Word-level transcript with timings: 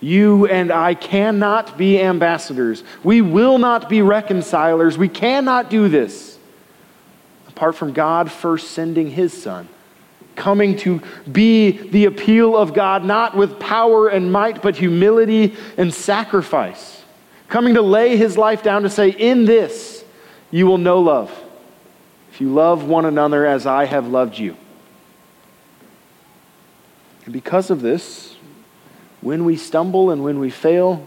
You 0.00 0.46
and 0.46 0.70
I 0.70 0.94
cannot 0.94 1.76
be 1.76 2.00
ambassadors. 2.00 2.84
We 3.02 3.20
will 3.20 3.58
not 3.58 3.88
be 3.88 4.00
reconcilers. 4.02 4.96
We 4.96 5.08
cannot 5.08 5.70
do 5.70 5.88
this 5.88 6.38
apart 7.58 7.74
from 7.74 7.92
God 7.92 8.30
first 8.30 8.70
sending 8.70 9.10
his 9.10 9.32
son, 9.32 9.68
coming 10.36 10.76
to 10.78 11.02
be 11.30 11.72
the 11.72 12.04
appeal 12.04 12.56
of 12.56 12.72
God, 12.72 13.04
not 13.04 13.36
with 13.36 13.58
power 13.58 14.06
and 14.06 14.30
might, 14.30 14.62
but 14.62 14.76
humility 14.76 15.56
and 15.76 15.92
sacrifice, 15.92 17.02
coming 17.48 17.74
to 17.74 17.82
lay 17.82 18.16
his 18.16 18.38
life 18.38 18.62
down 18.62 18.82
to 18.84 18.88
say, 18.88 19.08
In 19.08 19.44
this 19.44 20.04
you 20.52 20.68
will 20.68 20.78
know 20.78 21.00
love, 21.00 21.36
if 22.30 22.40
you 22.40 22.54
love 22.54 22.84
one 22.84 23.04
another 23.04 23.44
as 23.44 23.66
I 23.66 23.86
have 23.86 24.06
loved 24.06 24.38
you. 24.38 24.56
And 27.24 27.32
because 27.32 27.70
of 27.70 27.82
this, 27.82 28.36
when 29.20 29.44
we 29.44 29.56
stumble 29.56 30.10
and 30.10 30.22
when 30.22 30.38
we 30.38 30.50
fail, 30.50 31.06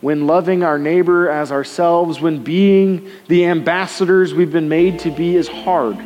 when 0.00 0.26
loving 0.26 0.62
our 0.62 0.78
neighbor 0.78 1.30
as 1.30 1.50
ourselves, 1.50 2.20
when 2.20 2.42
being 2.42 3.10
the 3.28 3.46
ambassadors 3.46 4.34
we've 4.34 4.52
been 4.52 4.68
made 4.68 4.98
to 5.00 5.10
be 5.10 5.36
is 5.36 5.48
hard, 5.48 5.96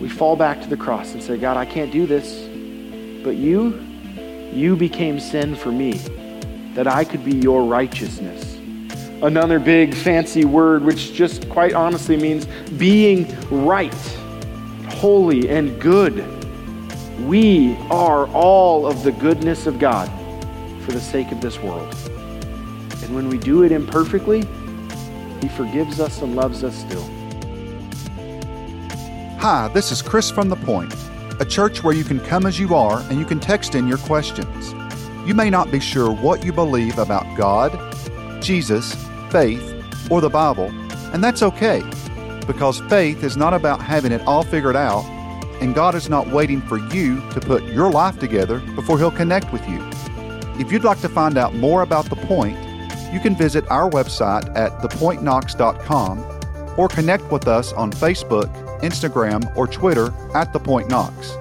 we 0.00 0.08
fall 0.08 0.36
back 0.36 0.60
to 0.62 0.68
the 0.68 0.76
cross 0.76 1.12
and 1.12 1.22
say, 1.22 1.38
God, 1.38 1.56
I 1.56 1.64
can't 1.64 1.90
do 1.90 2.06
this. 2.06 2.44
But 3.24 3.36
you, 3.36 3.80
you 4.52 4.76
became 4.76 5.18
sin 5.18 5.54
for 5.54 5.72
me, 5.72 5.94
that 6.74 6.86
I 6.86 7.04
could 7.04 7.24
be 7.24 7.34
your 7.34 7.64
righteousness. 7.64 8.56
Another 9.22 9.58
big 9.58 9.94
fancy 9.94 10.44
word, 10.44 10.84
which 10.84 11.12
just 11.12 11.48
quite 11.48 11.72
honestly 11.72 12.16
means 12.16 12.46
being 12.76 13.26
right, 13.50 13.92
holy, 14.88 15.48
and 15.48 15.80
good. 15.80 16.37
We 17.20 17.76
are 17.90 18.28
all 18.28 18.86
of 18.86 19.02
the 19.02 19.10
goodness 19.10 19.66
of 19.66 19.80
God 19.80 20.08
for 20.84 20.92
the 20.92 21.00
sake 21.00 21.32
of 21.32 21.40
this 21.40 21.58
world. 21.58 21.92
And 23.02 23.14
when 23.14 23.28
we 23.28 23.38
do 23.38 23.64
it 23.64 23.72
imperfectly, 23.72 24.46
He 25.40 25.48
forgives 25.48 25.98
us 25.98 26.22
and 26.22 26.36
loves 26.36 26.62
us 26.62 26.76
still. 26.76 27.02
Hi, 29.40 29.68
this 29.74 29.90
is 29.90 30.00
Chris 30.00 30.30
from 30.30 30.48
The 30.48 30.56
Point, 30.56 30.94
a 31.40 31.44
church 31.44 31.82
where 31.82 31.94
you 31.94 32.04
can 32.04 32.20
come 32.20 32.46
as 32.46 32.60
you 32.60 32.76
are 32.76 33.00
and 33.10 33.18
you 33.18 33.24
can 33.24 33.40
text 33.40 33.74
in 33.74 33.88
your 33.88 33.98
questions. 33.98 34.72
You 35.26 35.34
may 35.34 35.50
not 35.50 35.72
be 35.72 35.80
sure 35.80 36.12
what 36.12 36.44
you 36.44 36.52
believe 36.52 36.98
about 36.98 37.36
God, 37.36 37.72
Jesus, 38.40 38.94
faith, 39.30 39.84
or 40.08 40.20
the 40.20 40.30
Bible, 40.30 40.70
and 41.12 41.22
that's 41.22 41.42
okay, 41.42 41.82
because 42.46 42.80
faith 42.82 43.24
is 43.24 43.36
not 43.36 43.54
about 43.54 43.82
having 43.82 44.12
it 44.12 44.22
all 44.22 44.44
figured 44.44 44.76
out, 44.76 45.04
and 45.60 45.74
God 45.74 45.94
is 45.94 46.08
not 46.08 46.28
waiting 46.28 46.60
for 46.60 46.78
you 46.94 47.20
to 47.30 47.40
put 47.40 47.64
your 47.64 47.90
life 47.90 48.18
together 48.18 48.60
before 48.74 48.98
He'll 48.98 49.10
connect 49.10 49.52
with 49.52 49.66
you. 49.68 49.78
If 50.60 50.72
you'd 50.72 50.84
like 50.84 51.00
to 51.00 51.08
find 51.08 51.38
out 51.38 51.54
more 51.54 51.82
about 51.82 52.06
The 52.10 52.16
Point, 52.16 52.58
you 53.12 53.20
can 53.20 53.36
visit 53.36 53.64
our 53.70 53.88
website 53.90 54.54
at 54.56 54.72
thepointknox.com 54.80 56.74
or 56.76 56.88
connect 56.88 57.30
with 57.30 57.48
us 57.48 57.72
on 57.72 57.92
Facebook, 57.92 58.48
Instagram, 58.80 59.54
or 59.56 59.66
Twitter 59.66 60.12
at 60.34 60.52
The 60.52 60.60
Point 60.60 60.88
Knox. 60.88 61.36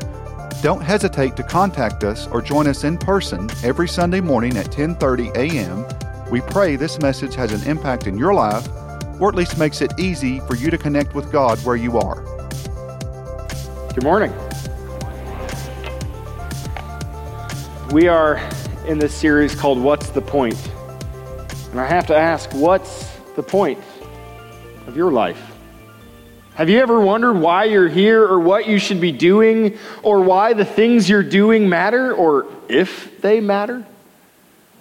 Don't 0.61 0.81
hesitate 0.81 1.35
to 1.35 1.43
contact 1.43 2.03
us 2.03 2.27
or 2.27 2.41
join 2.41 2.67
us 2.67 2.83
in 2.83 2.97
person 2.97 3.49
every 3.63 3.88
Sunday 3.88 4.21
morning 4.21 4.57
at 4.57 4.71
10:30 4.71 5.35
a.m. 5.35 5.85
We 6.31 6.41
pray 6.41 6.75
this 6.75 6.99
message 6.99 7.35
has 7.35 7.51
an 7.51 7.69
impact 7.69 8.07
in 8.07 8.17
your 8.17 8.33
life 8.33 8.67
or 9.19 9.29
at 9.29 9.35
least 9.35 9.57
makes 9.57 9.81
it 9.81 9.93
easy 9.99 10.39
for 10.41 10.55
you 10.55 10.69
to 10.69 10.77
connect 10.77 11.13
with 11.15 11.31
God 11.31 11.57
where 11.59 11.75
you 11.75 11.97
are. 11.97 12.23
Good 13.98 14.03
morning. 14.03 14.31
We 17.90 18.08
are 18.08 18.38
in 18.86 19.00
this 19.00 19.12
series 19.12 19.56
called 19.56 19.81
What's 19.81 20.09
the 20.09 20.22
Point? 20.22 20.70
And 21.72 21.80
I 21.80 21.88
have 21.88 22.06
to 22.06 22.16
ask, 22.16 22.53
what's 22.53 23.09
the 23.36 23.42
point 23.42 23.80
of 24.86 24.95
your 24.95 25.12
life? 25.12 25.42
Have 26.53 26.70
you 26.70 26.78
ever 26.78 27.02
wondered 27.02 27.40
why 27.40 27.63
you're 27.63 27.90
here 27.90 28.24
or 28.24 28.40
what 28.40 28.68
you 28.68 28.78
should 28.78 29.02
be 29.02 29.12
doing 29.12 29.80
or 30.03 30.22
why 30.22 30.53
the 30.53 30.63
things 30.63 31.09
you're 31.09 31.24
doing 31.24 31.68
matter 31.68 32.13
or 32.13 32.46
if 32.69 33.19
they 33.24 33.40
matter? 33.41 33.84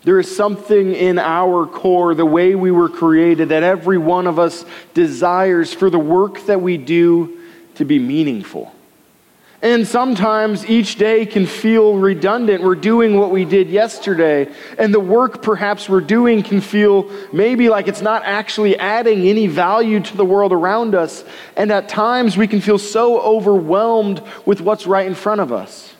There 0.02 0.20
is 0.20 0.36
something 0.36 0.94
in 0.94 1.18
our 1.18 1.64
core, 1.64 2.14
the 2.14 2.26
way 2.26 2.54
we 2.54 2.70
were 2.70 2.90
created, 2.90 3.48
that 3.48 3.62
every 3.62 3.96
one 3.96 4.26
of 4.26 4.38
us 4.38 4.66
desires 4.92 5.72
for 5.72 5.88
the 5.88 5.98
work 5.98 6.44
that 6.44 6.60
we 6.60 6.76
do 6.76 7.40
to 7.76 7.86
be 7.86 7.98
meaningful. 7.98 8.75
And 9.62 9.88
sometimes 9.88 10.66
each 10.66 10.96
day 10.96 11.24
can 11.24 11.46
feel 11.46 11.96
redundant. 11.96 12.62
We're 12.62 12.74
doing 12.74 13.18
what 13.18 13.30
we 13.30 13.44
did 13.46 13.70
yesterday, 13.70 14.52
and 14.78 14.92
the 14.92 15.00
work 15.00 15.42
perhaps 15.42 15.88
we're 15.88 16.02
doing 16.02 16.42
can 16.42 16.60
feel 16.60 17.10
maybe 17.32 17.68
like 17.70 17.88
it's 17.88 18.02
not 18.02 18.22
actually 18.24 18.78
adding 18.78 19.26
any 19.26 19.46
value 19.46 20.00
to 20.00 20.16
the 20.16 20.24
world 20.24 20.52
around 20.52 20.94
us. 20.94 21.24
And 21.56 21.72
at 21.72 21.88
times 21.88 22.36
we 22.36 22.46
can 22.46 22.60
feel 22.60 22.78
so 22.78 23.18
overwhelmed 23.20 24.22
with 24.44 24.60
what's 24.60 24.86
right 24.86 25.06
in 25.06 25.14
front 25.14 25.40
of 25.40 25.52
us. 25.52 25.94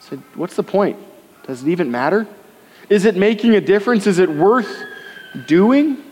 So, 0.00 0.16
what's 0.34 0.54
the 0.54 0.62
point? 0.62 0.98
Does 1.46 1.62
it 1.62 1.68
even 1.68 1.90
matter? 1.90 2.26
Is 2.88 3.04
it 3.06 3.16
making 3.16 3.54
a 3.54 3.60
difference? 3.60 4.06
Is 4.06 4.18
it 4.18 4.28
worth 4.28 4.84
doing? 5.46 6.02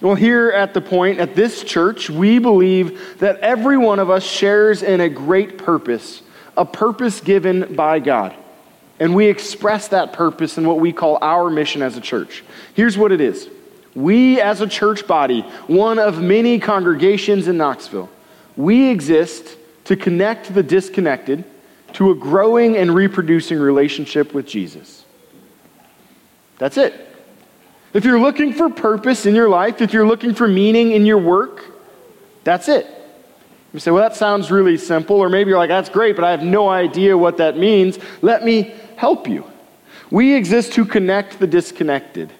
Well, 0.00 0.14
here 0.14 0.50
at 0.50 0.74
the 0.74 0.80
point, 0.82 1.20
at 1.20 1.34
this 1.34 1.64
church, 1.64 2.10
we 2.10 2.38
believe 2.38 3.18
that 3.18 3.38
every 3.40 3.78
one 3.78 3.98
of 3.98 4.10
us 4.10 4.24
shares 4.24 4.82
in 4.82 5.00
a 5.00 5.08
great 5.08 5.56
purpose, 5.56 6.22
a 6.56 6.66
purpose 6.66 7.20
given 7.20 7.74
by 7.74 8.00
God. 8.00 8.34
And 8.98 9.14
we 9.14 9.26
express 9.26 9.88
that 9.88 10.12
purpose 10.12 10.58
in 10.58 10.66
what 10.66 10.80
we 10.80 10.92
call 10.92 11.18
our 11.22 11.48
mission 11.48 11.82
as 11.82 11.96
a 11.96 12.00
church. 12.00 12.44
Here's 12.74 12.96
what 12.98 13.12
it 13.12 13.20
is 13.20 13.48
We, 13.94 14.40
as 14.40 14.60
a 14.60 14.66
church 14.66 15.06
body, 15.06 15.42
one 15.66 15.98
of 15.98 16.20
many 16.20 16.58
congregations 16.58 17.48
in 17.48 17.56
Knoxville, 17.56 18.10
we 18.56 18.90
exist 18.90 19.56
to 19.84 19.96
connect 19.96 20.52
the 20.54 20.62
disconnected 20.62 21.44
to 21.94 22.10
a 22.10 22.14
growing 22.14 22.76
and 22.76 22.94
reproducing 22.94 23.58
relationship 23.58 24.34
with 24.34 24.46
Jesus. 24.46 25.04
That's 26.58 26.76
it. 26.76 27.15
If 27.96 28.04
you're 28.04 28.20
looking 28.20 28.52
for 28.52 28.68
purpose 28.68 29.24
in 29.24 29.34
your 29.34 29.48
life, 29.48 29.80
if 29.80 29.94
you're 29.94 30.06
looking 30.06 30.34
for 30.34 30.46
meaning 30.46 30.90
in 30.90 31.06
your 31.06 31.16
work, 31.16 31.64
that's 32.44 32.68
it. 32.68 32.86
You 33.72 33.80
say, 33.80 33.90
well, 33.90 34.02
that 34.02 34.14
sounds 34.14 34.50
really 34.50 34.76
simple, 34.76 35.16
or 35.16 35.30
maybe 35.30 35.48
you're 35.48 35.58
like, 35.58 35.70
that's 35.70 35.88
great, 35.88 36.14
but 36.14 36.22
I 36.22 36.30
have 36.30 36.42
no 36.42 36.68
idea 36.68 37.16
what 37.16 37.38
that 37.38 37.56
means. 37.56 37.98
Let 38.20 38.44
me 38.44 38.74
help 38.96 39.26
you. 39.26 39.50
We 40.10 40.34
exist 40.34 40.74
to 40.74 40.84
connect 40.84 41.38
the 41.38 41.46
disconnected. 41.46 42.30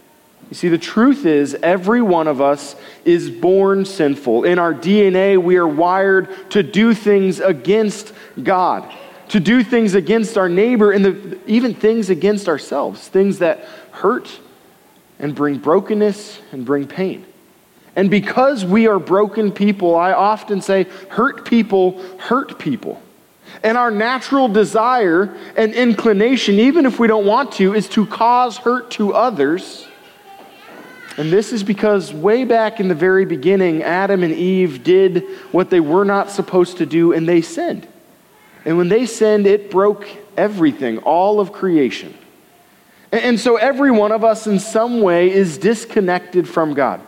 You 0.51 0.57
see, 0.57 0.69
the 0.69 0.77
truth 0.77 1.25
is, 1.25 1.55
every 1.63 2.03
one 2.03 2.29
of 2.29 2.43
us 2.43 2.77
is 3.07 3.31
born 3.31 3.87
sinful. 3.87 4.45
In 4.45 4.59
our 4.59 4.75
DNA, 4.75 5.43
we 5.43 5.57
are 5.57 5.67
wired 5.67 6.51
to 6.51 6.63
do 6.63 6.93
things 6.93 7.41
against 7.41 8.13
God, 8.43 8.95
to 9.31 9.41
do 9.41 9.65
things 9.65 9.95
against 9.95 10.37
our 10.37 10.51
neighbor, 10.51 10.93
and 10.93 11.03
the, 11.03 11.39
even 11.47 11.73
things 11.73 12.11
against 12.11 12.47
ourselves, 12.47 13.09
things 13.09 13.39
that 13.39 13.61
hurt 13.93 14.41
and 15.19 15.35
bring 15.35 15.59
brokenness 15.59 16.41
and 16.53 16.65
bring 16.65 16.87
pain. 16.87 17.25
And 17.95 18.11
because 18.11 18.65
we 18.65 18.87
are 18.87 18.99
broken 18.99 19.51
people, 19.51 19.97
I 19.97 20.13
often 20.13 20.61
say, 20.61 20.85
hurt 21.09 21.47
people 21.47 22.03
hurt 22.19 22.59
people. 22.59 23.01
And 23.63 23.79
our 23.79 23.91
natural 23.91 24.49
desire 24.49 25.35
and 25.57 25.73
inclination, 25.73 26.59
even 26.59 26.85
if 26.85 26.99
we 26.99 27.07
don't 27.07 27.25
want 27.25 27.53
to, 27.53 27.75
is 27.75 27.89
to 27.91 28.07
cause 28.07 28.59
hurt 28.59 28.91
to 28.93 29.15
others. 29.15 29.87
And 31.17 31.33
this 31.33 31.55
is 31.55 31.63
because 31.63 32.13
way 32.13 32.45
back 32.45 32.81
in 32.81 32.89
the 32.89 32.95
very 32.95 33.25
beginning, 33.25 33.83
Adam 33.83 34.23
and 34.23 34.35
Eve 34.35 34.85
did 34.85 35.25
what 35.53 35.71
they 35.71 35.81
were 35.81 36.05
not 36.05 36.31
supposed 36.31 36.77
to 36.79 36.87
do, 36.87 37.15
and 37.15 37.27
they 37.27 37.41
sinned. 37.41 37.89
And 38.67 38.77
when 38.77 38.91
they 38.91 39.07
sinned, 39.07 39.47
it 39.47 39.71
broke 39.71 40.07
everything, 40.37 40.99
all 40.99 41.41
of 41.41 41.53
creation. 41.53 42.15
And 43.13 43.39
so 43.39 43.57
every 43.57 43.91
one 43.91 44.13
of 44.13 44.25
us, 44.25 44.47
in 44.47 44.59
some 44.59 45.01
way, 45.01 45.31
is 45.33 45.59
disconnected 45.59 46.49
from 46.49 46.75
God. 46.75 47.01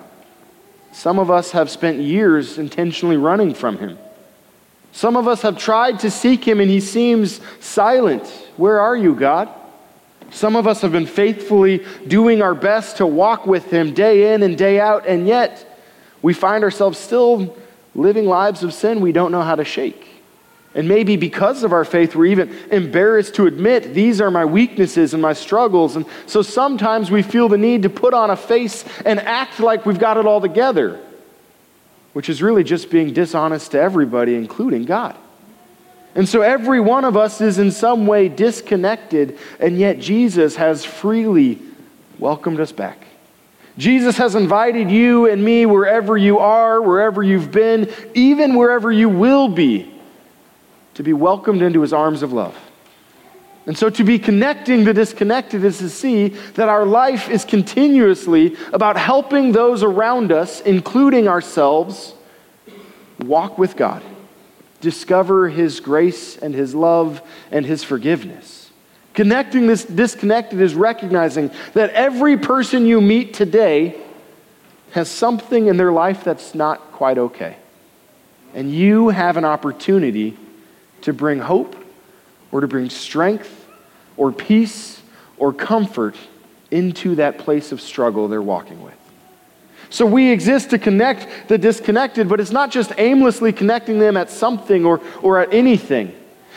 Some 0.93 1.19
of 1.19 1.31
us 1.31 1.51
have 1.53 1.71
spent 1.71 1.99
years 1.99 2.59
intentionally 2.59 3.17
running 3.17 3.55
from 3.55 3.79
Him. 3.79 3.99
Some 4.93 5.17
of 5.17 5.29
us 5.29 5.43
have 5.43 5.59
tried 5.59 6.01
to 6.01 6.11
seek 6.11 6.47
Him 6.47 6.61
and 6.61 6.71
He 6.71 6.81
seems 6.81 7.41
silent. 7.61 8.27
Where 8.57 8.81
are 8.81 8.97
you, 8.97 9.15
God? 9.15 9.49
Some 10.31 10.57
of 10.57 10.67
us 10.67 10.81
have 10.83 10.93
been 10.93 11.07
faithfully 11.07 11.85
doing 12.07 12.43
our 12.43 12.55
best 12.55 12.99
to 12.99 13.07
walk 13.07 13.47
with 13.47 13.71
Him 13.71 13.95
day 13.95 14.35
in 14.35 14.43
and 14.43 14.59
day 14.59 14.79
out, 14.79 15.07
and 15.07 15.27
yet 15.27 15.65
we 16.21 16.35
find 16.35 16.65
ourselves 16.65 16.99
still 16.99 17.57
living 17.95 18.27
lives 18.27 18.63
of 18.63 18.75
sin 18.75 19.01
we 19.01 19.13
don't 19.13 19.33
know 19.33 19.43
how 19.43 19.55
to 19.55 19.65
shake. 19.65 20.18
And 20.79 20.87
maybe 20.87 21.17
because 21.17 21.65
of 21.65 21.73
our 21.73 21.85
faith, 21.85 22.15
we're 22.15 22.27
even 22.27 22.57
embarrassed 22.71 23.35
to 23.35 23.49
admit 23.49 23.95
these 23.95 24.21
are 24.21 24.31
my 24.31 24.45
weaknesses 24.45 25.13
and 25.13 25.21
my 25.21 25.33
struggles. 25.33 25.97
And 25.97 26.07
so 26.27 26.41
sometimes 26.41 27.11
we 27.11 27.23
feel 27.23 27.49
the 27.49 27.59
need 27.59 27.83
to 27.83 27.91
put 27.91 28.15
on 28.15 28.31
a 28.31 28.37
face 28.37 28.85
and 29.05 29.19
act 29.19 29.59
like 29.59 29.85
we've 29.85 29.99
got 29.99 30.19
it 30.19 30.25
all 30.25 30.41
together, 30.41 31.01
which 32.13 32.29
is 32.29 32.41
really 32.41 32.63
just 32.63 32.91
being 32.91 33.13
dishonest 33.13 33.73
to 33.73 33.81
everybody, 33.81 34.37
including 34.37 34.85
God. 34.85 35.17
And 36.15 36.29
so 36.29 36.43
every 36.43 36.79
one 36.79 37.05
of 37.05 37.17
us 37.17 37.41
is 37.41 37.59
in 37.59 37.73
some 37.73 38.07
way 38.07 38.29
disconnected, 38.29 39.37
and 39.59 39.77
yet 39.77 39.99
Jesus 39.99 40.55
has 40.55 40.85
freely 40.85 41.59
welcomed 42.21 42.61
us 42.61 42.71
back. 42.71 43.05
Jesus 43.79 44.17
has 44.19 44.37
invited 44.37 44.93
you 44.93 45.29
and 45.29 45.45
me 45.45 45.67
wherever 45.67 46.17
you 46.17 46.39
are, 46.39 46.81
wherever 46.81 47.21
you've 47.21 47.51
been, 47.51 47.93
even 48.15 48.55
wherever 48.55 48.93
you 48.93 49.09
will 49.09 49.49
be, 49.49 49.98
to 50.99 51.05
be 51.05 51.13
welcomed 51.13 51.63
into 51.63 51.81
his 51.81 51.93
arms 51.93 52.25
of 52.25 52.33
love. 52.33 52.59
And 53.67 53.79
so 53.79 53.89
to 53.89 54.03
be 54.03 54.19
connecting 54.19 54.83
the 54.83 54.93
disconnected 54.93 55.63
is 55.63 55.79
to 55.79 55.89
see 55.89 56.31
that 56.57 56.69
our 56.69 56.85
life 56.85 57.31
is 57.31 57.45
continuously 57.45 58.57
about 58.73 58.97
helping 58.97 59.53
those 59.53 59.85
around 59.85 60.33
us, 60.33 60.61
including 60.61 61.29
ourselves, 61.29 62.15
walk 63.21 63.59
with 63.59 63.77
God, 63.77 64.03
discover 64.81 65.49
his 65.49 65.79
grace 65.79 66.37
and 66.37 66.53
his 66.53 66.75
love 66.75 67.23
and 67.53 67.65
his 67.65 67.85
forgiveness. 67.85 68.69
Connecting 69.15 69.69
this 69.69 69.85
disconnected 69.85 70.61
is 70.61 70.75
recognizing 70.75 71.53
that 71.75 71.91
every 71.91 72.37
person 72.37 72.87
you 72.87 73.01
meet 73.01 73.35
today 73.35 73.95
has 74.91 75.09
something 75.09 75.69
in 75.69 75.77
their 75.77 75.93
life 75.93 76.25
that's 76.25 76.57
not 76.57 76.91
quite 76.91 77.19
okay. 77.19 77.57
And 78.53 78.73
you 78.73 79.11
have 79.11 79.37
an 79.37 79.45
opportunity 79.45 80.37
to 81.03 81.13
bring 81.13 81.39
hope 81.39 81.77
or 82.51 82.61
to 82.61 82.69
bring 82.69 82.91
strength 82.91 83.67
or 84.17 84.33
peace 84.33 85.01
or 85.37 85.53
comfort 85.53 86.17
into 86.71 87.15
that 87.17 87.39
place 87.39 87.73
of 87.73 87.81
struggle 87.81 88.29
they're 88.29 88.43
walking 88.43 88.83
with. 88.83 88.95
So 89.91 90.05
we 90.05 90.31
exist 90.31 90.71
to 90.71 90.79
connect 90.79 91.49
the 91.49 91.57
disconnected, 91.57 92.29
but 92.29 92.41
it's 92.41 92.51
not 92.51 92.71
just 92.71 92.93
aimlessly 92.99 93.53
connecting 93.53 93.99
them 93.99 94.17
at 94.17 94.31
something 94.31 94.85
or, 94.85 95.01
or 95.23 95.39
at 95.39 95.55
anything. 95.55 96.15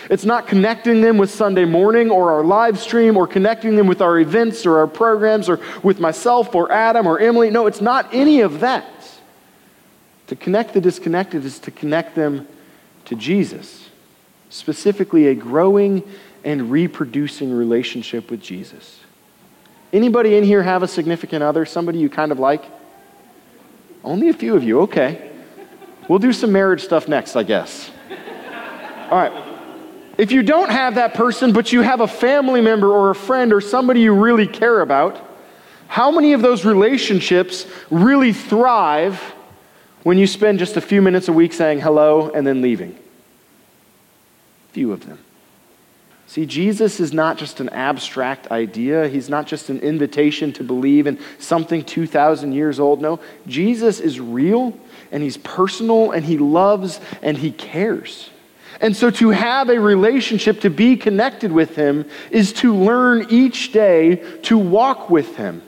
It's 0.10 0.26
not 0.26 0.48
connecting 0.48 1.02
them 1.02 1.18
with 1.18 1.30
Sunday 1.30 1.66
morning 1.66 2.10
or 2.10 2.32
our 2.32 2.44
live 2.44 2.80
stream 2.80 3.16
or 3.16 3.28
connecting 3.28 3.76
them 3.76 3.88
with 3.88 4.02
our 4.02 4.20
events 4.20 4.66
or 4.66 4.80
our 4.80 4.88
programs 4.88 5.48
or 5.48 5.60
with 5.84 6.00
myself 6.00 6.56
or 6.56 6.72
Adam 6.72 7.06
or 7.08 7.20
Emily. 7.20 7.50
No, 7.52 7.68
it's 7.68 7.82
not 7.82 8.10
any 8.12 8.42
of 8.42 8.62
that. 8.62 8.86
To 10.28 10.36
connect 10.36 10.74
the 10.74 10.82
disconnected 10.82 11.46
is 11.46 11.60
to 11.60 11.72
connect 11.72 12.16
them 12.16 12.48
to 13.06 13.16
Jesus, 13.16 13.90
specifically 14.52 15.28
a 15.28 15.36
growing 15.36 16.04
and 16.44 16.70
reproducing 16.70 17.52
relationship 17.52 18.30
with 18.30 18.42
Jesus. 18.42 19.00
Anybody 19.94 20.36
in 20.36 20.44
here 20.44 20.62
have 20.62 20.84
a 20.84 20.88
significant 20.88 21.44
other, 21.44 21.66
somebody 21.66 22.00
you 22.00 22.10
kind 22.10 22.32
of 22.32 22.40
like? 22.40 22.64
Only 24.04 24.30
a 24.30 24.34
few 24.34 24.56
of 24.56 24.64
you, 24.64 24.82
okay. 24.82 25.32
We'll 26.08 26.20
do 26.20 26.34
some 26.34 26.52
marriage 26.52 26.84
stuff 26.84 27.08
next, 27.08 27.36
I 27.36 27.44
guess. 27.44 27.90
All 29.10 29.18
right. 29.18 29.48
If 30.18 30.32
you 30.32 30.44
don't 30.44 30.70
have 30.70 30.96
that 30.96 31.14
person, 31.14 31.54
but 31.54 31.72
you 31.72 31.82
have 31.82 32.02
a 32.02 32.08
family 32.08 32.62
member 32.62 32.92
or 32.92 33.10
a 33.10 33.16
friend 33.16 33.54
or 33.54 33.62
somebody 33.62 34.02
you 34.02 34.14
really 34.14 34.48
care 34.48 34.82
about, 34.82 35.28
how 35.88 36.12
many 36.12 36.34
of 36.34 36.42
those 36.42 36.66
relationships 36.66 37.66
really 37.90 38.34
thrive 38.34 39.20
when 40.04 40.18
you 40.18 40.28
spend 40.28 40.60
just 40.60 40.78
a 40.78 40.82
few 40.82 41.02
minutes 41.02 41.28
a 41.28 41.34
week 41.34 41.54
saying 41.54 41.80
hello 41.80 42.30
and 42.32 42.46
then 42.46 42.62
leaving? 42.62 42.98
Few 44.72 44.92
of 44.92 45.06
them. 45.06 45.20
See, 46.28 46.46
Jesus 46.46 47.02
is 47.02 47.12
not 47.12 47.38
just 47.38 47.60
an 47.60 47.68
abstract 47.70 48.52
idea. 48.52 49.10
He's 49.10 49.28
not 49.28 49.48
just 49.48 49.70
an 49.70 49.80
invitation 49.80 50.54
to 50.54 50.64
believe 50.64 51.06
in 51.06 51.20
something 51.40 51.84
2,000 51.84 52.54
years 52.54 52.80
old. 52.80 53.02
No, 53.02 53.20
Jesus 53.48 54.00
is 54.00 54.20
real 54.20 54.78
and 55.12 55.22
he's 55.22 55.36
personal 55.36 56.12
and 56.12 56.24
he 56.24 56.38
loves 56.38 57.02
and 57.22 57.38
he 57.38 57.52
cares. 57.52 58.30
And 58.80 58.96
so 58.96 59.12
to 59.12 59.30
have 59.30 59.70
a 59.70 59.80
relationship, 59.80 60.62
to 60.62 60.70
be 60.70 60.96
connected 60.96 61.52
with 61.52 61.76
Him, 61.76 62.06
is 62.32 62.52
to 62.54 62.74
learn 62.74 63.28
each 63.30 63.72
day 63.72 64.16
to 64.44 64.58
walk 64.58 65.10
with 65.10 65.36
Him. 65.36 65.62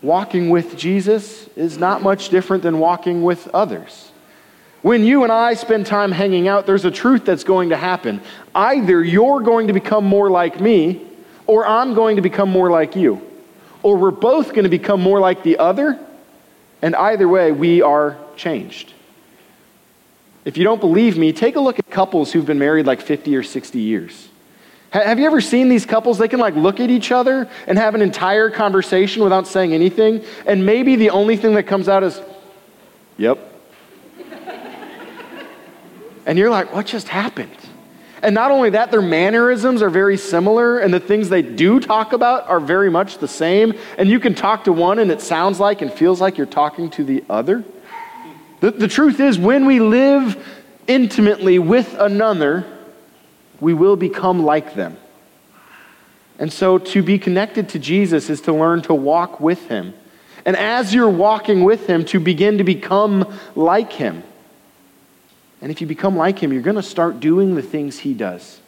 Walking 0.00 0.48
with 0.48 0.76
Jesus 0.76 1.48
is 1.48 1.76
not 1.76 2.02
much 2.02 2.28
different 2.28 2.62
than 2.62 2.78
walking 2.78 3.22
with 3.22 3.48
others. 3.48 4.11
When 4.82 5.04
you 5.04 5.22
and 5.22 5.30
I 5.30 5.54
spend 5.54 5.86
time 5.86 6.10
hanging 6.10 6.48
out, 6.48 6.66
there's 6.66 6.84
a 6.84 6.90
truth 6.90 7.24
that's 7.24 7.44
going 7.44 7.70
to 7.70 7.76
happen. 7.76 8.20
Either 8.52 9.02
you're 9.02 9.40
going 9.40 9.68
to 9.68 9.72
become 9.72 10.04
more 10.04 10.28
like 10.28 10.60
me, 10.60 11.00
or 11.46 11.64
I'm 11.64 11.94
going 11.94 12.16
to 12.16 12.22
become 12.22 12.50
more 12.50 12.68
like 12.68 12.96
you. 12.96 13.22
Or 13.84 13.96
we're 13.96 14.10
both 14.10 14.48
going 14.48 14.64
to 14.64 14.68
become 14.68 15.00
more 15.00 15.20
like 15.20 15.44
the 15.44 15.58
other, 15.58 15.98
and 16.82 16.96
either 16.96 17.28
way, 17.28 17.52
we 17.52 17.80
are 17.80 18.18
changed. 18.36 18.92
If 20.44 20.56
you 20.56 20.64
don't 20.64 20.80
believe 20.80 21.16
me, 21.16 21.32
take 21.32 21.54
a 21.54 21.60
look 21.60 21.78
at 21.78 21.88
couples 21.88 22.32
who've 22.32 22.44
been 22.44 22.58
married 22.58 22.84
like 22.84 23.00
50 23.00 23.36
or 23.36 23.44
60 23.44 23.78
years. 23.78 24.28
Have 24.90 25.20
you 25.20 25.26
ever 25.26 25.40
seen 25.40 25.68
these 25.68 25.86
couples? 25.86 26.18
They 26.18 26.28
can 26.28 26.40
like 26.40 26.56
look 26.56 26.80
at 26.80 26.90
each 26.90 27.12
other 27.12 27.48
and 27.68 27.78
have 27.78 27.94
an 27.94 28.02
entire 28.02 28.50
conversation 28.50 29.22
without 29.22 29.46
saying 29.46 29.72
anything, 29.72 30.24
and 30.44 30.66
maybe 30.66 30.96
the 30.96 31.10
only 31.10 31.36
thing 31.36 31.54
that 31.54 31.62
comes 31.64 31.88
out 31.88 32.02
is, 32.02 32.20
yep. 33.16 33.51
And 36.26 36.38
you're 36.38 36.50
like, 36.50 36.72
what 36.72 36.86
just 36.86 37.08
happened? 37.08 37.56
And 38.22 38.34
not 38.34 38.52
only 38.52 38.70
that, 38.70 38.92
their 38.92 39.02
mannerisms 39.02 39.82
are 39.82 39.90
very 39.90 40.16
similar, 40.16 40.78
and 40.78 40.94
the 40.94 41.00
things 41.00 41.28
they 41.28 41.42
do 41.42 41.80
talk 41.80 42.12
about 42.12 42.48
are 42.48 42.60
very 42.60 42.88
much 42.88 43.18
the 43.18 43.26
same. 43.26 43.74
And 43.98 44.08
you 44.08 44.20
can 44.20 44.34
talk 44.34 44.64
to 44.64 44.72
one, 44.72 45.00
and 45.00 45.10
it 45.10 45.20
sounds 45.20 45.58
like 45.58 45.82
and 45.82 45.92
feels 45.92 46.20
like 46.20 46.38
you're 46.38 46.46
talking 46.46 46.88
to 46.90 47.04
the 47.04 47.24
other. 47.28 47.64
The, 48.60 48.70
the 48.70 48.86
truth 48.86 49.18
is, 49.18 49.38
when 49.38 49.66
we 49.66 49.80
live 49.80 50.36
intimately 50.86 51.58
with 51.58 51.94
another, 51.98 52.64
we 53.60 53.74
will 53.74 53.96
become 53.96 54.44
like 54.44 54.74
them. 54.74 54.96
And 56.38 56.52
so 56.52 56.78
to 56.78 57.02
be 57.02 57.18
connected 57.18 57.68
to 57.70 57.78
Jesus 57.78 58.30
is 58.30 58.40
to 58.42 58.52
learn 58.52 58.82
to 58.82 58.94
walk 58.94 59.40
with 59.40 59.68
him. 59.68 59.94
And 60.44 60.56
as 60.56 60.94
you're 60.94 61.08
walking 61.08 61.62
with 61.64 61.86
him, 61.86 62.04
to 62.06 62.20
begin 62.20 62.58
to 62.58 62.64
become 62.64 63.36
like 63.54 63.92
him. 63.92 64.22
And 65.62 65.70
if 65.70 65.80
you 65.80 65.86
become 65.86 66.16
like 66.16 66.38
him, 66.38 66.52
you're 66.52 66.60
going 66.60 66.76
to 66.76 66.82
start 66.82 67.20
doing 67.20 67.54
the 67.54 67.62
things 67.62 67.98
he 67.98 68.12
does. 68.12 68.60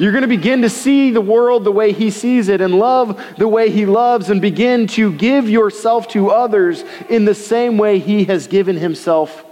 You're 0.00 0.12
going 0.12 0.22
to 0.22 0.28
begin 0.28 0.62
to 0.62 0.70
see 0.70 1.10
the 1.10 1.20
world 1.20 1.62
the 1.62 1.70
way 1.70 1.92
He 1.92 2.10
sees 2.10 2.48
it 2.48 2.62
and 2.62 2.78
love 2.78 3.22
the 3.36 3.46
way 3.46 3.68
He 3.68 3.84
loves 3.84 4.30
and 4.30 4.40
begin 4.40 4.86
to 4.88 5.12
give 5.12 5.50
yourself 5.50 6.08
to 6.08 6.30
others 6.30 6.84
in 7.10 7.26
the 7.26 7.34
same 7.34 7.76
way 7.76 7.98
He 7.98 8.24
has 8.24 8.46
given 8.46 8.76
Himself 8.76 9.44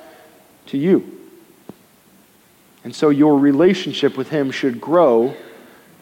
to 0.68 0.78
you. 0.78 1.20
And 2.82 2.96
so 2.96 3.10
your 3.10 3.38
relationship 3.38 4.16
with 4.16 4.30
Him 4.30 4.50
should 4.50 4.80
grow 4.80 5.36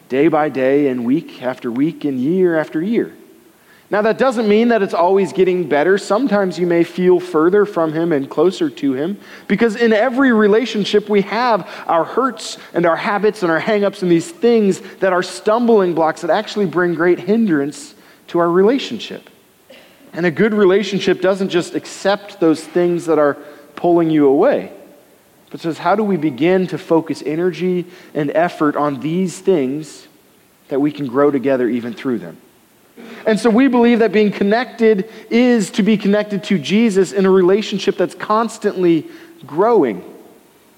day 0.07 0.29
by 0.29 0.47
day 0.47 0.87
and 0.87 1.03
week 1.03 1.43
after 1.43 1.69
week 1.69 2.05
and 2.05 2.17
year 2.17 2.57
after 2.57 2.81
year. 2.81 3.13
Now, 3.89 4.01
that 4.01 4.17
doesn't 4.17 4.49
mean 4.49 4.67
that 4.67 4.83
it's 4.83 4.93
always 4.93 5.31
getting 5.31 5.69
better. 5.69 5.97
Sometimes 5.97 6.59
you 6.59 6.67
may 6.67 6.83
feel 6.83 7.21
further 7.21 7.65
from 7.65 7.93
Him 7.93 8.11
and 8.11 8.29
closer 8.29 8.69
to 8.69 8.93
Him, 8.93 9.17
because 9.47 9.77
in 9.77 9.93
every 9.93 10.33
relationship 10.33 11.07
we 11.07 11.21
have 11.21 11.69
our 11.87 12.03
hurts 12.03 12.57
and 12.73 12.85
our 12.85 12.97
habits 12.97 13.43
and 13.43 13.51
our 13.51 13.61
hangups 13.61 14.01
and 14.01 14.11
these 14.11 14.29
things 14.29 14.81
that 14.99 15.13
are 15.13 15.23
stumbling 15.23 15.95
blocks 15.95 16.19
that 16.19 16.29
actually 16.29 16.65
bring 16.65 16.95
great 16.95 17.17
hindrance 17.17 17.95
to 18.27 18.39
our 18.39 18.51
relationship. 18.51 19.29
And 20.11 20.25
a 20.25 20.31
good 20.31 20.53
relationship 20.53 21.21
doesn't 21.21 21.49
just 21.49 21.73
accept 21.73 22.41
those 22.41 22.61
things 22.61 23.05
that 23.05 23.19
are 23.19 23.35
pulling 23.77 24.09
you 24.09 24.27
away, 24.27 24.73
but 25.49 25.61
says, 25.61 25.77
how 25.77 25.95
do 25.95 26.03
we 26.03 26.17
begin 26.17 26.67
to 26.67 26.77
focus 26.77 27.23
energy 27.25 27.85
and 28.13 28.31
effort 28.31 28.75
on 28.75 28.99
these 28.99 29.39
things 29.39 30.09
that 30.67 30.81
we 30.81 30.91
can 30.91 31.07
grow 31.07 31.31
together 31.31 31.69
even 31.69 31.93
through 31.93 32.19
them? 32.19 32.37
And 33.25 33.39
so 33.39 33.49
we 33.49 33.67
believe 33.67 33.99
that 33.99 34.11
being 34.11 34.31
connected 34.31 35.09
is 35.29 35.69
to 35.71 35.83
be 35.83 35.97
connected 35.97 36.43
to 36.45 36.57
Jesus 36.57 37.11
in 37.11 37.25
a 37.25 37.31
relationship 37.31 37.97
that's 37.97 38.15
constantly 38.15 39.05
growing 39.45 40.03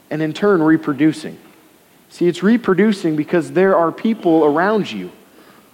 and 0.09 0.21
in 0.21 0.33
turn 0.33 0.61
reproducing. 0.61 1.38
See, 2.09 2.27
it's 2.27 2.41
reproducing 2.41 3.15
because 3.15 3.51
there 3.51 3.75
are 3.75 3.91
people 3.91 4.43
around 4.43 4.91
you 4.91 5.11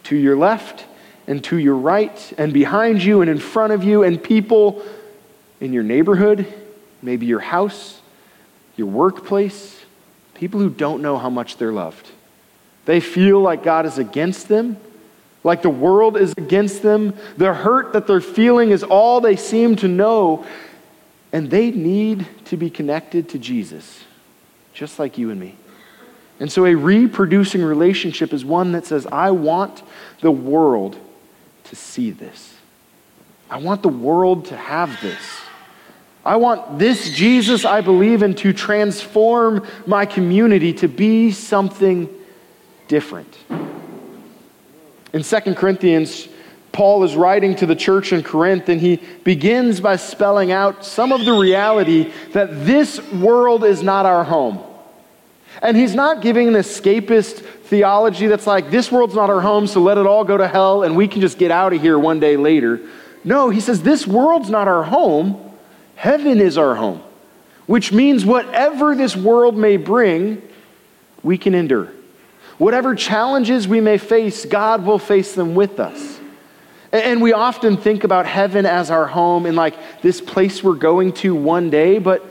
to 0.04 0.16
your 0.16 0.36
left 0.36 0.86
and 1.28 1.44
to 1.46 1.58
your 1.58 1.76
right 1.76 2.34
and 2.38 2.54
behind 2.54 3.04
you 3.04 3.22
and 3.22 3.30
in 3.30 3.40
front 3.40 3.74
of 3.74 3.84
you 3.84 4.04
and 4.04 4.22
people 4.22 4.86
in 5.62 5.72
your 5.72 5.84
neighborhood, 5.84 6.46
maybe 7.02 7.26
your 7.26 7.40
house, 7.40 8.02
your 8.76 8.88
workplace, 8.88 9.84
people 10.34 10.60
who 10.60 10.70
don't 10.70 11.02
know 11.02 11.18
how 11.18 11.30
much 11.30 11.58
they're 11.58 11.72
loved. 11.72 12.10
They 12.84 13.00
feel 13.00 13.40
like 13.40 13.64
God 13.64 13.86
is 13.86 13.98
against 13.98 14.48
them 14.48 14.78
like 15.46 15.62
the 15.62 15.70
world 15.70 16.18
is 16.18 16.34
against 16.38 16.82
them. 16.82 17.16
The 17.38 17.54
hurt 17.54 17.94
that 17.94 18.08
they're 18.08 18.20
feeling 18.20 18.72
is 18.72 18.82
all 18.82 19.22
they 19.22 19.36
seem 19.36 19.76
to 19.78 19.88
know. 19.88 20.44
And 21.32 21.52
they 21.52 21.70
need 21.70 22.26
to 22.46 22.58
be 22.58 22.72
connected 22.72 23.30
to 23.30 23.38
Jesus, 23.38 24.04
just 24.74 24.98
like 24.98 25.20
you 25.20 25.30
and 25.30 25.40
me. 25.40 25.56
And 26.40 26.52
so 26.52 26.66
a 26.66 26.74
reproducing 26.74 27.64
relationship 27.64 28.34
is 28.34 28.44
one 28.44 28.72
that 28.72 28.88
says, 28.88 29.06
I 29.06 29.32
want 29.32 29.84
the 30.22 30.32
world 30.32 30.98
to 31.66 31.76
see 31.76 32.10
this. 32.10 32.56
I 33.48 33.58
want 33.58 33.84
the 33.84 33.90
world 33.90 34.46
to 34.46 34.58
have 34.58 35.00
this. 35.00 35.22
I 36.26 36.38
want 36.38 36.80
this 36.80 37.12
Jesus 37.12 37.66
I 37.66 37.82
believe 37.82 38.24
in 38.24 38.34
to 38.36 38.52
transform 38.52 39.68
my 39.86 40.08
community 40.08 40.74
to 40.74 40.88
be 40.88 41.32
something 41.32 42.10
different. 42.88 43.38
In 45.16 45.24
2 45.24 45.56
Corinthians, 45.56 46.28
Paul 46.74 47.06
is 47.06 47.16
writing 47.16 47.56
to 47.56 47.66
the 47.66 47.76
church 47.76 48.12
in 48.12 48.22
Corinth, 48.22 48.68
and 48.68 48.82
he 48.82 48.98
begins 49.24 49.80
by 49.80 49.96
spelling 49.96 50.52
out 50.52 50.84
some 50.84 51.14
of 51.14 51.24
the 51.24 51.32
reality 51.32 52.12
that 52.34 52.66
this 52.66 53.02
world 53.14 53.64
is 53.64 53.82
not 53.82 54.06
our 54.06 54.26
home. 54.26 54.62
And 55.62 55.78
he's 55.78 55.96
not 55.96 56.22
giving 56.22 56.50
an 56.50 56.56
escapist 56.56 57.46
theology 57.64 58.28
that's 58.28 58.46
like, 58.46 58.72
this 58.72 58.92
world's 58.92 59.16
not 59.16 59.30
our 59.30 59.40
home, 59.40 59.68
so 59.68 59.82
let 59.82 59.98
it 59.98 60.06
all 60.06 60.26
go 60.26 60.36
to 60.36 60.50
hell 60.50 60.84
and 60.84 60.98
we 60.98 61.08
can 61.08 61.22
just 61.22 61.38
get 61.38 61.50
out 61.50 61.72
of 61.72 61.82
here 61.82 61.98
one 61.98 62.20
day 62.20 62.36
later. 62.36 62.82
No, 63.24 63.50
he 63.50 63.62
says, 63.62 63.82
this 63.84 64.06
world's 64.06 64.50
not 64.50 64.68
our 64.68 64.84
home, 64.84 65.50
heaven 65.96 66.42
is 66.42 66.58
our 66.58 66.76
home, 66.76 67.02
which 67.68 67.94
means 67.94 68.26
whatever 68.26 68.98
this 68.98 69.16
world 69.16 69.56
may 69.56 69.78
bring, 69.78 70.42
we 71.24 71.38
can 71.38 71.56
endure. 71.56 71.95
Whatever 72.58 72.96
challenges 72.96 73.68
we 73.68 73.82
may 73.82 73.98
face, 73.98 74.46
God 74.46 74.86
will 74.86 75.00
face 75.00 75.36
them 75.36 75.56
with 75.56 75.80
us. 75.80 76.20
And 76.92 77.22
we 77.22 77.34
often 77.34 77.76
think 77.76 78.06
about 78.06 78.26
heaven 78.26 78.66
as 78.66 78.90
our 78.90 79.06
home 79.06 79.46
and 79.46 79.58
like 79.58 79.76
this 80.02 80.22
place 80.22 80.64
we're 80.64 80.76
going 80.76 81.12
to 81.14 81.36
one 81.36 81.70
day, 81.70 82.00
but 82.00 82.26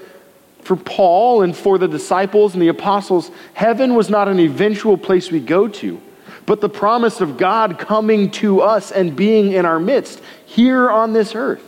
for 0.62 0.76
Paul 0.76 1.42
and 1.42 1.54
for 1.54 1.76
the 1.76 1.88
disciples 1.88 2.54
and 2.54 2.62
the 2.62 2.68
apostles, 2.68 3.30
heaven 3.52 3.94
was 3.94 4.08
not 4.08 4.28
an 4.28 4.38
eventual 4.38 4.96
place 4.96 5.30
we 5.30 5.40
go 5.40 5.68
to, 5.68 6.00
but 6.46 6.62
the 6.62 6.70
promise 6.70 7.20
of 7.20 7.36
God 7.36 7.78
coming 7.78 8.30
to 8.32 8.62
us 8.62 8.90
and 8.90 9.14
being 9.14 9.52
in 9.52 9.66
our 9.66 9.78
midst 9.78 10.22
here 10.46 10.90
on 10.90 11.12
this 11.12 11.34
earth. 11.34 11.62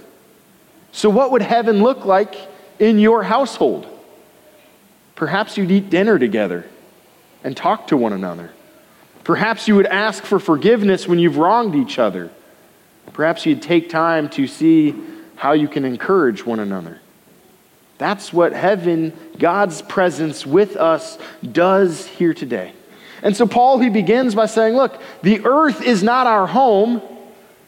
So, 0.92 1.10
what 1.10 1.30
would 1.32 1.42
heaven 1.42 1.82
look 1.82 2.06
like 2.06 2.34
in 2.78 2.98
your 2.98 3.22
household? 3.22 3.86
Perhaps 5.14 5.58
you'd 5.58 5.70
eat 5.70 5.90
dinner 5.90 6.18
together 6.18 6.64
and 7.46 7.56
talk 7.56 7.86
to 7.86 7.96
one 7.96 8.12
another. 8.12 8.50
Perhaps 9.22 9.68
you 9.68 9.76
would 9.76 9.86
ask 9.86 10.24
for 10.24 10.40
forgiveness 10.40 11.06
when 11.06 11.20
you've 11.20 11.36
wronged 11.36 11.76
each 11.76 11.96
other. 11.96 12.28
Perhaps 13.12 13.46
you'd 13.46 13.62
take 13.62 13.88
time 13.88 14.28
to 14.30 14.48
see 14.48 14.96
how 15.36 15.52
you 15.52 15.68
can 15.68 15.84
encourage 15.84 16.44
one 16.44 16.58
another. 16.58 16.98
That's 17.98 18.32
what 18.32 18.52
heaven, 18.52 19.12
God's 19.38 19.80
presence 19.80 20.44
with 20.44 20.74
us, 20.74 21.18
does 21.52 22.04
here 22.06 22.34
today. 22.34 22.72
And 23.22 23.36
so 23.36 23.46
Paul, 23.46 23.78
he 23.78 23.90
begins 23.90 24.34
by 24.34 24.46
saying, 24.46 24.74
Look, 24.74 25.00
the 25.22 25.46
earth 25.46 25.82
is 25.82 26.02
not 26.02 26.26
our 26.26 26.48
home, 26.48 27.00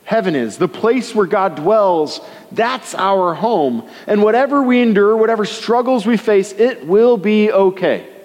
heaven 0.02 0.34
is. 0.34 0.58
The 0.58 0.66
place 0.66 1.14
where 1.14 1.26
God 1.26 1.54
dwells, 1.54 2.20
that's 2.50 2.96
our 2.96 3.32
home. 3.32 3.88
And 4.08 4.24
whatever 4.24 4.60
we 4.60 4.80
endure, 4.80 5.16
whatever 5.16 5.44
struggles 5.44 6.04
we 6.04 6.16
face, 6.16 6.50
it 6.50 6.84
will 6.84 7.16
be 7.16 7.52
okay. 7.52 8.17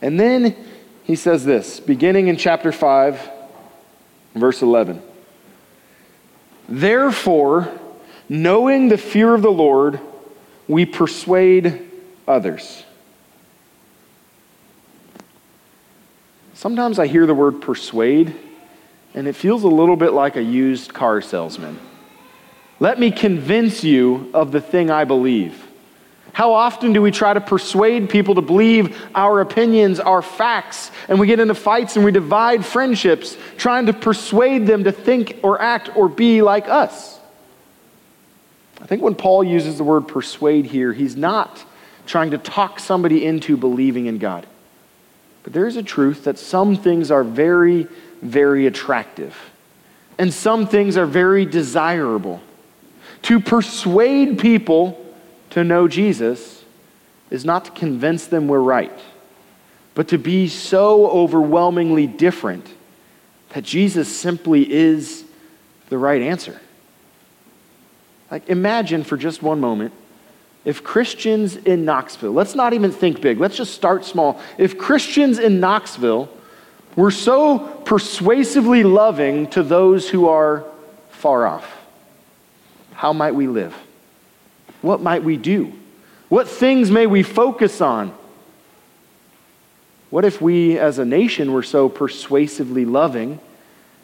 And 0.00 0.18
then 0.18 0.56
he 1.04 1.16
says 1.16 1.44
this, 1.44 1.80
beginning 1.80 2.28
in 2.28 2.36
chapter 2.36 2.72
5, 2.72 3.30
verse 4.34 4.62
11. 4.62 5.02
Therefore, 6.68 7.72
knowing 8.28 8.88
the 8.88 8.98
fear 8.98 9.34
of 9.34 9.42
the 9.42 9.50
Lord, 9.50 10.00
we 10.66 10.84
persuade 10.84 11.90
others. 12.26 12.84
Sometimes 16.54 16.98
I 16.98 17.06
hear 17.06 17.24
the 17.24 17.34
word 17.34 17.62
persuade, 17.62 18.34
and 19.14 19.28
it 19.28 19.34
feels 19.34 19.62
a 19.62 19.68
little 19.68 19.96
bit 19.96 20.12
like 20.12 20.36
a 20.36 20.42
used 20.42 20.92
car 20.92 21.20
salesman. 21.20 21.78
Let 22.80 22.98
me 22.98 23.10
convince 23.10 23.82
you 23.82 24.28
of 24.34 24.52
the 24.52 24.60
thing 24.60 24.90
I 24.90 25.04
believe. 25.04 25.67
How 26.32 26.52
often 26.52 26.92
do 26.92 27.02
we 27.02 27.10
try 27.10 27.34
to 27.34 27.40
persuade 27.40 28.10
people 28.10 28.36
to 28.36 28.42
believe 28.42 28.96
our 29.14 29.40
opinions 29.40 29.98
our 29.98 30.22
facts, 30.22 30.90
and 31.08 31.18
we 31.18 31.26
get 31.26 31.40
into 31.40 31.54
fights 31.54 31.96
and 31.96 32.04
we 32.04 32.12
divide 32.12 32.64
friendships 32.64 33.36
trying 33.56 33.86
to 33.86 33.92
persuade 33.92 34.66
them 34.66 34.84
to 34.84 34.92
think 34.92 35.38
or 35.42 35.60
act 35.60 35.96
or 35.96 36.08
be 36.08 36.42
like 36.42 36.68
us? 36.68 37.18
I 38.80 38.86
think 38.86 39.02
when 39.02 39.16
Paul 39.16 39.42
uses 39.42 39.78
the 39.78 39.84
word 39.84 40.06
persuade 40.06 40.66
here, 40.66 40.92
he's 40.92 41.16
not 41.16 41.64
trying 42.06 42.30
to 42.30 42.38
talk 42.38 42.78
somebody 42.78 43.24
into 43.24 43.56
believing 43.56 44.06
in 44.06 44.18
God. 44.18 44.46
But 45.42 45.52
there 45.52 45.66
is 45.66 45.76
a 45.76 45.82
truth 45.82 46.24
that 46.24 46.38
some 46.38 46.76
things 46.76 47.10
are 47.10 47.24
very, 47.24 47.88
very 48.22 48.66
attractive, 48.66 49.36
and 50.18 50.32
some 50.32 50.66
things 50.66 50.96
are 50.96 51.06
very 51.06 51.44
desirable. 51.44 52.40
To 53.22 53.40
persuade 53.40 54.38
people 54.38 55.04
to 55.58 55.64
know 55.68 55.88
Jesus 55.88 56.64
is 57.30 57.44
not 57.44 57.66
to 57.66 57.70
convince 57.72 58.26
them 58.26 58.48
we're 58.48 58.60
right, 58.60 58.98
but 59.94 60.08
to 60.08 60.18
be 60.18 60.48
so 60.48 61.08
overwhelmingly 61.10 62.06
different 62.06 62.66
that 63.50 63.64
Jesus 63.64 64.14
simply 64.14 64.70
is 64.70 65.24
the 65.88 65.98
right 65.98 66.20
answer. 66.20 66.60
Like, 68.30 68.48
imagine 68.48 69.04
for 69.04 69.16
just 69.16 69.42
one 69.42 69.60
moment 69.60 69.92
if 70.64 70.84
Christians 70.84 71.56
in 71.56 71.86
Knoxville, 71.86 72.32
let's 72.32 72.54
not 72.54 72.74
even 72.74 72.92
think 72.92 73.22
big, 73.22 73.40
let's 73.40 73.56
just 73.56 73.74
start 73.74 74.04
small. 74.04 74.40
If 74.58 74.76
Christians 74.76 75.38
in 75.38 75.60
Knoxville 75.60 76.28
were 76.94 77.10
so 77.10 77.58
persuasively 77.58 78.82
loving 78.82 79.46
to 79.48 79.62
those 79.62 80.10
who 80.10 80.28
are 80.28 80.64
far 81.10 81.46
off, 81.46 81.78
how 82.92 83.12
might 83.12 83.34
we 83.34 83.46
live? 83.46 83.74
What 84.82 85.00
might 85.00 85.24
we 85.24 85.36
do? 85.36 85.72
What 86.28 86.48
things 86.48 86.90
may 86.90 87.06
we 87.06 87.22
focus 87.22 87.80
on? 87.80 88.14
What 90.10 90.24
if 90.24 90.40
we 90.40 90.78
as 90.78 90.98
a 90.98 91.04
nation 91.04 91.52
were 91.52 91.62
so 91.62 91.88
persuasively 91.88 92.84
loving 92.84 93.40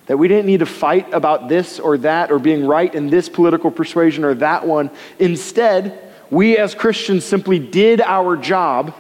that 0.07 0.19
we 0.19 0.29
didn't 0.29 0.47
need 0.47 0.61
to 0.61 0.67
fight 0.67 1.13
about 1.13 1.49
this 1.49 1.81
or 1.81 1.97
that 1.99 2.31
or 2.31 2.39
being 2.39 2.67
right 2.67 2.95
in 2.95 3.09
this 3.09 3.29
political 3.29 3.71
persuasion 3.71 4.25
or 4.25 4.35
that 4.35 4.67
one. 4.67 4.91
Instead, 5.19 5.99
we 6.31 6.59
as 6.59 6.75
Christians 6.75 7.25
simply 7.25 7.59
did 7.59 8.01
our 8.01 8.37
job 8.37 8.95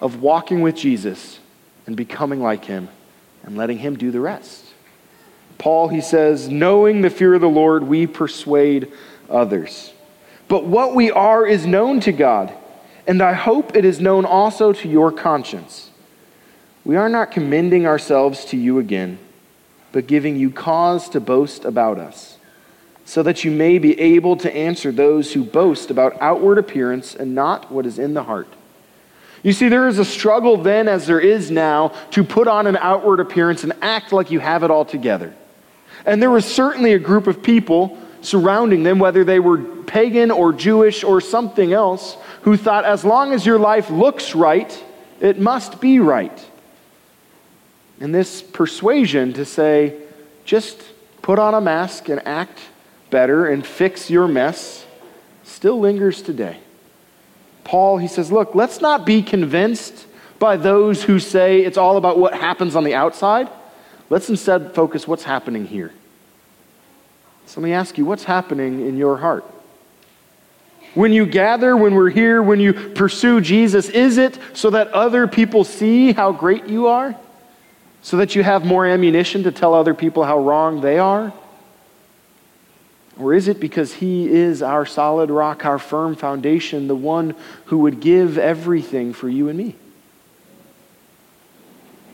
of 0.00 0.20
walking 0.20 0.60
with 0.60 0.76
Jesus 0.76 1.38
and 1.86 1.96
becoming 1.96 2.40
like 2.40 2.64
him 2.64 2.88
and 3.44 3.56
letting 3.56 3.78
him 3.78 3.96
do 3.96 4.10
the 4.10 4.20
rest. 4.20 4.66
Paul, 5.58 5.88
he 5.88 6.00
says, 6.00 6.48
knowing 6.48 7.02
the 7.02 7.10
fear 7.10 7.34
of 7.34 7.40
the 7.40 7.48
Lord, 7.48 7.82
we 7.82 8.06
persuade 8.06 8.92
others. 9.28 9.92
But 10.50 10.66
what 10.66 10.94
we 10.94 11.10
are 11.10 11.46
is 11.46 11.64
known 11.64 12.00
to 12.00 12.12
God, 12.12 12.52
and 13.06 13.22
I 13.22 13.32
hope 13.32 13.74
it 13.74 13.86
is 13.86 14.00
known 14.00 14.26
also 14.26 14.74
to 14.74 14.88
your 14.88 15.10
conscience. 15.10 15.90
We 16.84 16.96
are 16.96 17.08
not 17.08 17.30
commending 17.30 17.86
ourselves 17.86 18.44
to 18.46 18.58
you 18.58 18.78
again 18.78 19.18
but 19.92 20.06
giving 20.06 20.36
you 20.36 20.50
cause 20.50 21.08
to 21.10 21.20
boast 21.20 21.64
about 21.64 21.98
us, 21.98 22.38
so 23.04 23.22
that 23.22 23.44
you 23.44 23.50
may 23.50 23.78
be 23.78 23.98
able 23.98 24.36
to 24.36 24.54
answer 24.54 24.92
those 24.92 25.32
who 25.32 25.44
boast 25.44 25.90
about 25.90 26.16
outward 26.20 26.58
appearance 26.58 27.14
and 27.14 27.34
not 27.34 27.70
what 27.72 27.86
is 27.86 27.98
in 27.98 28.14
the 28.14 28.22
heart. 28.24 28.48
You 29.42 29.52
see, 29.52 29.68
there 29.68 29.88
is 29.88 29.98
a 29.98 30.04
struggle 30.04 30.58
then, 30.58 30.86
as 30.86 31.06
there 31.06 31.20
is 31.20 31.50
now, 31.50 31.88
to 32.10 32.22
put 32.22 32.46
on 32.46 32.66
an 32.66 32.76
outward 32.76 33.20
appearance 33.20 33.64
and 33.64 33.72
act 33.80 34.12
like 34.12 34.30
you 34.30 34.38
have 34.38 34.62
it 34.62 34.70
all 34.70 34.84
together. 34.84 35.34
And 36.04 36.22
there 36.22 36.30
was 36.30 36.44
certainly 36.44 36.92
a 36.92 36.98
group 36.98 37.26
of 37.26 37.42
people 37.42 37.98
surrounding 38.22 38.82
them, 38.82 38.98
whether 38.98 39.24
they 39.24 39.40
were 39.40 39.58
pagan 39.58 40.30
or 40.30 40.52
Jewish 40.52 41.04
or 41.04 41.20
something 41.20 41.72
else, 41.72 42.16
who 42.42 42.56
thought 42.56 42.84
as 42.84 43.04
long 43.04 43.32
as 43.32 43.44
your 43.44 43.58
life 43.58 43.90
looks 43.90 44.34
right, 44.34 44.84
it 45.20 45.38
must 45.38 45.80
be 45.80 45.98
right. 45.98 46.46
And 48.00 48.14
this 48.14 48.42
persuasion 48.42 49.32
to 49.34 49.44
say, 49.44 50.00
just 50.44 50.82
put 51.22 51.38
on 51.38 51.54
a 51.54 51.60
mask 51.60 52.08
and 52.08 52.26
act 52.26 52.58
better 53.10 53.46
and 53.46 53.66
fix 53.66 54.10
your 54.10 54.26
mess 54.26 54.86
still 55.42 55.78
lingers 55.80 56.22
today. 56.22 56.58
Paul, 57.64 57.98
he 57.98 58.08
says, 58.08 58.32
look, 58.32 58.54
let's 58.54 58.80
not 58.80 59.04
be 59.04 59.22
convinced 59.22 60.06
by 60.38 60.56
those 60.56 61.04
who 61.04 61.18
say 61.18 61.60
it's 61.60 61.76
all 61.76 61.98
about 61.98 62.18
what 62.18 62.34
happens 62.34 62.74
on 62.74 62.84
the 62.84 62.94
outside. 62.94 63.50
Let's 64.08 64.30
instead 64.30 64.74
focus 64.74 65.06
what's 65.06 65.22
happening 65.22 65.66
here. 65.66 65.92
So 67.50 67.60
let 67.60 67.66
me 67.66 67.72
ask 67.72 67.98
you, 67.98 68.04
what's 68.04 68.24
happening 68.24 68.86
in 68.86 68.96
your 68.96 69.16
heart? 69.16 69.44
When 70.94 71.12
you 71.12 71.26
gather, 71.26 71.76
when 71.76 71.94
we're 71.94 72.10
here, 72.10 72.42
when 72.42 72.60
you 72.60 72.72
pursue 72.72 73.40
Jesus, 73.40 73.88
is 73.88 74.18
it 74.18 74.38
so 74.54 74.70
that 74.70 74.88
other 74.88 75.26
people 75.26 75.64
see 75.64 76.12
how 76.12 76.32
great 76.32 76.66
you 76.66 76.86
are? 76.86 77.16
so 78.02 78.16
that 78.16 78.34
you 78.34 78.42
have 78.42 78.64
more 78.64 78.86
ammunition 78.86 79.42
to 79.42 79.52
tell 79.52 79.74
other 79.74 79.94
people 79.94 80.24
how 80.24 80.38
wrong 80.38 80.80
they 80.80 80.98
are? 80.98 81.32
Or 83.18 83.34
is 83.34 83.48
it 83.48 83.60
because 83.60 83.94
He 83.94 84.28
is 84.28 84.62
our 84.62 84.86
solid 84.86 85.30
rock, 85.30 85.66
our 85.66 85.78
firm 85.78 86.16
foundation, 86.16 86.88
the 86.88 86.94
one 86.94 87.34
who 87.66 87.78
would 87.78 88.00
give 88.00 88.38
everything 88.38 89.12
for 89.12 89.28
you 89.28 89.48
and 89.48 89.58
me? 89.58 89.76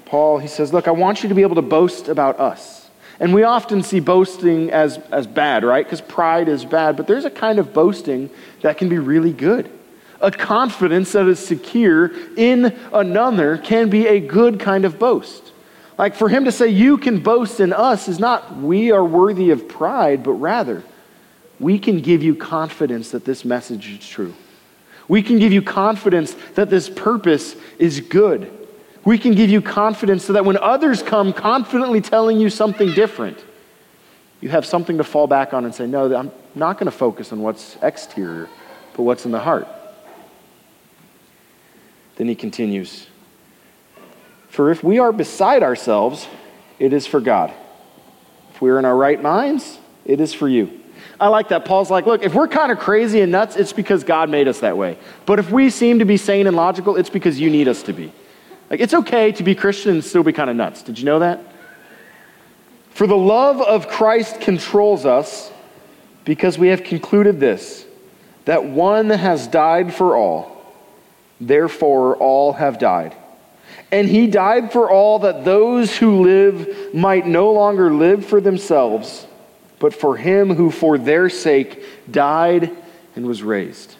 Paul, 0.06 0.38
he 0.38 0.48
says, 0.48 0.72
Look, 0.72 0.88
I 0.88 0.92
want 0.92 1.22
you 1.22 1.28
to 1.28 1.34
be 1.34 1.42
able 1.42 1.56
to 1.56 1.62
boast 1.62 2.08
about 2.08 2.40
us. 2.40 2.85
And 3.18 3.32
we 3.32 3.44
often 3.44 3.82
see 3.82 4.00
boasting 4.00 4.70
as, 4.70 4.98
as 5.10 5.26
bad, 5.26 5.64
right? 5.64 5.84
Because 5.84 6.00
pride 6.00 6.48
is 6.48 6.64
bad. 6.64 6.96
But 6.96 7.06
there's 7.06 7.24
a 7.24 7.30
kind 7.30 7.58
of 7.58 7.72
boasting 7.72 8.30
that 8.62 8.76
can 8.76 8.88
be 8.88 8.98
really 8.98 9.32
good. 9.32 9.70
A 10.20 10.30
confidence 10.30 11.12
that 11.12 11.26
is 11.26 11.38
secure 11.38 12.10
in 12.36 12.76
another 12.92 13.58
can 13.58 13.88
be 13.90 14.06
a 14.06 14.20
good 14.20 14.60
kind 14.60 14.84
of 14.84 14.98
boast. 14.98 15.52
Like 15.98 16.14
for 16.14 16.28
him 16.28 16.44
to 16.44 16.52
say, 16.52 16.68
You 16.68 16.98
can 16.98 17.20
boast 17.20 17.60
in 17.60 17.72
us, 17.72 18.08
is 18.08 18.18
not 18.18 18.56
we 18.56 18.92
are 18.92 19.04
worthy 19.04 19.50
of 19.50 19.68
pride, 19.68 20.22
but 20.22 20.32
rather, 20.32 20.84
we 21.58 21.78
can 21.78 22.00
give 22.00 22.22
you 22.22 22.34
confidence 22.34 23.10
that 23.10 23.24
this 23.24 23.44
message 23.44 23.88
is 23.90 24.06
true. 24.06 24.34
We 25.08 25.22
can 25.22 25.38
give 25.38 25.52
you 25.52 25.62
confidence 25.62 26.34
that 26.54 26.68
this 26.68 26.88
purpose 26.88 27.56
is 27.78 28.00
good. 28.00 28.50
We 29.06 29.18
can 29.18 29.34
give 29.36 29.48
you 29.48 29.62
confidence 29.62 30.24
so 30.24 30.32
that 30.32 30.44
when 30.44 30.56
others 30.56 31.00
come 31.00 31.32
confidently 31.32 32.00
telling 32.00 32.40
you 32.40 32.50
something 32.50 32.92
different, 32.92 33.38
you 34.40 34.48
have 34.48 34.66
something 34.66 34.98
to 34.98 35.04
fall 35.04 35.28
back 35.28 35.54
on 35.54 35.64
and 35.64 35.72
say, 35.72 35.86
No, 35.86 36.12
I'm 36.12 36.32
not 36.56 36.76
going 36.76 36.86
to 36.86 36.90
focus 36.90 37.32
on 37.32 37.40
what's 37.40 37.76
exterior, 37.82 38.48
but 38.96 39.04
what's 39.04 39.24
in 39.24 39.30
the 39.30 39.38
heart. 39.38 39.68
Then 42.16 42.26
he 42.26 42.34
continues 42.34 43.06
For 44.48 44.72
if 44.72 44.82
we 44.82 44.98
are 44.98 45.12
beside 45.12 45.62
ourselves, 45.62 46.26
it 46.80 46.92
is 46.92 47.06
for 47.06 47.20
God. 47.20 47.54
If 48.52 48.60
we 48.60 48.70
are 48.70 48.78
in 48.80 48.84
our 48.84 48.96
right 48.96 49.22
minds, 49.22 49.78
it 50.04 50.20
is 50.20 50.34
for 50.34 50.48
you. 50.48 50.80
I 51.20 51.28
like 51.28 51.50
that. 51.50 51.64
Paul's 51.64 51.92
like, 51.92 52.06
look, 52.06 52.24
if 52.24 52.34
we're 52.34 52.48
kind 52.48 52.72
of 52.72 52.80
crazy 52.80 53.20
and 53.20 53.30
nuts, 53.30 53.54
it's 53.54 53.72
because 53.72 54.02
God 54.02 54.30
made 54.30 54.48
us 54.48 54.60
that 54.60 54.76
way. 54.76 54.98
But 55.26 55.38
if 55.38 55.52
we 55.52 55.70
seem 55.70 56.00
to 56.00 56.04
be 56.04 56.16
sane 56.16 56.48
and 56.48 56.56
logical, 56.56 56.96
it's 56.96 57.08
because 57.08 57.38
you 57.38 57.50
need 57.50 57.68
us 57.68 57.84
to 57.84 57.92
be. 57.92 58.12
Like, 58.70 58.80
it's 58.80 58.94
okay 58.94 59.32
to 59.32 59.42
be 59.42 59.54
Christian 59.54 59.92
and 59.92 60.04
still 60.04 60.22
be 60.22 60.32
kind 60.32 60.50
of 60.50 60.56
nuts. 60.56 60.82
Did 60.82 60.98
you 60.98 61.04
know 61.04 61.20
that? 61.20 61.40
For 62.90 63.06
the 63.06 63.16
love 63.16 63.60
of 63.60 63.88
Christ 63.88 64.40
controls 64.40 65.04
us 65.04 65.52
because 66.24 66.58
we 66.58 66.68
have 66.68 66.82
concluded 66.82 67.38
this 67.38 67.84
that 68.46 68.64
one 68.64 69.10
has 69.10 69.48
died 69.48 69.92
for 69.92 70.16
all, 70.16 70.64
therefore 71.40 72.16
all 72.16 72.52
have 72.54 72.78
died. 72.78 73.14
And 73.92 74.08
he 74.08 74.26
died 74.26 74.72
for 74.72 74.90
all 74.90 75.20
that 75.20 75.44
those 75.44 75.96
who 75.96 76.22
live 76.22 76.94
might 76.94 77.26
no 77.26 77.52
longer 77.52 77.92
live 77.92 78.24
for 78.24 78.40
themselves, 78.40 79.26
but 79.78 79.94
for 79.94 80.16
him 80.16 80.54
who 80.54 80.70
for 80.70 80.96
their 80.96 81.28
sake 81.28 81.84
died 82.10 82.74
and 83.14 83.26
was 83.26 83.42
raised. 83.42 83.94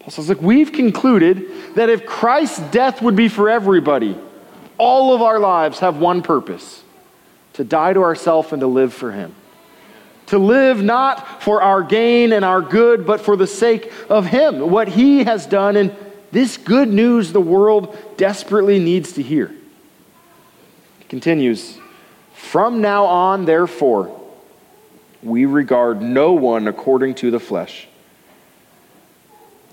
Paul 0.00 0.10
says, 0.10 0.28
Look, 0.28 0.42
we've 0.42 0.72
concluded 0.72 1.74
that 1.74 1.88
if 1.88 2.04
Christ's 2.06 2.58
death 2.70 3.00
would 3.02 3.16
be 3.16 3.28
for 3.28 3.48
everybody, 3.48 4.18
all 4.78 5.14
of 5.14 5.22
our 5.22 5.38
lives 5.38 5.78
have 5.80 5.98
one 5.98 6.22
purpose 6.22 6.82
to 7.52 7.64
die 7.64 7.92
to 7.92 8.02
ourselves 8.02 8.52
and 8.52 8.60
to 8.60 8.66
live 8.66 8.94
for 8.94 9.12
Him. 9.12 9.34
To 10.26 10.38
live 10.38 10.82
not 10.82 11.42
for 11.42 11.60
our 11.60 11.82
gain 11.82 12.32
and 12.32 12.44
our 12.44 12.62
good, 12.62 13.06
but 13.06 13.20
for 13.20 13.36
the 13.36 13.46
sake 13.46 13.92
of 14.08 14.26
Him, 14.26 14.70
what 14.70 14.88
He 14.88 15.24
has 15.24 15.44
done, 15.44 15.76
and 15.76 15.94
this 16.32 16.56
good 16.56 16.88
news 16.88 17.32
the 17.32 17.40
world 17.40 17.96
desperately 18.16 18.78
needs 18.78 19.12
to 19.14 19.22
hear. 19.22 19.52
It 21.00 21.08
continues 21.08 21.78
From 22.32 22.80
now 22.80 23.04
on, 23.04 23.44
therefore, 23.44 24.16
we 25.22 25.44
regard 25.44 26.00
no 26.00 26.32
one 26.32 26.68
according 26.68 27.16
to 27.16 27.30
the 27.30 27.40
flesh 27.40 27.86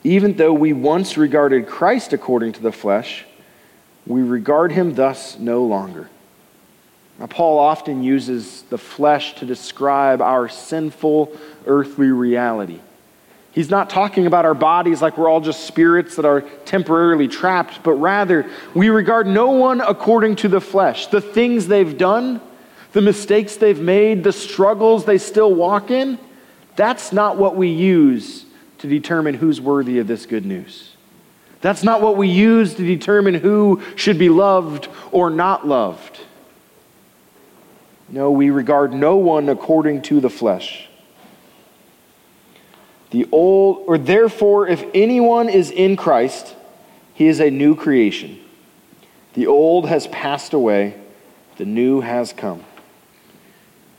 even 0.07 0.37
though 0.37 0.53
we 0.53 0.71
once 0.71 1.17
regarded 1.17 1.67
Christ 1.67 2.13
according 2.13 2.53
to 2.53 2.61
the 2.61 2.71
flesh, 2.71 3.25
we 4.05 4.21
regard 4.21 4.71
him 4.71 4.93
thus 4.93 5.37
no 5.37 5.63
longer. 5.65 6.09
Now, 7.19 7.25
Paul 7.25 7.59
often 7.59 8.03
uses 8.03 8.61
the 8.69 8.77
flesh 8.77 9.35
to 9.35 9.45
describe 9.45 10.21
our 10.21 10.47
sinful 10.47 11.35
earthly 11.65 12.07
reality. 12.07 12.79
He's 13.51 13.69
not 13.69 13.89
talking 13.89 14.27
about 14.27 14.45
our 14.45 14.53
bodies 14.53 15.01
like 15.01 15.17
we're 15.17 15.27
all 15.27 15.41
just 15.41 15.65
spirits 15.65 16.15
that 16.15 16.25
are 16.25 16.41
temporarily 16.63 17.27
trapped, 17.27 17.83
but 17.83 17.93
rather 17.93 18.49
we 18.73 18.87
regard 18.87 19.27
no 19.27 19.49
one 19.49 19.81
according 19.81 20.37
to 20.37 20.47
the 20.47 20.61
flesh. 20.61 21.07
The 21.07 21.19
things 21.19 21.67
they've 21.67 21.97
done, 21.97 22.39
the 22.93 23.01
mistakes 23.01 23.57
they've 23.57 23.81
made, 23.81 24.23
the 24.23 24.31
struggles 24.31 25.03
they 25.03 25.17
still 25.17 25.53
walk 25.53 25.91
in, 25.91 26.17
that's 26.77 27.11
not 27.11 27.35
what 27.35 27.57
we 27.57 27.67
use 27.67 28.45
to 28.79 28.87
determine 28.87 29.35
who's 29.35 29.59
worthy 29.59 29.99
of 29.99 30.07
this 30.07 30.25
good 30.25 30.45
news. 30.45 30.95
That's 31.61 31.83
not 31.83 32.01
what 32.01 32.17
we 32.17 32.27
use 32.27 32.75
to 32.75 32.85
determine 32.85 33.33
who 33.35 33.81
should 33.95 34.19
be 34.19 34.29
loved 34.29 34.87
or 35.11 35.29
not 35.29 35.67
loved. 35.67 36.19
No, 38.09 38.31
we 38.31 38.49
regard 38.49 38.93
no 38.93 39.17
one 39.17 39.49
according 39.49 40.03
to 40.03 40.19
the 40.19 40.29
flesh. 40.29 40.87
The 43.09 43.27
old, 43.31 43.83
or 43.87 43.97
therefore, 43.97 44.67
if 44.67 44.83
anyone 44.93 45.49
is 45.49 45.71
in 45.71 45.95
Christ, 45.95 46.55
he 47.13 47.27
is 47.27 47.39
a 47.39 47.49
new 47.49 47.75
creation. 47.75 48.39
The 49.33 49.47
old 49.47 49.87
has 49.87 50.07
passed 50.07 50.53
away, 50.53 50.95
the 51.57 51.65
new 51.65 52.01
has 52.01 52.33
come. 52.33 52.63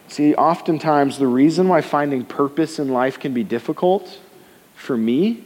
See, 0.08 0.34
oftentimes 0.34 1.18
the 1.18 1.26
reason 1.26 1.68
why 1.68 1.80
finding 1.80 2.24
purpose 2.24 2.78
in 2.78 2.88
life 2.88 3.18
can 3.18 3.34
be 3.34 3.44
difficult 3.44 4.18
for 4.78 4.96
me 4.96 5.44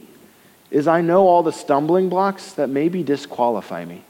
is 0.71 0.87
I 0.87 1.01
know 1.01 1.27
all 1.27 1.43
the 1.43 1.51
stumbling 1.51 2.07
blocks 2.09 2.53
that 2.53 2.69
maybe 2.69 3.03
disqualify 3.03 3.83
me. 3.83 4.03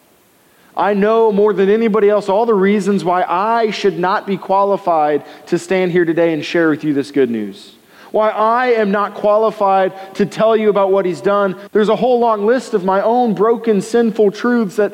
I 0.75 0.93
know 0.93 1.31
more 1.31 1.53
than 1.53 1.69
anybody 1.69 2.09
else 2.09 2.29
all 2.29 2.45
the 2.45 2.53
reasons 2.53 3.03
why 3.03 3.23
I 3.23 3.71
should 3.71 3.97
not 3.97 4.25
be 4.25 4.37
qualified 4.37 5.25
to 5.47 5.57
stand 5.57 5.91
here 5.91 6.05
today 6.05 6.33
and 6.33 6.43
share 6.43 6.69
with 6.69 6.83
you 6.83 6.93
this 6.93 7.11
good 7.11 7.29
news. 7.29 7.75
Why 8.11 8.29
I 8.29 8.67
am 8.67 8.91
not 8.91 9.15
qualified 9.15 10.15
to 10.15 10.25
tell 10.25 10.55
you 10.55 10.69
about 10.69 10.91
what 10.91 11.05
he's 11.05 11.21
done. 11.21 11.59
There's 11.71 11.89
a 11.89 11.95
whole 11.95 12.19
long 12.19 12.45
list 12.45 12.73
of 12.73 12.85
my 12.85 13.01
own 13.01 13.33
broken, 13.33 13.81
sinful 13.81 14.31
truths 14.31 14.75
that 14.75 14.93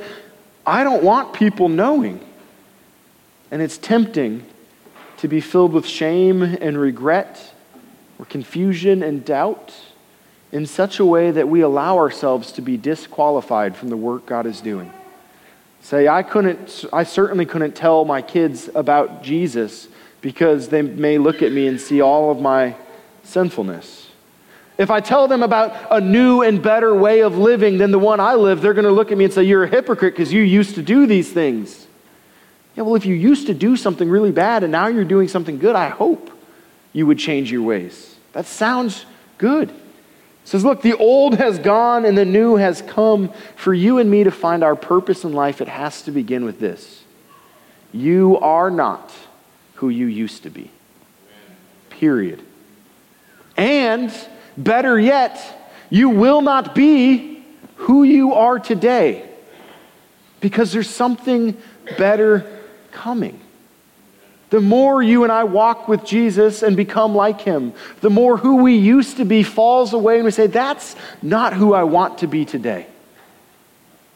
I 0.65 0.83
don't 0.83 1.03
want 1.03 1.33
people 1.33 1.69
knowing. 1.69 2.25
And 3.51 3.61
it's 3.61 3.77
tempting 3.77 4.45
to 5.17 5.27
be 5.27 5.41
filled 5.41 5.73
with 5.73 5.85
shame 5.85 6.41
and 6.43 6.77
regret 6.77 7.53
or 8.17 8.25
confusion 8.25 9.01
and 9.03 9.25
doubt 9.25 9.73
in 10.51 10.65
such 10.65 10.99
a 10.99 11.05
way 11.05 11.31
that 11.31 11.47
we 11.47 11.61
allow 11.61 11.97
ourselves 11.97 12.51
to 12.53 12.61
be 12.61 12.77
disqualified 12.77 13.75
from 13.75 13.89
the 13.89 13.97
work 13.97 14.25
God 14.25 14.45
is 14.45 14.61
doing. 14.61 14.91
Say, 15.81 16.07
I 16.07 16.23
couldn't, 16.23 16.85
I 16.91 17.03
certainly 17.03 17.45
couldn't 17.45 17.75
tell 17.75 18.03
my 18.03 18.21
kids 18.21 18.69
about 18.73 19.23
Jesus 19.23 19.87
because 20.21 20.69
they 20.69 20.81
may 20.81 21.17
look 21.17 21.41
at 21.41 21.51
me 21.51 21.67
and 21.67 21.79
see 21.79 22.01
all 22.01 22.31
of 22.31 22.41
my 22.41 22.75
sinfulness. 23.23 24.07
If 24.77 24.89
I 24.89 25.01
tell 25.01 25.27
them 25.27 25.43
about 25.43 25.75
a 25.91 26.01
new 26.01 26.41
and 26.41 26.61
better 26.61 26.95
way 26.95 27.21
of 27.21 27.37
living 27.37 27.77
than 27.77 27.91
the 27.91 27.99
one 27.99 28.19
I 28.19 28.35
live, 28.35 28.61
they're 28.61 28.73
going 28.73 28.85
to 28.85 28.91
look 28.91 29.11
at 29.11 29.17
me 29.17 29.25
and 29.25 29.33
say, 29.33 29.43
You're 29.43 29.65
a 29.65 29.69
hypocrite 29.69 30.13
because 30.13 30.33
you 30.33 30.41
used 30.41 30.75
to 30.75 30.81
do 30.81 31.05
these 31.05 31.31
things. 31.31 31.85
Yeah, 32.75 32.83
well, 32.83 32.95
if 32.95 33.05
you 33.05 33.13
used 33.13 33.47
to 33.47 33.53
do 33.53 33.75
something 33.75 34.09
really 34.09 34.31
bad 34.31 34.63
and 34.63 34.71
now 34.71 34.87
you're 34.87 35.03
doing 35.03 35.27
something 35.27 35.59
good, 35.59 35.75
I 35.75 35.89
hope 35.89 36.31
you 36.93 37.05
would 37.07 37.19
change 37.19 37.51
your 37.51 37.61
ways. 37.61 38.15
That 38.33 38.45
sounds 38.45 39.05
good 39.37 39.73
says, 40.49 40.65
Look, 40.65 40.81
the 40.81 40.97
old 40.97 41.35
has 41.35 41.59
gone 41.59 42.05
and 42.05 42.17
the 42.17 42.25
new 42.25 42.55
has 42.55 42.81
come. 42.81 43.31
For 43.55 43.71
you 43.71 43.99
and 43.99 44.09
me 44.09 44.23
to 44.23 44.31
find 44.31 44.63
our 44.63 44.75
purpose 44.75 45.23
in 45.23 45.31
life, 45.31 45.61
it 45.61 45.67
has 45.67 46.01
to 46.03 46.11
begin 46.11 46.43
with 46.43 46.59
this 46.59 47.03
You 47.91 48.39
are 48.39 48.71
not 48.71 49.13
who 49.75 49.89
you 49.89 50.07
used 50.07 50.43
to 50.43 50.49
be. 50.49 50.71
Period. 51.91 52.41
And 53.57 54.11
better 54.57 54.99
yet, 54.99 55.39
you 55.91 56.09
will 56.09 56.41
not 56.41 56.73
be 56.73 57.45
who 57.75 58.03
you 58.03 58.33
are 58.33 58.57
today 58.57 59.29
because 60.39 60.71
there's 60.71 60.89
something 60.89 61.55
better 61.95 62.59
coming. 62.91 63.39
The 64.49 64.59
more 64.59 65.03
you 65.03 65.23
and 65.23 65.31
I 65.31 65.43
walk 65.43 65.87
with 65.87 66.03
Jesus 66.03 66.63
and 66.63 66.75
become 66.75 67.13
like 67.13 67.41
him, 67.41 67.73
the 68.01 68.09
more 68.09 68.35
who 68.35 68.57
we 68.57 68.75
used 68.75 69.17
to 69.17 69.25
be 69.25 69.43
falls 69.43 69.93
away, 69.93 70.15
and 70.15 70.25
we 70.25 70.31
say, 70.31 70.47
That's 70.47 70.95
not 71.21 71.53
who 71.53 71.73
I 71.73 71.83
want 71.83 72.19
to 72.19 72.27
be 72.27 72.45
today. 72.45 72.87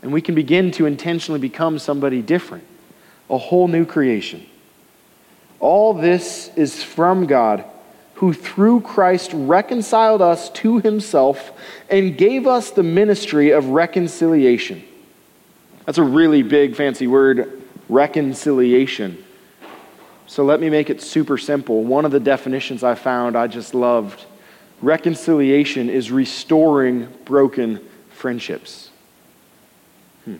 And 0.02 0.12
we 0.12 0.22
can 0.22 0.36
begin 0.36 0.72
to 0.72 0.86
intentionally 0.86 1.40
become 1.40 1.80
somebody 1.80 2.22
different, 2.22 2.66
a 3.30 3.38
whole 3.38 3.68
new 3.68 3.86
creation. 3.86 4.46
All 5.60 5.94
this 5.94 6.50
is 6.56 6.84
from 6.84 7.26
God, 7.26 7.64
who 8.16 8.34
through 8.34 8.82
Christ 8.82 9.32
reconciled 9.34 10.22
us 10.22 10.50
to 10.52 10.80
himself 10.80 11.52
and 11.90 12.18
gave 12.18 12.48
us 12.48 12.72
the 12.72 12.84
ministry 12.84 13.52
of 13.52 13.68
reconciliation. 13.68 14.84
That's 15.86 15.98
a 15.98 16.04
really 16.04 16.44
big, 16.44 16.76
fancy 16.76 17.08
word, 17.08 17.62
reconciliation. 17.88 19.24
So 20.34 20.44
let 20.44 20.60
me 20.60 20.72
make 20.72 20.90
it 20.90 21.00
super 21.00 21.38
simple. 21.38 21.84
One 21.84 22.06
of 22.06 22.12
the 22.12 22.20
definitions 22.20 22.84
I 22.84 22.96
found 22.96 23.36
I 23.36 23.46
just 23.46 23.76
loved 23.76 24.26
reconciliation 24.82 25.92
is 25.92 26.12
restoring 26.12 27.08
broken 27.24 27.80
friendships. 28.10 28.90
Hmm. 30.26 30.38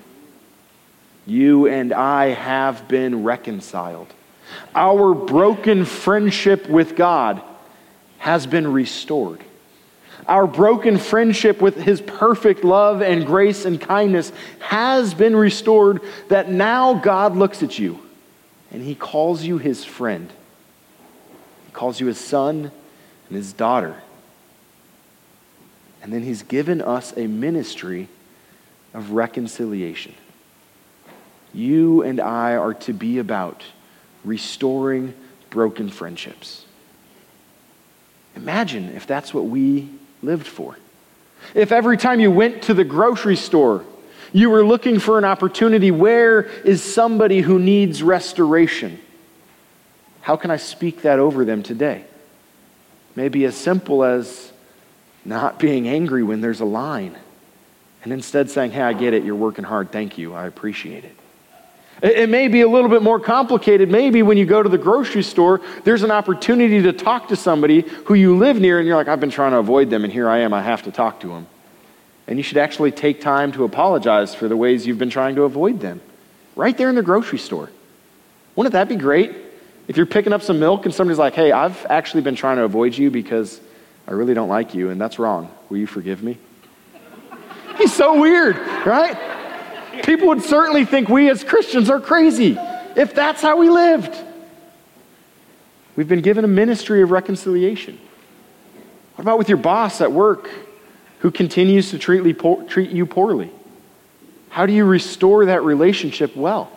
You 1.28 1.68
and 1.68 1.94
I 1.94 2.30
have 2.30 2.88
been 2.88 3.24
reconciled. 3.24 4.08
Our 4.74 5.14
broken 5.14 5.86
friendship 5.86 6.68
with 6.68 6.96
God 6.96 7.44
has 8.18 8.48
been 8.48 8.74
restored. 8.74 9.44
Our 10.26 10.48
broken 10.48 10.98
friendship 10.98 11.62
with 11.62 11.76
His 11.76 12.02
perfect 12.02 12.64
love 12.64 13.04
and 13.04 13.28
grace 13.28 13.64
and 13.64 13.80
kindness 13.80 14.32
has 14.58 15.14
been 15.14 15.36
restored, 15.36 16.02
that 16.30 16.50
now 16.50 16.96
God 16.96 17.36
looks 17.36 17.62
at 17.62 17.78
you 17.78 18.03
and 18.74 18.82
He 18.82 18.96
calls 18.96 19.44
you 19.44 19.60
His 19.60 19.86
friend. 19.86 20.30
He 21.68 21.72
calls 21.72 22.00
you 22.00 22.08
His 22.08 22.20
son 22.20 22.72
and 23.30 23.38
His 23.38 23.54
daughter. 23.54 24.02
And 26.02 26.12
then 26.12 26.24
He's 26.24 26.42
given 26.42 26.82
us 26.82 27.14
a 27.16 27.28
ministry 27.28 28.10
of 28.94 29.12
reconciliation. 29.12 30.16
You 31.54 32.02
and 32.02 32.20
I 32.20 32.56
are 32.56 32.74
to 32.74 32.94
be 32.94 33.20
about 33.20 33.64
restoring 34.26 35.14
broken 35.50 35.90
friendships. 35.90 36.66
Imagine 38.36 38.90
if 38.96 39.06
that's 39.06 39.34
what 39.34 39.46
we 39.46 39.88
lived 40.24 40.48
for. 40.48 40.76
If 41.54 41.72
every 41.72 41.98
time 41.98 42.20
you 42.20 42.32
went 42.32 42.64
to 42.64 42.74
the 42.74 42.84
grocery 42.84 43.36
store, 43.36 43.86
you 44.34 44.50
were 44.50 44.66
looking 44.66 45.00
for 45.00 45.18
an 45.18 45.24
opportunity, 45.24 45.92
where 45.92 46.42
is 46.42 46.84
somebody 46.84 47.40
who 47.40 47.60
needs 47.60 48.04
restoration? 48.04 49.00
How 50.22 50.36
can 50.36 50.52
I 50.52 50.58
speak 50.58 51.04
that 51.04 51.20
over 51.20 51.46
them 51.46 51.64
today? 51.64 52.04
Maybe 53.16 53.46
as 53.46 53.56
simple 53.56 54.04
as 54.04 54.52
not 55.24 55.60
being 55.60 55.88
angry 55.88 56.24
when 56.24 56.42
there's 56.42 56.60
a 56.60 56.66
line 56.66 57.16
and 58.04 58.12
instead 58.12 58.50
saying, 58.50 58.72
Hey, 58.72 58.82
I 58.82 58.94
get 58.94 59.14
it, 59.14 59.24
you're 59.24 59.36
working 59.36 59.64
hard, 59.64 59.92
thank 59.92 60.18
you, 60.18 60.34
I 60.34 60.48
appreciate 60.48 61.06
it. 61.06 61.16
It 62.02 62.28
may 62.28 62.50
be 62.50 62.62
a 62.62 62.68
little 62.68 62.90
bit 62.90 63.02
more 63.02 63.20
complicated. 63.20 63.90
Maybe 63.90 64.24
when 64.24 64.38
you 64.38 64.46
go 64.46 64.62
to 64.62 64.68
the 64.68 64.80
grocery 64.80 65.24
store, 65.24 65.62
there's 65.86 66.04
an 66.04 66.12
opportunity 66.12 66.82
to 66.82 66.92
talk 66.92 67.30
to 67.30 67.36
somebody 67.38 67.82
who 67.82 68.16
you 68.16 68.36
live 68.36 68.60
near, 68.60 68.80
and 68.80 68.88
you're 68.88 68.98
like, 68.98 69.08
I've 69.08 69.22
been 69.22 69.30
trying 69.30 69.52
to 69.52 69.60
avoid 69.60 69.90
them, 69.90 70.04
and 70.04 70.12
here 70.12 70.28
I 70.28 70.40
am, 70.40 70.54
I 70.54 70.62
have 70.62 70.82
to 70.84 70.92
talk 70.92 71.22
to 71.22 71.28
them. 71.28 71.48
And 72.28 72.40
you 72.40 72.44
should 72.44 72.58
actually 72.58 72.92
take 72.92 73.22
time 73.22 73.52
to 73.54 73.64
apologize 73.64 74.34
for 74.34 74.48
the 74.48 74.56
ways 74.56 74.88
you've 74.88 74.98
been 74.98 75.10
trying 75.10 75.36
to 75.36 75.44
avoid 75.44 75.80
them. 75.80 76.02
Right 76.56 76.78
there 76.78 76.90
in 76.90 76.96
the 76.96 77.02
grocery 77.02 77.40
store. 77.40 77.70
Wouldn't 78.56 78.74
that 78.74 78.88
be 78.88 78.96
great? 78.96 79.36
If 79.88 79.98
you're 79.98 80.06
picking 80.06 80.32
up 80.32 80.42
some 80.42 80.60
milk 80.60 80.86
and 80.86 80.94
somebody's 80.94 81.20
like, 81.20 81.34
hey, 81.34 81.52
I've 81.52 81.86
actually 81.90 82.22
been 82.22 82.36
trying 82.36 82.58
to 82.58 82.64
avoid 82.64 82.98
you 82.98 83.12
because 83.12 83.60
I 84.08 84.12
really 84.12 84.34
don't 84.34 84.50
like 84.50 84.74
you, 84.74 84.90
and 84.90 85.00
that's 85.02 85.20
wrong. 85.20 85.52
Will 85.70 85.78
you 85.78 85.88
forgive 85.88 86.24
me? 86.24 86.38
He's 87.78 87.94
so 87.94 88.20
weird, 88.20 88.56
right? 88.86 89.18
People 90.04 90.28
would 90.30 90.44
certainly 90.44 90.86
think 90.86 91.10
we 91.10 91.30
as 91.30 91.44
Christians 91.44 91.90
are 91.90 92.00
crazy 92.00 92.58
if 92.96 93.14
that's 93.14 93.42
how 93.42 93.58
we 93.58 93.70
lived. 93.70 94.16
We've 95.96 96.08
been 96.08 96.22
given 96.22 96.46
a 96.46 96.48
ministry 96.48 97.02
of 97.02 97.12
reconciliation. 97.12 98.00
What 99.16 99.24
about 99.24 99.38
with 99.38 99.50
your 99.50 99.58
boss 99.58 100.02
at 100.02 100.12
work 100.12 100.50
who 101.24 101.32
continues 101.32 101.90
to 101.92 101.98
treat 101.98 102.90
you 102.92 103.06
poorly? 103.06 103.50
How 104.50 104.66
do 104.66 104.74
you 104.74 104.84
restore 104.84 105.46
that 105.46 105.64
relationship 105.64 106.36
well? 106.36 106.70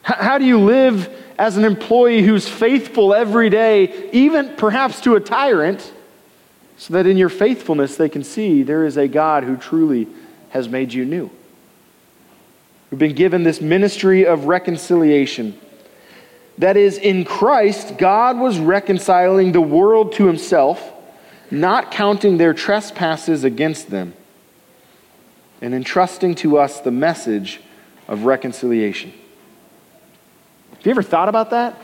How 0.00 0.38
do 0.38 0.46
you 0.46 0.58
live 0.58 1.14
as 1.38 1.58
an 1.58 1.66
employee 1.66 2.22
who's 2.22 2.48
faithful 2.48 3.12
every 3.12 3.50
day, 3.50 4.10
even 4.12 4.56
perhaps 4.56 5.02
to 5.02 5.14
a 5.14 5.20
tyrant, 5.20 5.92
so 6.78 6.94
that 6.94 7.06
in 7.06 7.18
your 7.18 7.28
faithfulness 7.28 7.96
they 7.96 8.08
can 8.08 8.24
see 8.24 8.62
there 8.62 8.86
is 8.86 8.96
a 8.96 9.06
God 9.06 9.44
who 9.44 9.58
truly 9.58 10.08
has 10.48 10.66
made 10.66 10.94
you 10.94 11.04
new? 11.04 11.30
We've 12.90 12.98
been 12.98 13.14
given 13.14 13.42
this 13.42 13.60
ministry 13.60 14.24
of 14.24 14.46
reconciliation. 14.46 15.60
That 16.56 16.78
is, 16.78 16.96
in 16.96 17.26
Christ, 17.26 17.98
God 17.98 18.38
was 18.38 18.58
reconciling 18.58 19.52
the 19.52 19.60
world 19.60 20.14
to 20.14 20.26
himself, 20.26 20.94
not 21.50 21.90
counting 21.90 22.36
their 22.36 22.54
trespasses 22.54 23.44
against 23.44 23.90
them, 23.90 24.14
and 25.60 25.74
entrusting 25.74 26.34
to 26.36 26.58
us 26.58 26.80
the 26.80 26.90
message 26.90 27.60
of 28.06 28.24
reconciliation. 28.24 29.12
Have 30.76 30.86
you 30.86 30.90
ever 30.90 31.02
thought 31.02 31.28
about 31.28 31.50
that? 31.50 31.76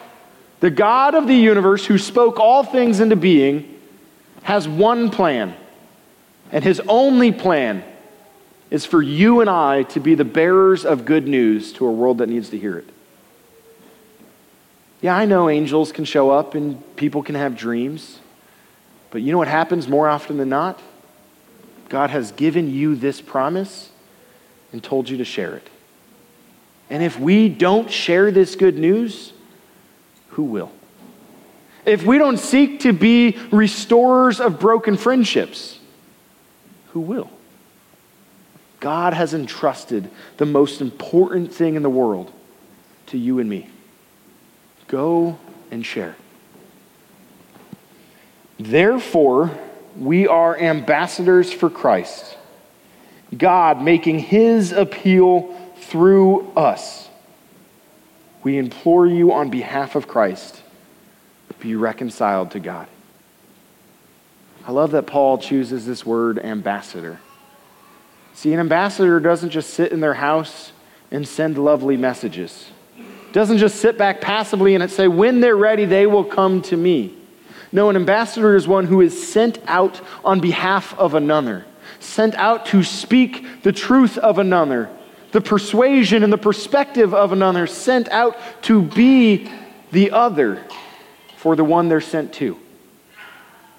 The 0.61 0.71
God 0.71 1.15
of 1.15 1.27
the 1.27 1.35
universe 1.35 1.85
who 1.85 1.99
spoke 1.99 2.39
all 2.39 2.63
things 2.63 3.01
into 3.01 3.17
being 3.17 3.81
has 4.43 4.69
one 4.69 5.11
plan, 5.11 5.55
and 6.53 6.63
his 6.63 6.81
only 6.87 7.33
plan 7.33 7.83
is 8.71 8.87
for 8.87 9.03
you 9.03 9.41
and 9.41 9.51
I 9.51 9.83
to 9.85 10.01
be 10.01 10.15
the 10.15 10.25
bearers 10.25 10.85
of 10.85 11.05
good 11.05 11.27
news 11.27 11.73
to 11.75 11.87
a 11.87 11.93
world 11.93 12.19
that 12.19 12.29
needs 12.29 12.51
to 12.51 12.59
hear 12.59 12.79
it. 12.79 12.89
Yeah, 15.01 15.17
I 15.17 15.27
know 15.27 15.51
angels 15.51 15.93
can 15.93 16.05
show 16.05 16.31
up 16.31 16.55
and 16.55 16.83
people 16.97 17.23
can 17.23 17.35
have 17.35 17.57
dreams, 17.57 18.21
but 19.15 19.23
you 19.23 19.31
know 19.31 19.39
what 19.39 19.47
happens 19.47 19.87
more 19.87 20.09
often 20.09 20.39
than 20.39 20.49
not? 20.49 20.83
God 21.89 22.11
has 22.11 22.33
given 22.33 22.69
you 22.69 22.97
this 22.97 23.21
promise 23.21 23.93
and 24.73 24.83
told 24.83 25.09
you 25.09 25.19
to 25.19 25.25
share 25.25 25.55
it. 25.55 25.69
And 26.91 27.01
if 27.01 27.17
we 27.21 27.49
don't 27.49 27.89
share 27.89 28.33
this 28.33 28.57
good 28.57 28.77
news, 28.77 29.33
who 30.31 30.43
will? 30.43 30.73
If 31.87 32.05
we 32.05 32.19
don't 32.19 32.39
seek 32.39 32.81
to 32.81 32.93
be 32.93 33.39
restorers 33.53 34.41
of 34.41 34.59
broken 34.59 34.97
friendships, 34.97 35.79
who 36.89 36.99
will? 36.99 37.31
God 38.81 39.15
has 39.15 39.33
entrusted 39.33 40.11
the 40.39 40.47
most 40.47 40.81
important 40.81 41.55
thing 41.55 41.77
in 41.77 41.85
the 41.85 41.89
world 41.89 42.33
to 43.07 43.17
you 43.17 43.39
and 43.39 43.49
me. 43.49 43.69
Go 44.89 45.39
and 45.71 45.87
share. 45.87 46.17
Therefore, 48.65 49.51
we 49.95 50.27
are 50.27 50.59
ambassadors 50.59 51.53
for 51.53 51.69
Christ, 51.69 52.39
God 53.37 53.83
making 53.83 54.21
his 54.21 54.73
appeal 54.73 55.55
through 55.77 56.51
us. 56.57 57.11
We 58.43 58.57
implore 58.57 59.07
you 59.07 59.35
on 59.35 59.51
behalf 59.51 59.97
of 59.97 60.09
Christ, 60.09 60.63
be 61.61 61.75
reconciled 61.77 62.53
to 62.53 62.61
God. 62.61 62.87
I 64.67 64.73
love 64.73 64.93
that 64.93 65.07
Paul 65.07 65.37
chooses 65.37 65.85
this 65.85 66.07
word 66.07 66.39
ambassador. 66.39 67.21
See, 68.33 68.55
an 68.55 68.61
ambassador 68.61 69.21
doesn't 69.21 69.51
just 69.51 69.75
sit 69.75 69.93
in 69.93 70.01
their 70.01 70.15
house 70.15 70.73
and 71.11 71.29
send 71.29 71.59
lovely 71.59 71.99
messages. 71.99 72.71
Doesn't 73.33 73.59
just 73.59 73.77
sit 73.77 73.99
back 73.99 74.23
passively 74.23 74.75
and 74.75 74.91
say, 74.91 75.07
when 75.07 75.41
they're 75.41 75.55
ready, 75.55 75.85
they 75.85 76.07
will 76.07 76.25
come 76.25 76.63
to 76.63 76.79
me. 76.79 77.19
No, 77.75 77.91
an 77.91 77.97
ambassador 77.97 78.55
is 78.55 78.69
one 78.69 78.87
who 78.87 79.01
is 79.01 79.29
sent 79.29 79.59
out 79.67 80.01
on 80.25 80.39
behalf 80.39 80.97
of 80.97 81.15
another, 81.15 81.65
sent 81.99 82.37
out 82.37 82.67
to 82.67 82.85
speak 82.85 83.65
the 83.65 83.73
truth 83.73 84.17
of 84.17 84.39
another, 84.39 84.89
the 85.33 85.41
persuasion 85.41 86.23
and 86.23 86.33
the 86.33 86.39
perspective 86.39 87.13
of 87.13 87.33
another, 87.33 87.67
sent 87.67 88.09
out 88.11 88.37
to 88.63 88.81
be 88.81 89.51
the 89.91 90.13
other 90.13 90.63
for 91.37 91.57
the 91.57 91.65
one 91.65 91.89
they're 91.89 92.01
sent 92.01 92.33
to. 92.35 92.57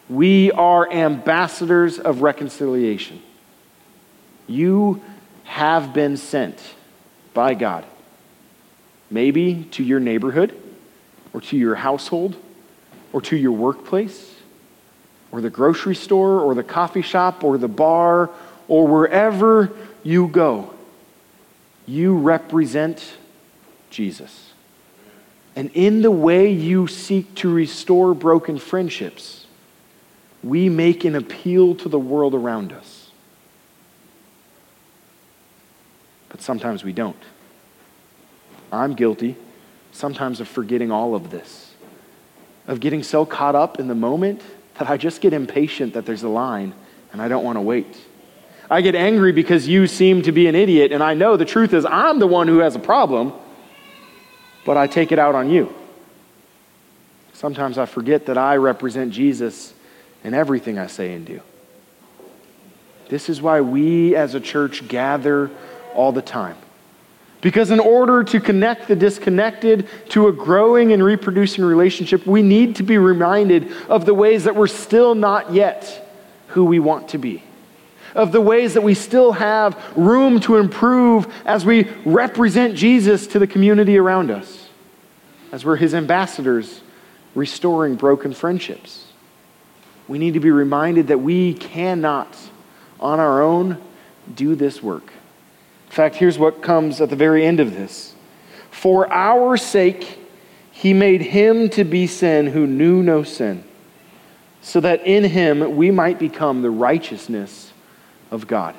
We 0.10 0.52
are 0.52 0.92
ambassadors 0.92 1.98
of 1.98 2.22
reconciliation. 2.22 3.24
You 4.46 5.02
have 5.46 5.94
been 5.94 6.18
sent 6.18 6.62
by 7.34 7.54
God. 7.54 7.86
Maybe 9.10 9.64
to 9.72 9.84
your 9.86 10.02
neighborhood, 10.02 10.62
or 11.32 11.40
to 11.40 11.56
your 11.56 11.76
household, 11.76 12.36
or 13.16 13.22
to 13.22 13.38
your 13.38 13.54
workplace, 13.54 14.36
or 15.32 15.40
the 15.40 15.50
grocery 15.50 15.96
store, 15.96 16.42
or 16.42 16.54
the 16.54 16.64
coffee 16.64 17.02
shop, 17.02 17.46
or 17.46 17.58
the 17.58 17.68
bar, 17.68 18.30
or 18.68 18.88
wherever 18.88 19.72
you 20.04 20.28
go. 20.28 20.74
You 21.86 22.18
represent 22.18 23.14
Jesus. 23.90 24.52
And 25.56 25.72
in 25.74 26.02
the 26.02 26.12
way 26.12 26.52
you 26.52 26.88
seek 26.88 27.34
to 27.36 27.50
restore 27.50 28.14
broken 28.14 28.60
friendships, 28.60 29.46
we 30.44 30.68
make 30.68 31.06
an 31.06 31.16
appeal 31.16 31.76
to 31.76 31.88
the 31.88 32.00
world 32.00 32.36
around 32.36 32.74
us. 32.74 33.06
but 36.36 36.42
sometimes 36.42 36.84
we 36.84 36.92
don't. 36.92 37.16
I'm 38.70 38.94
guilty 38.94 39.38
sometimes 39.94 40.42
of 40.42 40.50
forgetting 40.50 40.92
all 40.92 41.16
of 41.16 41.32
this, 41.32 41.74
of 42.68 42.80
getting 42.80 43.04
so 43.04 43.26
caught 43.26 43.56
up 43.56 43.80
in 43.80 43.88
the 43.88 43.96
moment 43.96 44.42
that 44.78 44.90
I 44.90 44.98
just 44.98 45.22
get 45.22 45.34
impatient 45.34 45.94
that 45.94 46.06
there's 46.06 46.24
a 46.24 46.30
line 46.30 46.74
and 47.12 47.22
I 47.22 47.28
don't 47.28 47.44
want 47.44 47.58
to 47.58 47.62
wait. 47.62 47.98
I 48.70 48.82
get 48.82 48.96
angry 48.96 49.32
because 49.32 49.68
you 49.68 49.88
seem 49.88 50.24
to 50.24 50.32
be 50.32 50.48
an 50.48 50.56
idiot, 50.56 50.92
and 50.92 51.04
I 51.04 51.14
know 51.14 51.38
the 51.38 51.46
truth 51.46 51.74
is 51.74 51.86
I'm 51.86 52.20
the 52.20 52.28
one 52.28 52.48
who 52.48 52.60
has 52.60 52.76
a 52.76 52.80
problem, 52.80 53.32
but 54.66 54.76
I 54.76 54.88
take 54.88 55.12
it 55.12 55.20
out 55.20 55.36
on 55.36 55.50
you. 55.50 55.74
Sometimes 57.34 57.78
I 57.78 57.86
forget 57.86 58.26
that 58.26 58.38
I 58.38 58.56
represent 58.56 59.14
Jesus 59.14 59.74
in 60.24 60.34
everything 60.34 60.80
I 60.80 60.88
say 60.88 61.14
and 61.14 61.26
do. 61.26 61.42
This 63.10 63.30
is 63.30 63.42
why 63.42 63.62
we 63.62 64.16
as 64.16 64.34
a 64.34 64.40
church 64.40 64.88
gather 64.88 65.52
all 65.94 66.12
the 66.12 66.24
time. 66.24 66.58
Because 67.46 67.70
in 67.70 67.80
order 67.80 68.24
to 68.24 68.40
connect 68.40 68.88
the 68.88 68.96
disconnected 68.96 69.88
to 70.10 70.30
a 70.30 70.32
growing 70.32 70.94
and 70.94 71.04
reproducing 71.04 71.64
relationship, 71.64 72.26
we 72.26 72.42
need 72.42 72.78
to 72.78 72.82
be 72.82 72.98
reminded 72.98 73.72
of 73.88 74.04
the 74.08 74.16
ways 74.16 74.46
that 74.46 74.56
we're 74.56 74.66
still 74.66 75.14
not 75.14 75.54
yet 75.54 76.10
who 76.48 76.66
we 76.66 76.80
want 76.80 77.10
to 77.10 77.20
be, 77.20 77.44
of 78.16 78.32
the 78.32 78.42
ways 78.42 78.74
that 78.74 78.82
we 78.82 78.96
still 78.96 79.32
have 79.34 79.80
room 79.96 80.40
to 80.40 80.56
improve 80.56 81.32
as 81.46 81.64
we 81.64 81.84
represent 82.04 82.74
Jesus 82.74 83.28
to 83.28 83.38
the 83.38 83.46
community 83.46 83.96
around 83.96 84.32
us, 84.32 84.68
as 85.52 85.64
we're 85.64 85.76
his 85.76 85.94
ambassadors 85.94 86.82
restoring 87.36 87.94
broken 87.94 88.34
friendships. 88.34 89.06
We 90.08 90.18
need 90.18 90.34
to 90.34 90.40
be 90.40 90.50
reminded 90.50 91.10
that 91.10 91.20
we 91.20 91.54
cannot, 91.54 92.36
on 93.00 93.20
our 93.20 93.44
own, 93.44 93.80
do 94.34 94.56
this 94.56 94.82
work. 94.82 95.12
In 95.96 95.98
fact, 95.98 96.18
here's 96.18 96.38
what 96.38 96.62
comes 96.62 97.00
at 97.00 97.10
the 97.10 97.16
very 97.16 97.46
end 97.46 97.62
of 97.62 97.74
this 97.74 98.14
For 98.70 99.10
our 99.14 99.56
sake, 99.56 100.20
he 100.70 100.94
made 100.94 101.22
him 101.22 101.70
to 101.70 101.86
be 101.86 102.06
sin 102.06 102.48
who 102.48 102.68
knew 102.68 103.02
no 103.02 103.24
sin, 103.24 103.64
so 104.62 104.82
that 104.82 105.08
in 105.08 105.24
him 105.24 105.78
we 105.78 105.92
might 105.92 106.20
become 106.20 106.62
the 106.62 106.70
righteousness 106.70 107.72
of 108.30 108.46
God. 108.46 108.76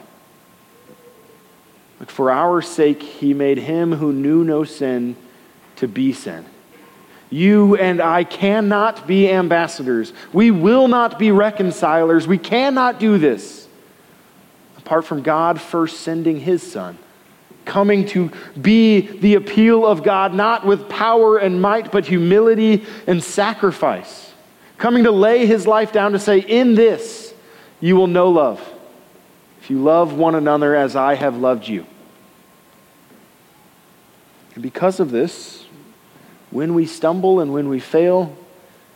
But 1.99 2.11
for 2.11 2.31
our 2.31 2.61
sake, 2.61 3.03
he 3.03 3.33
made 3.33 3.57
him 3.57 3.93
who 3.93 4.13
knew 4.13 4.45
no 4.45 4.65
sin 4.65 5.17
to 5.77 5.89
be 5.89 6.13
sin 6.13 6.45
you 7.29 7.77
and 7.77 8.01
I 8.01 8.23
cannot 8.23 9.07
be 9.07 9.29
ambassadors. 9.29 10.13
We 10.33 10.53
will 10.53 10.87
not 10.87 11.19
be 11.19 11.33
reconcilers. 11.33 12.27
We 12.27 12.39
cannot 12.39 13.01
do 13.01 13.19
this 13.19 13.67
apart 14.87 15.05
from 15.05 15.23
God 15.23 15.61
first 15.61 16.03
sending 16.03 16.39
his 16.39 16.63
son, 16.63 16.97
coming 17.67 18.07
to 18.07 18.31
be 18.59 19.01
the 19.01 19.35
appeal 19.35 19.85
of 19.85 20.03
God, 20.03 20.33
not 20.33 20.65
with 20.65 20.89
power 20.89 21.37
and 21.37 21.61
might, 21.61 21.93
but 21.93 22.07
humility 22.07 22.87
and 23.07 23.23
sacrifice, 23.23 24.33
coming 24.79 25.05
to 25.05 25.11
lay 25.11 25.45
his 25.45 25.67
life 25.67 25.93
down 25.93 26.13
to 26.13 26.19
say, 26.19 26.39
In 26.39 26.75
this 26.75 27.35
you 27.81 27.97
will 27.97 28.07
know 28.07 28.31
love, 28.31 28.67
if 29.61 29.69
you 29.69 29.83
love 29.83 30.15
one 30.15 30.35
another 30.35 30.75
as 30.75 30.97
I 30.97 31.15
have 31.15 31.37
loved 31.37 31.69
you. 31.69 31.85
And 34.55 34.63
because 34.63 35.01
of 35.01 35.11
this, 35.11 35.67
when 36.51 36.73
we 36.73 36.87
stumble 36.87 37.41
and 37.41 37.53
when 37.53 37.69
we 37.69 37.81
fail, 37.81 38.35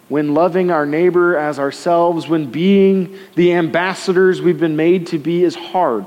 when 0.09 0.33
loving 0.35 0.70
our 0.70 0.87
neighbor 0.87 1.37
as 1.37 1.59
ourselves, 1.59 2.26
when 2.26 2.50
being 2.50 3.18
the 3.35 3.52
ambassadors 3.52 4.40
we've 4.40 4.59
been 4.59 4.76
made 4.76 5.09
to 5.09 5.18
be 5.18 5.44
is 5.44 5.54
hard, 5.54 6.06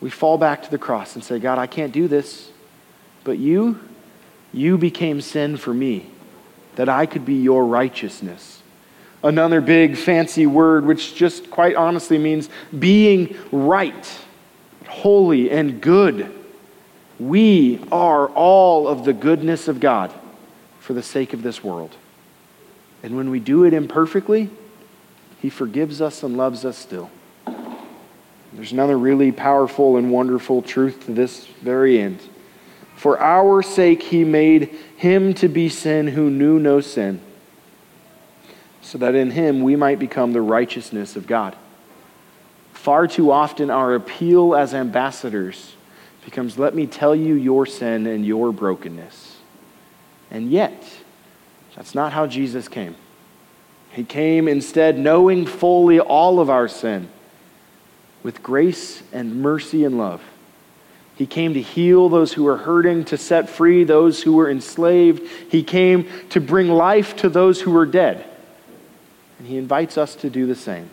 we 0.00 0.10
fall 0.10 0.38
back 0.38 0.62
to 0.62 0.70
the 0.70 0.78
cross 0.78 1.14
and 1.14 1.24
say, 1.24 1.38
God, 1.38 1.58
I 1.58 1.66
can't 1.66 1.92
do 1.92 2.08
this. 2.08 2.50
But 3.24 3.38
you, 3.38 3.80
you 4.52 4.78
became 4.78 5.20
sin 5.20 5.56
for 5.56 5.74
me, 5.74 6.06
that 6.76 6.88
I 6.88 7.06
could 7.06 7.24
be 7.24 7.34
your 7.34 7.64
righteousness. 7.64 8.62
Another 9.22 9.60
big 9.60 9.96
fancy 9.96 10.46
word, 10.46 10.86
which 10.86 11.14
just 11.14 11.50
quite 11.50 11.74
honestly 11.74 12.18
means 12.18 12.48
being 12.78 13.36
right, 13.50 14.18
holy, 14.86 15.50
and 15.50 15.80
good. 15.80 16.32
We 17.18 17.80
are 17.90 18.28
all 18.28 18.86
of 18.86 19.04
the 19.04 19.12
goodness 19.12 19.66
of 19.66 19.80
God 19.80 20.14
for 20.78 20.94
the 20.94 21.02
sake 21.02 21.32
of 21.32 21.42
this 21.42 21.64
world. 21.64 21.96
And 23.02 23.16
when 23.16 23.30
we 23.30 23.40
do 23.40 23.64
it 23.64 23.74
imperfectly, 23.74 24.50
He 25.40 25.50
forgives 25.50 26.00
us 26.00 26.22
and 26.22 26.36
loves 26.36 26.64
us 26.64 26.78
still. 26.78 27.10
There's 28.58 28.72
another 28.72 28.98
really 28.98 29.30
powerful 29.30 29.98
and 29.98 30.10
wonderful 30.10 30.62
truth 30.62 31.06
to 31.06 31.12
this 31.12 31.46
very 31.62 32.00
end. 32.00 32.20
For 32.96 33.16
our 33.20 33.62
sake, 33.62 34.02
He 34.02 34.24
made 34.24 34.76
Him 34.96 35.32
to 35.34 35.46
be 35.46 35.68
sin 35.68 36.08
who 36.08 36.28
knew 36.28 36.58
no 36.58 36.80
sin, 36.80 37.20
so 38.82 38.98
that 38.98 39.14
in 39.14 39.30
Him 39.30 39.62
we 39.62 39.76
might 39.76 40.00
become 40.00 40.32
the 40.32 40.42
righteousness 40.42 41.14
of 41.14 41.28
God. 41.28 41.54
Far 42.72 43.06
too 43.06 43.30
often, 43.30 43.70
our 43.70 43.94
appeal 43.94 44.56
as 44.56 44.74
ambassadors 44.74 45.76
becomes 46.24 46.58
let 46.58 46.74
me 46.74 46.88
tell 46.88 47.14
you 47.14 47.34
your 47.34 47.64
sin 47.64 48.08
and 48.08 48.26
your 48.26 48.52
brokenness. 48.52 49.36
And 50.32 50.50
yet, 50.50 50.82
that's 51.76 51.94
not 51.94 52.12
how 52.12 52.26
Jesus 52.26 52.66
came. 52.66 52.96
He 53.92 54.02
came 54.02 54.48
instead 54.48 54.98
knowing 54.98 55.46
fully 55.46 56.00
all 56.00 56.40
of 56.40 56.50
our 56.50 56.66
sin 56.66 57.08
with 58.22 58.42
grace 58.42 59.02
and 59.12 59.40
mercy 59.40 59.84
and 59.84 59.98
love. 59.98 60.22
He 61.16 61.26
came 61.26 61.54
to 61.54 61.60
heal 61.60 62.08
those 62.08 62.32
who 62.32 62.44
were 62.44 62.58
hurting, 62.58 63.04
to 63.06 63.16
set 63.16 63.48
free 63.48 63.82
those 63.84 64.22
who 64.22 64.34
were 64.34 64.48
enslaved. 64.48 65.28
He 65.50 65.64
came 65.64 66.08
to 66.30 66.40
bring 66.40 66.68
life 66.68 67.16
to 67.16 67.28
those 67.28 67.60
who 67.60 67.72
were 67.72 67.86
dead. 67.86 68.24
And 69.38 69.48
he 69.48 69.56
invites 69.56 69.98
us 69.98 70.14
to 70.16 70.30
do 70.30 70.46
the 70.46 70.54
same 70.54 70.90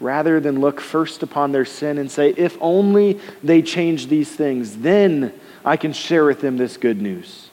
rather 0.00 0.40
than 0.40 0.60
look 0.60 0.80
first 0.80 1.22
upon 1.22 1.52
their 1.52 1.66
sin 1.66 1.98
and 1.98 2.10
say, 2.10 2.30
if 2.30 2.56
only 2.60 3.20
they 3.42 3.60
change 3.60 4.06
these 4.06 4.30
things, 4.34 4.78
then 4.78 5.32
I 5.64 5.76
can 5.76 5.92
share 5.92 6.24
with 6.24 6.40
them 6.40 6.56
this 6.56 6.78
good 6.78 7.02
news. 7.02 7.50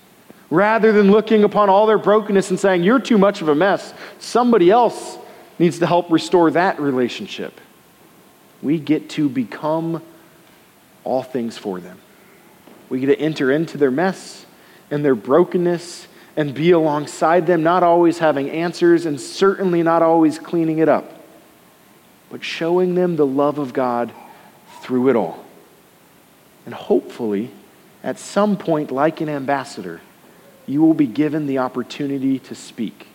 Rather 0.50 0.93
than 0.93 1.12
looking 1.12 1.43
upon 1.43 1.70
all 1.70 1.86
their 1.86 1.98
brokenness 1.98 2.50
and 2.50 2.60
saying, 2.60 2.84
you're 2.84 3.02
too 3.02 3.17
much 3.17 3.41
of 3.41 3.50
a 3.50 3.56
mess, 3.56 3.93
somebody 4.20 4.72
else 4.72 5.17
needs 5.60 5.80
to 5.80 5.86
help 5.86 6.10
restore 6.10 6.50
that 6.52 6.80
relationship. 6.80 7.60
We 8.62 8.80
get 8.80 9.10
to 9.12 9.30
become 9.30 10.02
all 11.04 11.24
things 11.24 11.58
for 11.58 11.80
them. 11.80 12.00
We 12.89 13.00
get 13.00 13.08
to 13.08 13.20
enter 13.20 13.52
into 13.52 13.78
their 13.78 13.91
mess 13.91 14.46
and 14.89 15.04
their 15.04 15.15
brokenness 15.15 16.08
and 16.36 16.54
be 16.54 16.72
alongside 16.72 17.48
them, 17.48 17.63
not 17.63 17.84
always 17.84 18.20
having 18.20 18.50
answers 18.50 19.06
and 19.06 19.20
certainly 19.20 19.84
not 19.84 20.02
always 20.02 20.39
cleaning 20.39 20.80
it 20.80 20.89
up 20.89 21.17
but 22.30 22.43
showing 22.43 22.96
them 22.96 23.15
the 23.15 23.26
love 23.26 23.58
of 23.58 23.74
God 23.74 24.12
through 24.82 25.10
it 25.10 25.15
all. 25.15 25.43
And 26.65 26.74
hopefully, 26.74 27.52
at 28.04 28.20
some 28.20 28.58
point, 28.58 28.91
like 28.91 29.22
an 29.22 29.30
ambassador, 29.30 30.02
you 30.65 30.82
will 30.82 30.93
be 30.93 31.08
given 31.08 31.48
the 31.48 31.60
opportunity 31.60 32.39
to 32.39 32.56
speak. 32.56 33.08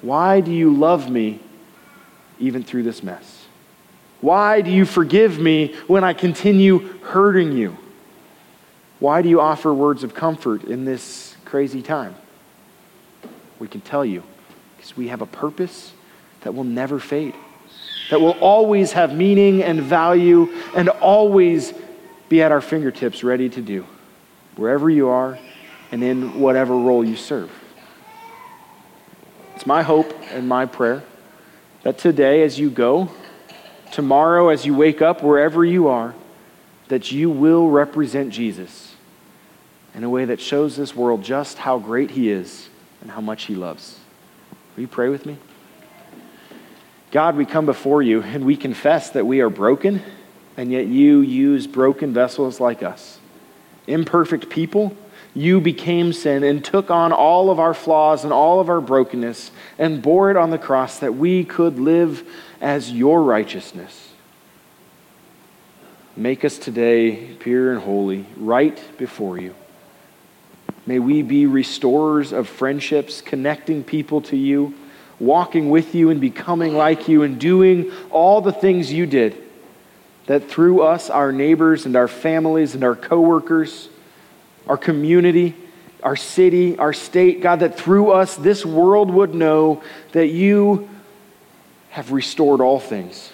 Why 0.00 0.40
do 0.40 0.50
you 0.50 0.74
love 0.74 1.10
me 1.10 1.40
even 2.38 2.62
through 2.62 2.84
this 2.84 3.02
mess? 3.02 3.33
Why 4.24 4.62
do 4.62 4.70
you 4.70 4.86
forgive 4.86 5.38
me 5.38 5.74
when 5.86 6.02
I 6.02 6.14
continue 6.14 6.98
hurting 7.02 7.52
you? 7.52 7.76
Why 8.98 9.20
do 9.20 9.28
you 9.28 9.38
offer 9.38 9.74
words 9.74 10.02
of 10.02 10.14
comfort 10.14 10.64
in 10.64 10.86
this 10.86 11.36
crazy 11.44 11.82
time? 11.82 12.14
We 13.58 13.68
can 13.68 13.82
tell 13.82 14.02
you 14.02 14.22
because 14.76 14.96
we 14.96 15.08
have 15.08 15.20
a 15.20 15.26
purpose 15.26 15.92
that 16.40 16.54
will 16.54 16.64
never 16.64 16.98
fade 16.98 17.34
that 18.10 18.20
will 18.20 18.38
always 18.40 18.92
have 18.92 19.14
meaning 19.14 19.62
and 19.62 19.80
value 19.80 20.48
and 20.74 20.88
always 20.88 21.72
be 22.28 22.42
at 22.42 22.52
our 22.52 22.60
fingertips 22.60 23.24
ready 23.24 23.48
to 23.50 23.60
do, 23.60 23.86
wherever 24.56 24.88
you 24.90 25.08
are 25.08 25.38
and 25.92 26.02
in 26.02 26.40
whatever 26.40 26.74
role 26.74 27.04
you 27.04 27.16
serve. 27.16 27.50
It's 29.54 29.66
my 29.66 29.82
hope 29.82 30.12
and 30.30 30.48
my 30.48 30.66
prayer 30.66 31.02
that 31.82 31.98
today, 31.98 32.42
as 32.42 32.58
you 32.58 32.70
go, 32.70 33.10
tomorrow, 33.94 34.48
as 34.48 34.66
you 34.66 34.74
wake 34.74 35.00
up, 35.00 35.22
wherever 35.22 35.64
you 35.64 35.86
are, 35.86 36.14
that 36.88 37.12
you 37.12 37.30
will 37.30 37.68
represent 37.68 38.30
Jesus 38.30 38.96
in 39.94 40.02
a 40.02 40.10
way 40.10 40.24
that 40.24 40.40
shows 40.40 40.76
this 40.76 40.96
world 40.96 41.22
just 41.22 41.58
how 41.58 41.78
great 41.78 42.10
He 42.10 42.28
is 42.28 42.68
and 43.00 43.10
how 43.12 43.20
much 43.20 43.44
He 43.44 43.54
loves. 43.54 44.00
Will 44.74 44.82
you 44.82 44.88
pray 44.88 45.08
with 45.08 45.24
me? 45.24 45.38
God, 47.12 47.36
we 47.36 47.46
come 47.46 47.66
before 47.66 48.02
you 48.02 48.20
and 48.22 48.44
we 48.44 48.56
confess 48.56 49.10
that 49.10 49.24
we 49.24 49.40
are 49.40 49.48
broken, 49.48 50.02
and 50.56 50.72
yet 50.72 50.88
you 50.88 51.20
use 51.20 51.68
broken 51.68 52.12
vessels 52.12 52.58
like 52.58 52.82
us. 52.82 53.20
Imperfect 53.86 54.50
people, 54.50 54.96
you 55.34 55.60
became 55.60 56.12
sin 56.12 56.42
and 56.42 56.64
took 56.64 56.90
on 56.90 57.12
all 57.12 57.48
of 57.48 57.60
our 57.60 57.74
flaws 57.74 58.24
and 58.24 58.32
all 58.32 58.58
of 58.58 58.68
our 58.68 58.80
brokenness 58.80 59.52
and 59.78 60.02
bore 60.02 60.32
it 60.32 60.36
on 60.36 60.50
the 60.50 60.58
cross 60.58 60.98
that 60.98 61.14
we 61.14 61.44
could 61.44 61.78
live 61.78 62.28
as 62.64 62.90
your 62.90 63.22
righteousness. 63.22 64.08
Make 66.16 66.44
us 66.44 66.58
today 66.58 67.36
pure 67.38 67.72
and 67.72 67.82
holy, 67.82 68.24
right 68.36 68.82
before 68.98 69.38
you. 69.38 69.54
May 70.86 70.98
we 70.98 71.22
be 71.22 71.46
restorers 71.46 72.32
of 72.32 72.48
friendships, 72.48 73.20
connecting 73.20 73.84
people 73.84 74.20
to 74.22 74.36
you 74.36 74.74
walking 75.20 75.70
with 75.70 75.94
you 75.94 76.10
and 76.10 76.20
becoming 76.20 76.76
like 76.76 77.06
you 77.08 77.22
and 77.22 77.38
doing 77.38 77.92
all 78.10 78.40
the 78.40 78.52
things 78.52 78.92
you 78.92 79.06
did. 79.06 79.40
That 80.26 80.48
through 80.48 80.82
us, 80.82 81.10
our 81.10 81.32
neighbors 81.32 81.86
and 81.86 81.94
our 81.96 82.08
families 82.08 82.74
and 82.74 82.82
our 82.82 82.96
coworkers, 82.96 83.88
our 84.66 84.76
community, 84.76 85.54
our 86.02 86.16
city, 86.16 86.78
our 86.78 86.92
state, 86.92 87.40
God, 87.40 87.60
that 87.60 87.78
through 87.78 88.10
us, 88.10 88.36
this 88.36 88.64
world 88.64 89.10
would 89.10 89.34
know 89.34 89.82
that 90.12 90.28
you 90.28 90.88
have 91.94 92.10
restored 92.10 92.60
all 92.60 92.80
things. 92.80 93.30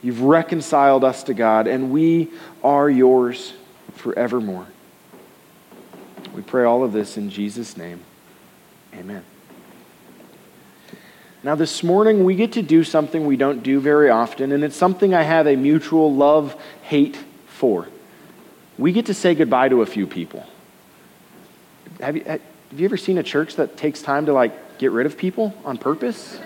You've 0.00 0.22
reconciled 0.22 1.04
us 1.04 1.24
to 1.24 1.34
God, 1.34 1.66
and 1.66 1.90
we 1.90 2.30
are 2.64 2.88
yours 2.88 3.52
forevermore. 3.92 4.66
We 6.34 6.40
pray 6.40 6.64
all 6.64 6.82
of 6.82 6.94
this 6.94 7.18
in 7.18 7.28
Jesus' 7.28 7.76
name. 7.76 8.00
Amen. 8.94 9.22
Now, 11.42 11.56
this 11.56 11.82
morning, 11.82 12.24
we 12.24 12.36
get 12.36 12.52
to 12.52 12.62
do 12.62 12.84
something 12.84 13.26
we 13.26 13.36
don't 13.36 13.62
do 13.62 13.80
very 13.80 14.08
often, 14.08 14.50
and 14.52 14.64
it's 14.64 14.74
something 14.74 15.12
I 15.12 15.24
have 15.24 15.46
a 15.46 15.54
mutual 15.54 16.14
love 16.14 16.58
hate 16.80 17.18
for. 17.48 17.86
We 18.78 18.92
get 18.92 19.04
to 19.06 19.14
say 19.14 19.34
goodbye 19.34 19.68
to 19.68 19.82
a 19.82 19.86
few 19.86 20.06
people. 20.06 20.46
Have 22.00 22.16
you, 22.16 22.24
have 22.24 22.40
you 22.74 22.86
ever 22.86 22.96
seen 22.96 23.18
a 23.18 23.22
church 23.22 23.56
that 23.56 23.76
takes 23.76 24.00
time 24.00 24.24
to 24.24 24.32
like 24.32 24.78
get 24.78 24.90
rid 24.90 25.04
of 25.04 25.18
people 25.18 25.52
on 25.66 25.76
purpose? 25.76 26.40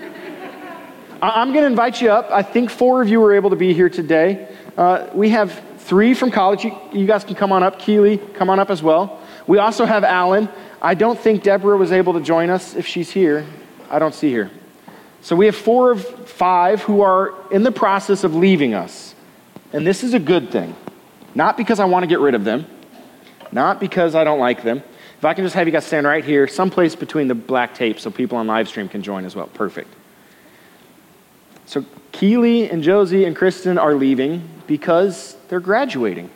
I'm 1.22 1.52
going 1.52 1.62
to 1.62 1.68
invite 1.68 2.00
you 2.02 2.11
up. 2.11 2.32
I 2.32 2.42
think 2.42 2.68
four 2.68 3.00
of 3.00 3.08
you 3.08 3.20
were 3.20 3.32
able 3.32 3.50
to 3.50 3.56
be 3.56 3.72
here 3.72 3.88
today. 3.88 4.48
Uh, 4.76 5.08
we 5.14 5.28
have 5.28 5.52
three 5.78 6.14
from 6.14 6.32
college. 6.32 6.64
You, 6.64 6.76
you 6.92 7.06
guys 7.06 7.22
can 7.22 7.37
come 7.37 7.52
on 7.52 7.62
up. 7.62 7.78
Keely, 7.78 8.18
come 8.18 8.50
on 8.50 8.58
up 8.58 8.70
as 8.70 8.82
well. 8.82 9.20
We 9.46 9.58
also 9.58 9.85
have 9.85 10.02
Alan. 10.02 10.48
I 10.80 10.94
don't 10.94 11.16
think 11.16 11.44
Deborah 11.44 11.76
was 11.76 11.92
able 11.92 12.14
to 12.14 12.20
join 12.20 12.50
us 12.50 12.74
if 12.74 12.88
she's 12.88 13.08
here. 13.08 13.46
I 13.88 14.00
don't 14.00 14.14
see 14.14 14.32
her. 14.35 14.50
So 15.20 15.37
we 15.37 15.46
have 15.46 15.54
four 15.54 15.92
of 15.92 16.04
five 16.28 16.82
who 16.82 17.02
are 17.02 17.35
in 17.52 17.62
the 17.62 17.70
process 17.70 18.24
of 18.24 18.35
leaving 18.35 18.74
us. 18.74 19.14
And 19.72 19.87
this 19.87 20.02
is 20.02 20.14
a 20.14 20.18
good 20.18 20.50
thing. 20.50 20.74
Not 21.37 21.56
because 21.56 21.78
I 21.78 21.85
want 21.85 22.02
to 22.02 22.08
get 22.08 22.18
rid 22.18 22.35
of 22.35 22.42
them, 22.42 22.66
not 23.52 23.78
because 23.78 24.16
I 24.16 24.24
don't 24.24 24.40
like 24.40 24.64
them. 24.64 24.82
If 25.18 25.24
I 25.24 25.35
can 25.35 25.44
just 25.44 25.54
have 25.54 25.68
you 25.68 25.72
guys 25.72 25.87
stand 25.87 26.04
right 26.04 26.24
here, 26.24 26.48
someplace 26.48 26.96
between 26.96 27.28
the 27.28 27.37
black 27.37 27.76
tape 27.76 28.00
so 28.00 28.11
people 28.11 28.38
on 28.38 28.48
live 28.48 28.66
stream 28.66 28.88
can 28.88 29.04
join 29.04 29.24
as 29.24 29.37
well. 29.37 29.46
Perfect. 29.46 29.88
So 31.66 31.85
Keely 32.12 32.70
and 32.70 32.83
Josie 32.83 33.25
and 33.25 33.35
Kristen 33.35 33.79
are 33.79 33.94
leaving 33.94 34.48
because 34.66 35.37
they're 35.48 35.61
graduating. 35.61 36.31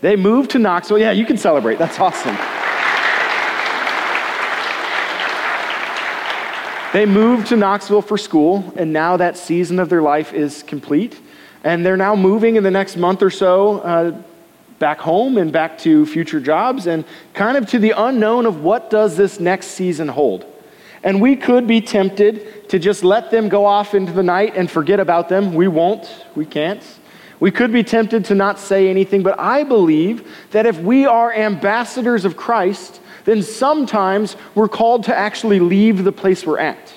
They 0.00 0.16
moved 0.16 0.50
to 0.52 0.58
Knoxville. 0.58 0.98
Yeah, 0.98 1.12
you 1.12 1.26
can 1.26 1.36
celebrate. 1.36 1.78
That's 1.78 1.98
awesome. 1.98 2.36
They 6.92 7.04
moved 7.04 7.48
to 7.48 7.56
Knoxville 7.56 8.00
for 8.00 8.16
school, 8.16 8.72
and 8.74 8.94
now 8.94 9.18
that 9.18 9.36
season 9.36 9.78
of 9.78 9.90
their 9.90 10.00
life 10.00 10.32
is 10.32 10.62
complete. 10.62 11.20
And 11.62 11.84
they're 11.84 11.98
now 11.98 12.16
moving 12.16 12.56
in 12.56 12.62
the 12.62 12.70
next 12.70 12.96
month 12.96 13.22
or 13.22 13.28
so 13.30 13.80
uh, 13.80 14.22
back 14.78 14.98
home 14.98 15.36
and 15.36 15.52
back 15.52 15.76
to 15.78 16.06
future 16.06 16.40
jobs 16.40 16.86
and 16.86 17.04
kind 17.34 17.58
of 17.58 17.68
to 17.70 17.78
the 17.78 17.90
unknown 17.90 18.46
of 18.46 18.62
what 18.62 18.88
does 18.88 19.16
this 19.16 19.38
next 19.38 19.68
season 19.68 20.08
hold. 20.08 20.46
And 21.02 21.20
we 21.20 21.36
could 21.36 21.66
be 21.66 21.80
tempted 21.80 22.68
to 22.70 22.78
just 22.78 23.04
let 23.04 23.30
them 23.30 23.48
go 23.48 23.64
off 23.64 23.94
into 23.94 24.12
the 24.12 24.22
night 24.22 24.54
and 24.56 24.70
forget 24.70 25.00
about 25.00 25.28
them. 25.28 25.54
We 25.54 25.68
won't. 25.68 26.08
We 26.34 26.44
can't. 26.44 26.82
We 27.40 27.50
could 27.50 27.72
be 27.72 27.84
tempted 27.84 28.24
to 28.26 28.34
not 28.34 28.58
say 28.58 28.88
anything, 28.88 29.22
but 29.22 29.38
I 29.38 29.62
believe 29.62 30.28
that 30.50 30.66
if 30.66 30.78
we 30.78 31.06
are 31.06 31.32
ambassadors 31.32 32.24
of 32.24 32.36
Christ, 32.36 33.00
then 33.24 33.42
sometimes 33.42 34.36
we're 34.54 34.68
called 34.68 35.04
to 35.04 35.16
actually 35.16 35.60
leave 35.60 36.02
the 36.02 36.12
place 36.12 36.44
we're 36.44 36.58
at. 36.58 36.92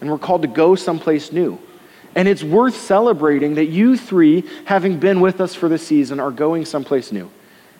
And 0.00 0.10
we're 0.10 0.18
called 0.18 0.42
to 0.42 0.48
go 0.48 0.76
someplace 0.76 1.32
new. 1.32 1.58
And 2.14 2.28
it's 2.28 2.44
worth 2.44 2.76
celebrating 2.76 3.54
that 3.56 3.66
you 3.66 3.96
three, 3.96 4.44
having 4.64 5.00
been 5.00 5.20
with 5.20 5.40
us 5.40 5.54
for 5.54 5.68
the 5.68 5.78
season, 5.78 6.20
are 6.20 6.30
going 6.30 6.64
someplace 6.64 7.10
new. 7.10 7.30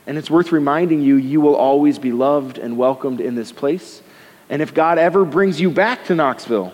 And 0.06 0.18
it's 0.18 0.30
worth 0.30 0.50
reminding 0.52 1.02
you, 1.02 1.16
you 1.16 1.40
will 1.40 1.54
always 1.54 1.98
be 1.98 2.12
loved 2.12 2.58
and 2.58 2.76
welcomed 2.76 3.20
in 3.20 3.34
this 3.34 3.52
place. 3.52 4.02
And 4.50 4.62
if 4.62 4.72
God 4.74 4.98
ever 4.98 5.24
brings 5.24 5.60
you 5.60 5.70
back 5.70 6.04
to 6.06 6.14
Knoxville, 6.14 6.72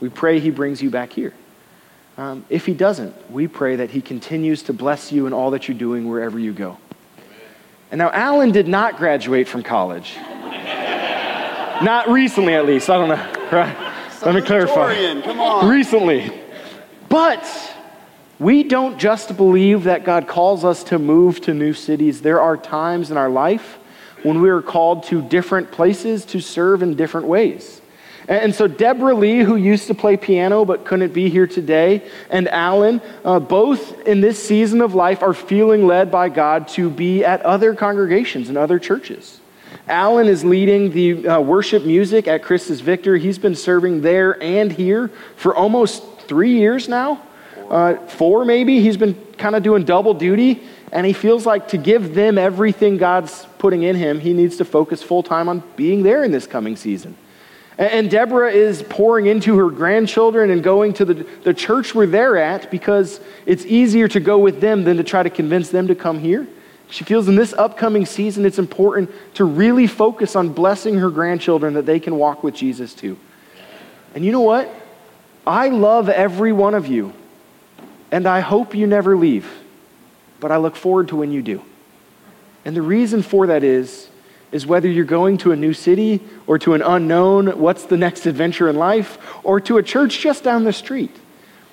we 0.00 0.08
pray 0.08 0.40
He 0.40 0.50
brings 0.50 0.82
you 0.82 0.90
back 0.90 1.12
here. 1.12 1.32
Um, 2.16 2.44
if 2.48 2.66
He 2.66 2.74
doesn't, 2.74 3.30
we 3.30 3.48
pray 3.48 3.76
that 3.76 3.90
He 3.90 4.00
continues 4.00 4.62
to 4.64 4.72
bless 4.72 5.10
you 5.10 5.26
in 5.26 5.32
all 5.32 5.50
that 5.52 5.68
you're 5.68 5.78
doing 5.78 6.08
wherever 6.08 6.38
you 6.38 6.52
go. 6.52 6.78
And 7.90 7.98
now, 7.98 8.10
Alan 8.10 8.50
did 8.50 8.68
not 8.68 8.96
graduate 8.96 9.48
from 9.48 9.62
college. 9.62 10.16
not 11.82 12.08
recently, 12.08 12.54
at 12.54 12.66
least. 12.66 12.90
I 12.90 12.98
don't 12.98 13.08
know. 13.08 13.32
Right? 13.52 13.92
Let 14.24 14.34
me 14.34 14.42
clarify. 14.42 15.68
Recently. 15.68 16.32
But 17.08 17.46
we 18.38 18.64
don't 18.64 18.98
just 18.98 19.36
believe 19.36 19.84
that 19.84 20.04
God 20.04 20.26
calls 20.26 20.64
us 20.64 20.82
to 20.84 20.98
move 20.98 21.40
to 21.42 21.54
new 21.54 21.72
cities. 21.72 22.22
There 22.22 22.40
are 22.40 22.56
times 22.56 23.10
in 23.10 23.16
our 23.16 23.28
life 23.28 23.78
when 24.24 24.40
we 24.40 24.50
are 24.50 24.62
called 24.62 25.04
to 25.04 25.22
different 25.22 25.70
places 25.70 26.24
to 26.24 26.40
serve 26.40 26.82
in 26.82 26.96
different 26.96 27.28
ways. 27.28 27.80
And 28.26 28.54
so, 28.54 28.66
Deborah 28.66 29.14
Lee, 29.14 29.40
who 29.40 29.56
used 29.56 29.86
to 29.88 29.94
play 29.94 30.16
piano 30.16 30.64
but 30.64 30.86
couldn't 30.86 31.12
be 31.12 31.28
here 31.28 31.46
today, 31.46 32.02
and 32.30 32.48
Alan, 32.48 33.02
uh, 33.22 33.38
both 33.38 34.00
in 34.06 34.22
this 34.22 34.42
season 34.42 34.80
of 34.80 34.94
life 34.94 35.22
are 35.22 35.34
feeling 35.34 35.86
led 35.86 36.10
by 36.10 36.30
God 36.30 36.68
to 36.68 36.88
be 36.88 37.22
at 37.22 37.42
other 37.42 37.74
congregations 37.74 38.48
and 38.48 38.56
other 38.56 38.78
churches. 38.78 39.40
Alan 39.86 40.26
is 40.26 40.42
leading 40.42 40.90
the 40.90 41.28
uh, 41.28 41.40
worship 41.40 41.84
music 41.84 42.26
at 42.26 42.42
Christus 42.42 42.80
Victor. 42.80 43.18
He's 43.18 43.38
been 43.38 43.54
serving 43.54 44.00
there 44.00 44.42
and 44.42 44.72
here 44.72 45.08
for 45.36 45.54
almost 45.54 46.02
three 46.20 46.56
years 46.56 46.88
now, 46.88 47.20
uh, 47.68 47.96
four 48.06 48.46
maybe. 48.46 48.80
He's 48.80 48.96
been 48.96 49.14
kind 49.36 49.54
of 49.54 49.62
doing 49.62 49.84
double 49.84 50.14
duty, 50.14 50.62
and 50.92 51.06
he 51.06 51.12
feels 51.12 51.44
like 51.44 51.68
to 51.68 51.76
give 51.76 52.14
them 52.14 52.38
everything 52.38 52.96
God's 52.96 53.46
putting 53.64 53.84
in 53.84 53.96
him, 53.96 54.20
he 54.20 54.34
needs 54.34 54.58
to 54.58 54.64
focus 54.66 55.02
full 55.02 55.22
time 55.22 55.48
on 55.48 55.62
being 55.74 56.02
there 56.02 56.22
in 56.22 56.30
this 56.30 56.46
coming 56.46 56.76
season. 56.76 57.16
And 57.78 58.10
Deborah 58.10 58.52
is 58.52 58.82
pouring 58.82 59.24
into 59.24 59.56
her 59.56 59.70
grandchildren 59.70 60.50
and 60.50 60.62
going 60.62 60.92
to 60.92 61.06
the, 61.06 61.14
the 61.44 61.54
church 61.54 61.94
where 61.94 62.06
they're 62.06 62.36
at 62.36 62.70
because 62.70 63.20
it's 63.46 63.64
easier 63.64 64.06
to 64.08 64.20
go 64.20 64.36
with 64.36 64.60
them 64.60 64.84
than 64.84 64.98
to 64.98 65.02
try 65.02 65.22
to 65.22 65.30
convince 65.30 65.70
them 65.70 65.86
to 65.86 65.94
come 65.94 66.18
here. 66.18 66.46
She 66.90 67.04
feels 67.04 67.26
in 67.26 67.36
this 67.36 67.54
upcoming 67.54 68.04
season 68.04 68.44
it's 68.44 68.58
important 68.58 69.10
to 69.36 69.46
really 69.46 69.86
focus 69.86 70.36
on 70.36 70.50
blessing 70.50 70.98
her 70.98 71.08
grandchildren 71.08 71.72
that 71.72 71.86
they 71.86 72.00
can 72.00 72.16
walk 72.16 72.42
with 72.44 72.54
Jesus 72.54 72.92
too. 72.92 73.16
And 74.14 74.26
you 74.26 74.30
know 74.30 74.42
what? 74.42 74.70
I 75.46 75.68
love 75.68 76.10
every 76.10 76.52
one 76.52 76.74
of 76.74 76.86
you, 76.86 77.14
and 78.10 78.26
I 78.26 78.40
hope 78.40 78.74
you 78.74 78.86
never 78.86 79.16
leave, 79.16 79.50
but 80.38 80.52
I 80.52 80.58
look 80.58 80.76
forward 80.76 81.08
to 81.08 81.16
when 81.16 81.32
you 81.32 81.40
do. 81.40 81.64
And 82.64 82.74
the 82.74 82.82
reason 82.82 83.22
for 83.22 83.46
that 83.46 83.62
is, 83.62 84.08
is 84.52 84.66
whether 84.66 84.88
you're 84.88 85.04
going 85.04 85.36
to 85.38 85.52
a 85.52 85.56
new 85.56 85.72
city 85.72 86.20
or 86.46 86.58
to 86.60 86.74
an 86.74 86.82
unknown, 86.82 87.58
what's 87.58 87.84
the 87.84 87.96
next 87.96 88.24
adventure 88.26 88.68
in 88.68 88.76
life, 88.76 89.18
or 89.42 89.60
to 89.60 89.78
a 89.78 89.82
church 89.82 90.20
just 90.20 90.44
down 90.44 90.64
the 90.64 90.72
street. 90.72 91.14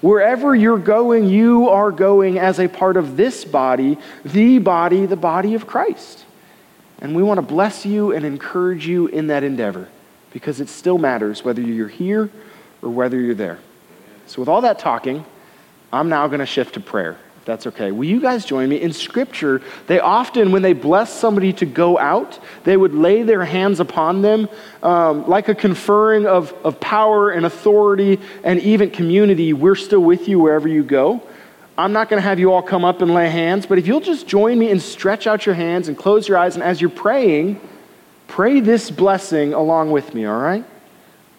Wherever 0.02 0.56
you're 0.56 0.80
going, 0.80 1.30
you 1.30 1.70
are 1.70 1.92
going 1.92 2.40
as 2.40 2.60
a 2.60 2.68
part 2.68 2.98
of 2.98 3.18
this 3.18 3.46
body, 3.46 4.00
the 4.26 4.58
body, 4.58 5.06
the 5.06 5.16
body 5.16 5.54
of 5.54 5.68
Christ. 5.68 6.26
And 7.00 7.16
we 7.16 7.22
want 7.22 7.38
to 7.38 7.44
bless 7.44 7.86
you 7.86 8.12
and 8.12 8.26
encourage 8.26 8.88
you 8.88 9.08
in 9.08 9.28
that 9.28 9.44
endeavor 9.44 9.88
because 10.32 10.60
it 10.60 10.70
still 10.70 10.98
matters 10.98 11.46
whether 11.46 11.62
you're 11.62 11.88
here 11.88 12.32
or 12.82 12.90
whether 12.90 13.20
you're 13.20 13.36
there. 13.36 13.60
So, 14.26 14.42
with 14.42 14.50
all 14.50 14.62
that 14.62 14.80
talking, 14.80 15.26
I'm 15.94 16.10
now 16.10 16.28
going 16.28 16.40
to 16.40 16.46
shift 16.46 16.76
to 16.76 16.80
prayer 16.80 17.18
that's 17.44 17.66
okay. 17.68 17.92
Will 17.92 18.08
you 18.08 18.22
guys 18.22 18.46
join 18.46 18.70
me? 18.70 18.80
In 18.80 18.94
Scripture, 18.94 19.62
they 19.88 20.00
often, 20.00 20.52
when 20.52 20.62
they 20.62 20.74
bless 20.74 21.12
somebody 21.12 21.54
to 21.54 21.66
go 21.66 21.98
out, 21.98 22.40
they 22.64 22.78
would 22.78 22.94
lay 22.94 23.24
their 23.24 23.44
hands 23.44 23.80
upon 23.80 24.22
them 24.22 24.48
um, 24.84 25.28
like 25.28 25.48
a 25.50 25.56
conferring 25.56 26.28
of, 26.28 26.54
of 26.64 26.80
power 26.80 27.32
and 27.32 27.46
authority 27.46 28.20
and 28.44 28.60
even 28.60 28.92
community. 28.92 29.54
We're 29.54 29.76
still 29.76 30.02
with 30.02 30.28
you 30.28 30.40
wherever 30.40 30.68
you 30.68 30.84
go. 30.84 31.24
I'm 31.78 31.94
not 31.94 32.10
going 32.10 32.22
to 32.22 32.28
have 32.28 32.40
you 32.40 32.52
all 32.52 32.62
come 32.62 32.86
up 32.86 33.02
and 33.02 33.12
lay 33.12 33.30
hands, 33.30 33.66
but 33.66 33.80
if 33.80 33.88
you'll 33.88 34.02
just 34.02 34.28
join 34.28 34.60
me 34.60 34.70
and 34.70 34.80
stretch 34.80 35.26
out 35.26 35.48
your 35.48 35.56
hands 35.56 35.88
and 35.88 35.98
close 35.98 36.28
your 36.28 36.38
eyes, 36.38 36.54
and 36.56 36.64
as 36.64 36.80
you're 36.80 36.92
praying, 36.92 37.60
pray 38.28 38.60
this 38.60 38.92
blessing 38.92 39.54
along 39.54 39.90
with 39.90 40.14
me, 40.14 40.26
all 40.26 40.40
right? 40.40 40.64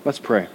Let's 0.04 0.18
pray. 0.18 0.48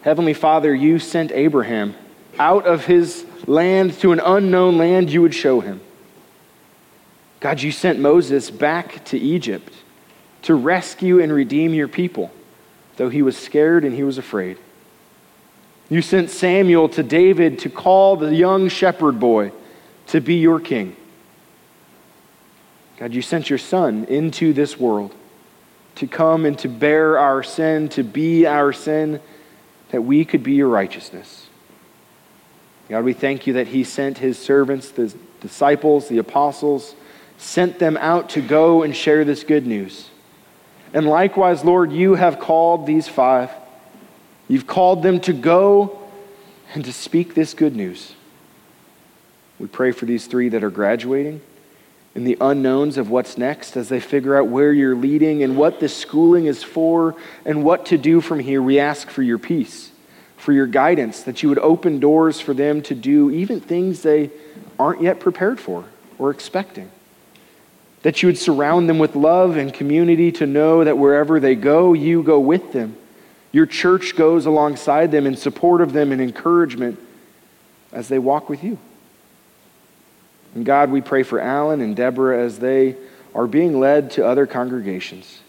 Heavenly 0.00 0.32
Father, 0.32 0.74
you 0.74 0.98
sent 0.98 1.32
Abraham 1.32 1.94
out 2.38 2.66
of 2.66 2.84
his 2.84 3.26
land 3.46 3.94
to 4.00 4.12
an 4.12 4.20
unknown 4.20 4.78
land 4.78 5.10
you 5.10 5.22
would 5.22 5.34
show 5.34 5.60
him. 5.60 5.80
God, 7.40 7.62
you 7.62 7.70
sent 7.70 7.98
Moses 7.98 8.50
back 8.50 9.04
to 9.06 9.18
Egypt 9.18 9.72
to 10.42 10.54
rescue 10.54 11.20
and 11.20 11.32
redeem 11.32 11.74
your 11.74 11.88
people, 11.88 12.30
though 12.96 13.08
he 13.08 13.22
was 13.22 13.36
scared 13.36 13.84
and 13.84 13.94
he 13.94 14.02
was 14.02 14.18
afraid. 14.18 14.58
You 15.88 16.02
sent 16.02 16.30
Samuel 16.30 16.88
to 16.90 17.02
David 17.02 17.60
to 17.60 17.70
call 17.70 18.16
the 18.16 18.34
young 18.34 18.68
shepherd 18.68 19.18
boy 19.18 19.52
to 20.08 20.20
be 20.20 20.34
your 20.34 20.60
king. 20.60 20.96
God, 22.98 23.14
you 23.14 23.22
sent 23.22 23.48
your 23.48 23.58
son 23.58 24.04
into 24.06 24.52
this 24.52 24.78
world 24.78 25.14
to 25.96 26.06
come 26.06 26.44
and 26.44 26.58
to 26.58 26.68
bear 26.68 27.18
our 27.18 27.42
sin, 27.42 27.88
to 27.90 28.02
be 28.02 28.46
our 28.46 28.72
sin, 28.72 29.20
that 29.90 30.02
we 30.02 30.24
could 30.24 30.42
be 30.42 30.52
your 30.52 30.68
righteousness. 30.68 31.47
God, 32.88 33.04
we 33.04 33.12
thank 33.12 33.46
you 33.46 33.54
that 33.54 33.68
He 33.68 33.84
sent 33.84 34.18
His 34.18 34.38
servants, 34.38 34.90
the 34.90 35.14
disciples, 35.40 36.08
the 36.08 36.18
apostles, 36.18 36.94
sent 37.36 37.78
them 37.78 37.96
out 37.98 38.30
to 38.30 38.40
go 38.40 38.82
and 38.82 38.96
share 38.96 39.24
this 39.24 39.44
good 39.44 39.66
news. 39.66 40.08
And 40.94 41.06
likewise, 41.06 41.64
Lord, 41.64 41.92
you 41.92 42.14
have 42.14 42.40
called 42.40 42.86
these 42.86 43.06
five. 43.06 43.50
You've 44.48 44.66
called 44.66 45.02
them 45.02 45.20
to 45.20 45.34
go 45.34 45.98
and 46.74 46.84
to 46.84 46.92
speak 46.92 47.34
this 47.34 47.52
good 47.52 47.76
news. 47.76 48.14
We 49.58 49.66
pray 49.66 49.92
for 49.92 50.06
these 50.06 50.26
three 50.26 50.48
that 50.48 50.64
are 50.64 50.70
graduating. 50.70 51.42
in 52.18 52.24
the 52.24 52.36
unknowns 52.40 52.98
of 52.98 53.10
what's 53.10 53.38
next 53.38 53.76
as 53.76 53.88
they 53.88 54.00
figure 54.00 54.36
out 54.36 54.48
where 54.48 54.72
you're 54.72 54.96
leading 54.96 55.44
and 55.44 55.56
what 55.56 55.78
this 55.78 55.96
schooling 55.96 56.46
is 56.46 56.64
for 56.64 57.14
and 57.44 57.62
what 57.62 57.86
to 57.86 57.96
do 57.96 58.20
from 58.20 58.40
here. 58.40 58.60
We 58.60 58.80
ask 58.80 59.08
for 59.08 59.22
your 59.22 59.38
peace, 59.38 59.92
for 60.38 60.52
your 60.52 60.66
guidance, 60.66 61.22
that 61.24 61.42
you 61.42 61.48
would 61.48 61.58
open 61.58 62.00
doors 62.00 62.40
for 62.40 62.54
them 62.54 62.80
to 62.82 62.94
do 62.94 63.30
even 63.30 63.60
things 63.60 64.02
they 64.02 64.30
aren't 64.78 65.02
yet 65.02 65.20
prepared 65.20 65.60
for 65.60 65.84
or 66.18 66.30
expecting. 66.30 66.90
That 68.02 68.22
you 68.22 68.28
would 68.28 68.38
surround 68.38 68.88
them 68.88 68.98
with 68.98 69.16
love 69.16 69.56
and 69.56 69.74
community 69.74 70.30
to 70.32 70.46
know 70.46 70.84
that 70.84 70.96
wherever 70.96 71.40
they 71.40 71.56
go, 71.56 71.92
you 71.92 72.22
go 72.22 72.38
with 72.38 72.72
them. 72.72 72.96
Your 73.50 73.66
church 73.66 74.14
goes 74.14 74.46
alongside 74.46 75.10
them 75.10 75.26
in 75.26 75.36
support 75.36 75.80
of 75.80 75.92
them 75.92 76.12
and 76.12 76.20
encouragement 76.20 76.98
as 77.92 78.08
they 78.08 78.18
walk 78.18 78.48
with 78.48 78.62
you. 78.62 78.78
And 80.54 80.64
God, 80.64 80.90
we 80.90 81.00
pray 81.00 81.24
for 81.24 81.40
Alan 81.40 81.80
and 81.80 81.96
Deborah 81.96 82.42
as 82.42 82.60
they 82.60 82.96
are 83.34 83.46
being 83.46 83.80
led 83.80 84.12
to 84.12 84.26
other 84.26 84.46
congregations. 84.46 85.40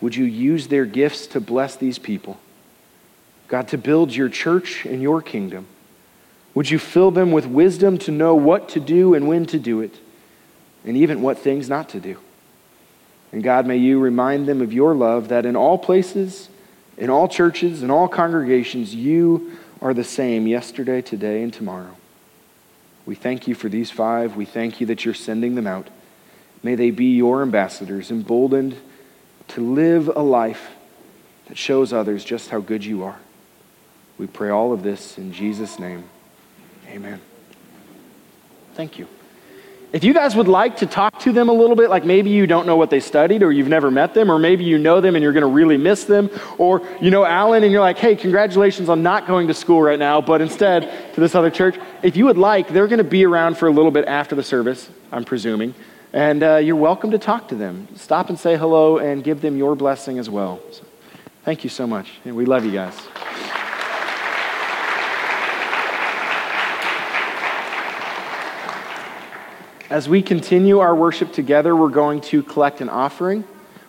Would 0.00 0.16
you 0.16 0.24
use 0.24 0.68
their 0.68 0.86
gifts 0.86 1.26
to 1.28 1.40
bless 1.40 1.76
these 1.76 1.98
people? 1.98 2.38
God, 3.48 3.68
to 3.68 3.78
build 3.78 4.14
your 4.14 4.28
church 4.28 4.84
and 4.84 5.02
your 5.02 5.22
kingdom. 5.22 5.66
Would 6.54 6.70
you 6.70 6.78
fill 6.78 7.10
them 7.10 7.32
with 7.32 7.46
wisdom 7.46 7.98
to 7.98 8.10
know 8.10 8.34
what 8.34 8.68
to 8.70 8.80
do 8.80 9.14
and 9.14 9.26
when 9.26 9.46
to 9.46 9.58
do 9.58 9.80
it, 9.80 9.98
and 10.84 10.96
even 10.96 11.22
what 11.22 11.38
things 11.38 11.68
not 11.68 11.88
to 11.90 12.00
do? 12.00 12.18
And 13.32 13.42
God, 13.42 13.66
may 13.66 13.76
you 13.76 14.00
remind 14.00 14.46
them 14.46 14.60
of 14.60 14.72
your 14.72 14.94
love 14.94 15.28
that 15.28 15.46
in 15.46 15.56
all 15.56 15.78
places, 15.78 16.48
in 16.96 17.10
all 17.10 17.28
churches, 17.28 17.82
in 17.82 17.90
all 17.90 18.08
congregations, 18.08 18.94
you 18.94 19.52
are 19.80 19.94
the 19.94 20.04
same 20.04 20.46
yesterday, 20.46 21.00
today, 21.00 21.42
and 21.42 21.52
tomorrow. 21.52 21.96
We 23.06 23.14
thank 23.14 23.46
you 23.46 23.54
for 23.54 23.68
these 23.68 23.90
five. 23.90 24.36
We 24.36 24.44
thank 24.44 24.80
you 24.80 24.86
that 24.88 25.04
you're 25.04 25.14
sending 25.14 25.54
them 25.54 25.66
out. 25.66 25.88
May 26.62 26.74
they 26.74 26.90
be 26.90 27.16
your 27.16 27.42
ambassadors, 27.42 28.10
emboldened 28.10 28.76
to 29.48 29.60
live 29.60 30.08
a 30.08 30.20
life 30.20 30.70
that 31.46 31.56
shows 31.56 31.92
others 31.92 32.24
just 32.24 32.50
how 32.50 32.60
good 32.60 32.84
you 32.84 33.04
are. 33.04 33.18
We 34.18 34.26
pray 34.26 34.50
all 34.50 34.72
of 34.72 34.82
this 34.82 35.16
in 35.16 35.32
Jesus' 35.32 35.78
name. 35.78 36.04
Amen. 36.88 37.20
Thank 38.74 38.98
you. 38.98 39.06
If 39.90 40.04
you 40.04 40.12
guys 40.12 40.36
would 40.36 40.48
like 40.48 40.76
to 40.78 40.86
talk 40.86 41.20
to 41.20 41.32
them 41.32 41.48
a 41.48 41.52
little 41.52 41.74
bit, 41.74 41.88
like 41.88 42.04
maybe 42.04 42.28
you 42.28 42.46
don't 42.46 42.66
know 42.66 42.76
what 42.76 42.90
they 42.90 43.00
studied 43.00 43.42
or 43.42 43.50
you've 43.50 43.68
never 43.68 43.90
met 43.90 44.12
them, 44.12 44.30
or 44.30 44.38
maybe 44.38 44.64
you 44.64 44.76
know 44.76 45.00
them 45.00 45.14
and 45.16 45.22
you're 45.22 45.32
going 45.32 45.42
to 45.42 45.46
really 45.46 45.78
miss 45.78 46.04
them, 46.04 46.28
or 46.58 46.86
you 47.00 47.10
know 47.10 47.24
Alan 47.24 47.62
and 47.62 47.72
you're 47.72 47.80
like, 47.80 47.96
hey, 47.96 48.14
congratulations 48.14 48.90
on 48.90 49.02
not 49.02 49.26
going 49.26 49.48
to 49.48 49.54
school 49.54 49.80
right 49.80 49.98
now, 49.98 50.20
but 50.20 50.42
instead 50.42 51.14
to 51.14 51.20
this 51.20 51.34
other 51.34 51.50
church. 51.50 51.78
If 52.02 52.18
you 52.18 52.26
would 52.26 52.36
like, 52.36 52.68
they're 52.68 52.86
going 52.86 52.98
to 52.98 53.04
be 53.04 53.24
around 53.24 53.56
for 53.56 53.66
a 53.66 53.72
little 53.72 53.90
bit 53.90 54.04
after 54.04 54.34
the 54.34 54.42
service, 54.42 54.90
I'm 55.10 55.24
presuming, 55.24 55.74
and 56.12 56.42
uh, 56.42 56.56
you're 56.56 56.76
welcome 56.76 57.12
to 57.12 57.18
talk 57.18 57.48
to 57.48 57.54
them. 57.54 57.88
Stop 57.94 58.28
and 58.28 58.38
say 58.38 58.58
hello 58.58 58.98
and 58.98 59.24
give 59.24 59.40
them 59.40 59.56
your 59.56 59.74
blessing 59.74 60.18
as 60.18 60.28
well. 60.28 60.60
So, 60.70 60.84
thank 61.44 61.64
you 61.64 61.70
so 61.70 61.86
much, 61.86 62.12
and 62.26 62.36
we 62.36 62.44
love 62.44 62.66
you 62.66 62.72
guys. 62.72 63.00
As 69.90 70.06
we 70.06 70.20
continue 70.20 70.80
our 70.80 70.94
worship 70.94 71.32
together, 71.32 71.74
we're 71.74 71.88
going 71.88 72.20
to 72.22 72.42
collect 72.42 72.82
an 72.82 72.90
offering. 72.90 73.44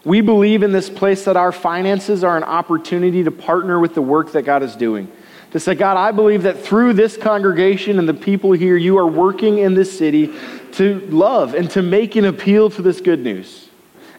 We 0.06 0.22
believe 0.22 0.64
in 0.64 0.72
this 0.72 0.90
place 0.90 1.26
that 1.26 1.36
our 1.36 1.52
finances 1.52 2.24
are 2.24 2.38
an 2.38 2.44
opportunity 2.44 3.22
to 3.26 3.32
partner 3.32 3.82
with 3.82 3.96
the 3.96 4.02
work 4.02 4.32
that 4.32 4.44
God 4.44 4.64
is 4.64 4.78
doing. 4.78 5.12
To 5.52 5.60
say, 5.60 5.76
God, 5.76 5.98
I 5.98 6.12
believe 6.14 6.44
that 6.44 6.58
through 6.58 6.94
this 6.94 7.18
congregation 7.18 8.00
and 8.00 8.08
the 8.08 8.14
people 8.14 8.54
here, 8.54 8.78
you 8.78 8.98
are 8.98 9.08
working 9.08 9.58
in 9.58 9.74
this 9.74 9.98
city 9.98 10.34
to 10.74 11.02
love 11.10 11.54
and 11.54 11.70
to 11.72 11.82
make 11.82 12.16
an 12.16 12.24
appeal 12.24 12.70
to 12.70 12.82
this 12.82 13.02
good 13.02 13.20
news. 13.20 13.68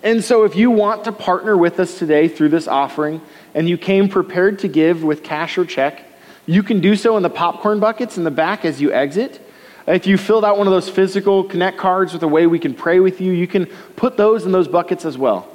And 0.02 0.22
so, 0.22 0.44
if 0.44 0.56
you 0.56 0.70
want 0.70 1.04
to 1.04 1.12
partner 1.12 1.56
with 1.56 1.80
us 1.80 1.98
today 1.98 2.28
through 2.28 2.50
this 2.50 2.68
offering 2.68 3.22
and 3.54 3.66
you 3.66 3.78
came 3.78 4.10
prepared 4.10 4.58
to 4.60 4.68
give 4.68 5.02
with 5.02 5.22
cash 5.22 5.56
or 5.56 5.64
check, 5.64 6.04
you 6.44 6.62
can 6.62 6.80
do 6.80 6.94
so 6.94 7.16
in 7.16 7.22
the 7.22 7.30
popcorn 7.30 7.80
buckets 7.80 8.18
in 8.18 8.24
the 8.24 8.30
back 8.30 8.66
as 8.66 8.82
you 8.82 8.92
exit. 8.92 9.40
If 9.90 10.06
you 10.06 10.16
filled 10.16 10.44
out 10.44 10.56
one 10.56 10.68
of 10.68 10.72
those 10.72 10.88
physical 10.88 11.42
Connect 11.42 11.76
cards 11.76 12.12
with 12.12 12.22
a 12.22 12.28
way 12.28 12.46
we 12.46 12.60
can 12.60 12.74
pray 12.74 13.00
with 13.00 13.20
you, 13.20 13.32
you 13.32 13.48
can 13.48 13.66
put 13.96 14.16
those 14.16 14.46
in 14.46 14.52
those 14.52 14.68
buckets 14.68 15.04
as 15.04 15.18
well. 15.18 15.48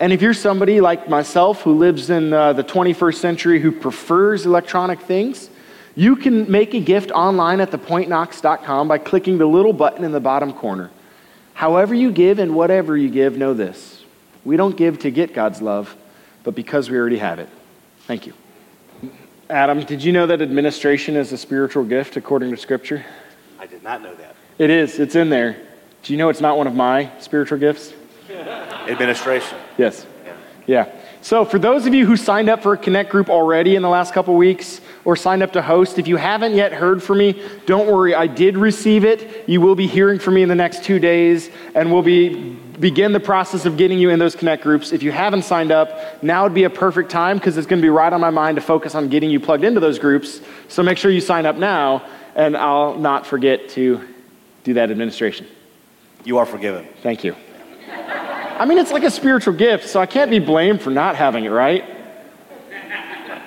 And 0.00 0.12
if 0.12 0.20
you're 0.20 0.34
somebody 0.34 0.80
like 0.80 1.08
myself 1.08 1.62
who 1.62 1.72
lives 1.72 2.10
in 2.10 2.32
uh, 2.32 2.52
the 2.52 2.64
21st 2.64 3.14
century 3.14 3.60
who 3.60 3.70
prefers 3.70 4.44
electronic 4.44 5.00
things, 5.00 5.50
you 5.94 6.16
can 6.16 6.50
make 6.50 6.74
a 6.74 6.80
gift 6.80 7.12
online 7.12 7.60
at 7.60 7.70
thepointknox.com 7.70 8.88
by 8.88 8.98
clicking 8.98 9.38
the 9.38 9.46
little 9.46 9.72
button 9.72 10.02
in 10.02 10.10
the 10.10 10.20
bottom 10.20 10.52
corner. 10.52 10.90
However, 11.54 11.94
you 11.94 12.10
give 12.10 12.40
and 12.40 12.56
whatever 12.56 12.96
you 12.96 13.08
give, 13.08 13.38
know 13.38 13.54
this. 13.54 14.02
We 14.44 14.56
don't 14.56 14.76
give 14.76 14.98
to 15.00 15.12
get 15.12 15.32
God's 15.32 15.62
love, 15.62 15.96
but 16.42 16.56
because 16.56 16.90
we 16.90 16.98
already 16.98 17.18
have 17.18 17.38
it. 17.38 17.48
Thank 18.00 18.26
you. 18.26 18.34
Adam, 19.48 19.84
did 19.84 20.02
you 20.02 20.12
know 20.12 20.26
that 20.26 20.42
administration 20.42 21.14
is 21.14 21.30
a 21.30 21.38
spiritual 21.38 21.84
gift 21.84 22.16
according 22.16 22.50
to 22.50 22.56
Scripture? 22.56 23.06
I 23.58 23.66
did 23.66 23.82
not 23.82 24.02
know 24.02 24.14
that. 24.14 24.36
It 24.58 24.70
is. 24.70 24.98
It's 24.98 25.14
in 25.14 25.30
there. 25.30 25.56
Do 26.02 26.12
you 26.12 26.18
know 26.18 26.28
it's 26.28 26.40
not 26.40 26.56
one 26.56 26.66
of 26.66 26.74
my 26.74 27.10
spiritual 27.18 27.58
gifts? 27.58 27.92
Administration. 28.88 29.58
Yes. 29.76 30.06
Yeah. 30.66 30.90
So, 31.22 31.44
for 31.44 31.58
those 31.58 31.86
of 31.86 31.94
you 31.94 32.06
who 32.06 32.16
signed 32.16 32.48
up 32.48 32.62
for 32.62 32.74
a 32.74 32.78
Connect 32.78 33.10
group 33.10 33.28
already 33.28 33.74
in 33.74 33.82
the 33.82 33.88
last 33.88 34.12
couple 34.12 34.34
weeks 34.36 34.80
or 35.04 35.16
signed 35.16 35.42
up 35.42 35.52
to 35.54 35.62
host, 35.62 35.98
if 35.98 36.06
you 36.06 36.16
haven't 36.16 36.54
yet 36.54 36.72
heard 36.72 37.02
from 37.02 37.18
me, 37.18 37.42
don't 37.66 37.86
worry. 37.86 38.14
I 38.14 38.26
did 38.26 38.56
receive 38.56 39.04
it. 39.04 39.48
You 39.48 39.60
will 39.60 39.74
be 39.74 39.86
hearing 39.86 40.18
from 40.18 40.34
me 40.34 40.42
in 40.42 40.48
the 40.48 40.54
next 40.54 40.84
two 40.84 40.98
days, 40.98 41.50
and 41.74 41.92
we'll 41.92 42.02
be 42.02 42.56
begin 42.78 43.12
the 43.12 43.20
process 43.20 43.64
of 43.64 43.76
getting 43.76 43.98
you 43.98 44.10
in 44.10 44.18
those 44.18 44.36
Connect 44.36 44.62
groups. 44.62 44.92
If 44.92 45.02
you 45.02 45.10
haven't 45.10 45.42
signed 45.42 45.72
up, 45.72 46.22
now 46.22 46.44
would 46.44 46.54
be 46.54 46.64
a 46.64 46.70
perfect 46.70 47.10
time 47.10 47.38
because 47.38 47.56
it's 47.56 47.66
going 47.66 47.80
to 47.80 47.84
be 47.84 47.90
right 47.90 48.12
on 48.12 48.20
my 48.20 48.30
mind 48.30 48.56
to 48.56 48.60
focus 48.60 48.94
on 48.94 49.08
getting 49.08 49.30
you 49.30 49.40
plugged 49.40 49.64
into 49.64 49.80
those 49.80 49.98
groups. 49.98 50.40
So, 50.68 50.82
make 50.82 50.98
sure 50.98 51.10
you 51.10 51.20
sign 51.20 51.46
up 51.46 51.56
now 51.56 52.04
and 52.36 52.56
I'll 52.56 52.94
not 52.94 53.26
forget 53.26 53.70
to 53.70 54.06
do 54.62 54.74
that 54.74 54.90
administration. 54.92 55.48
You 56.24 56.38
are 56.38 56.46
forgiven. 56.46 56.86
Thank 57.02 57.24
you. 57.24 57.34
I 57.88 58.64
mean, 58.64 58.78
it's 58.78 58.92
like 58.92 59.04
a 59.04 59.10
spiritual 59.10 59.54
gift, 59.54 59.88
so 59.88 60.00
I 60.00 60.06
can't 60.06 60.30
be 60.30 60.38
blamed 60.38 60.80
for 60.80 60.90
not 60.90 61.16
having 61.16 61.44
it, 61.44 61.50
right? 61.50 61.84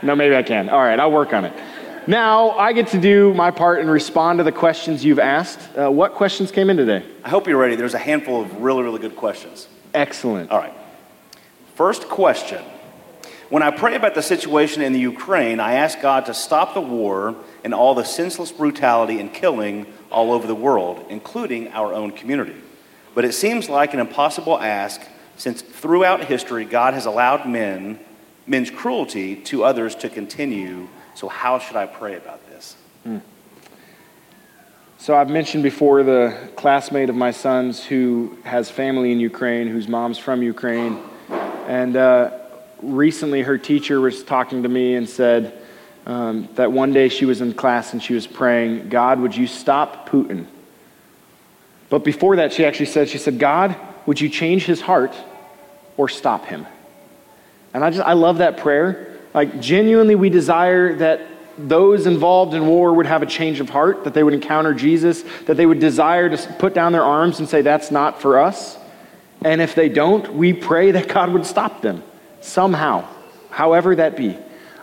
No, 0.02 0.16
maybe 0.16 0.36
I 0.36 0.44
can. 0.44 0.70
All 0.70 0.80
right, 0.80 1.00
I'll 1.00 1.12
work 1.12 1.34
on 1.34 1.46
it. 1.46 1.54
Now 2.08 2.52
I 2.52 2.74
get 2.74 2.88
to 2.90 3.00
do 3.00 3.34
my 3.34 3.52
part 3.52 3.82
and 3.82 3.90
respond 3.90 4.40
to 4.40 4.44
the 4.44 4.52
questions 4.52 5.06
you've 5.06 5.20
asked. 5.20 5.60
Uh, 5.78 5.92
what 5.92 6.14
questions 6.14 6.52
came 6.52 6.70
in 6.70 6.78
today? 6.78 7.06
I 7.24 7.30
hope 7.30 7.48
you're 7.48 7.58
ready. 7.58 7.76
There's 7.76 7.94
a 7.94 8.00
handful 8.00 8.42
of 8.42 8.62
really, 8.62 8.82
really 8.82 9.00
good 9.00 9.16
questions. 9.16 9.68
Excellent. 9.94 10.50
All 10.50 10.58
right. 10.58 10.74
First 11.76 12.10
question 12.10 12.64
When 13.50 13.62
I 13.62 13.72
pray 13.72 13.96
about 13.96 14.16
the 14.16 14.24
situation 14.24 14.82
in 14.82 14.94
the 14.94 15.00
Ukraine, 15.00 15.60
I 15.60 15.74
ask 15.74 16.02
God 16.02 16.26
to 16.28 16.34
stop 16.34 16.74
the 16.74 16.82
war 16.82 17.36
and 17.64 17.74
all 17.74 17.94
the 17.94 18.04
senseless 18.04 18.52
brutality 18.52 19.20
and 19.20 19.34
killing 19.34 19.86
all 20.12 20.32
over 20.32 20.48
the 20.48 20.56
world, 20.56 21.06
including 21.10 21.68
our 21.70 21.94
own 21.94 22.12
community. 22.12 22.56
But 23.16 23.26
it 23.26 23.34
seems 23.34 23.70
like 23.70 23.94
an 23.94 24.00
impossible 24.00 24.60
ask 24.60 25.02
since 25.38 25.62
throughout 25.62 26.26
history 26.26 26.66
God 26.66 26.94
has 26.94 27.06
allowed 27.06 27.48
men, 27.48 28.00
men's 28.46 28.70
cruelty 28.70 29.36
to 29.36 29.64
others 29.64 29.96
to 29.96 30.10
continue. 30.10 30.88
So, 31.16 31.28
how 31.28 31.60
should 31.60 31.76
I 31.76 31.86
pray 31.86 32.16
about 32.16 32.48
this? 32.50 32.76
Mm. 33.06 33.22
So, 34.98 35.16
I've 35.16 35.30
mentioned 35.30 35.64
before 35.64 36.04
the 36.04 36.50
classmate 36.56 37.10
of 37.10 37.16
my 37.16 37.32
son's 37.32 37.84
who 37.84 38.38
has 38.44 38.70
family 38.70 39.12
in 39.12 39.20
Ukraine, 39.20 39.68
whose 39.68 39.88
mom's 39.88 40.18
from 40.18 40.44
Ukraine. 40.44 41.00
And 41.68 41.96
uh, 41.96 42.32
recently, 42.82 43.42
her 43.42 43.58
teacher 43.58 44.02
was 44.02 44.24
talking 44.24 44.64
to 44.64 44.70
me 44.70 44.96
and 44.96 45.08
said, 45.08 45.58
um, 46.06 46.50
that 46.56 46.72
one 46.72 46.94
day 46.94 47.10
she 47.10 47.26
was 47.26 47.42
in 47.42 47.54
class 47.54 47.94
and 47.94 48.02
she 48.02 48.14
was 48.14 48.26
praying, 48.26 48.90
God, 48.90 49.20
would 49.20 49.36
you 49.36 49.48
stop 49.48 50.10
Putin? 50.10 50.46
But 51.90 52.04
before 52.04 52.38
that, 52.38 52.54
she 52.54 52.66
actually 52.66 52.88
said, 52.88 53.10
she 53.10 53.18
said, 53.18 53.40
God, 53.40 53.76
would 54.06 54.22
you 54.22 54.30
change 54.30 54.66
his 54.66 54.82
heart 54.82 55.16
or 55.98 56.08
stop 56.08 56.46
him? 56.46 56.66
And 57.74 57.84
I 57.84 57.90
just, 57.90 58.06
I 58.06 58.14
love 58.14 58.40
that 58.40 58.58
prayer. 58.58 59.18
Like, 59.34 59.60
genuinely, 59.60 60.16
we 60.16 60.30
desire 60.30 60.96
that 60.96 61.22
those 61.58 62.08
involved 62.08 62.54
in 62.54 62.66
war 62.66 62.94
would 62.94 63.06
have 63.06 63.22
a 63.22 63.26
change 63.26 63.60
of 63.60 63.70
heart, 63.70 64.06
that 64.06 64.14
they 64.14 64.24
would 64.24 64.34
encounter 64.34 64.74
Jesus, 64.74 65.24
that 65.46 65.58
they 65.58 65.66
would 65.66 65.80
desire 65.80 66.30
to 66.30 66.54
put 66.54 66.74
down 66.74 66.94
their 66.94 67.04
arms 67.04 67.40
and 67.40 67.50
say, 67.50 67.62
That's 67.62 67.92
not 67.92 68.22
for 68.22 68.40
us. 68.40 68.78
And 69.42 69.62
if 69.62 69.76
they 69.76 69.90
don't, 69.90 70.34
we 70.34 70.54
pray 70.54 70.92
that 70.92 71.08
God 71.08 71.32
would 71.32 71.46
stop 71.46 71.82
them 71.82 72.04
somehow, 72.42 73.08
however 73.50 73.96
that 73.96 74.18
be. 74.18 74.38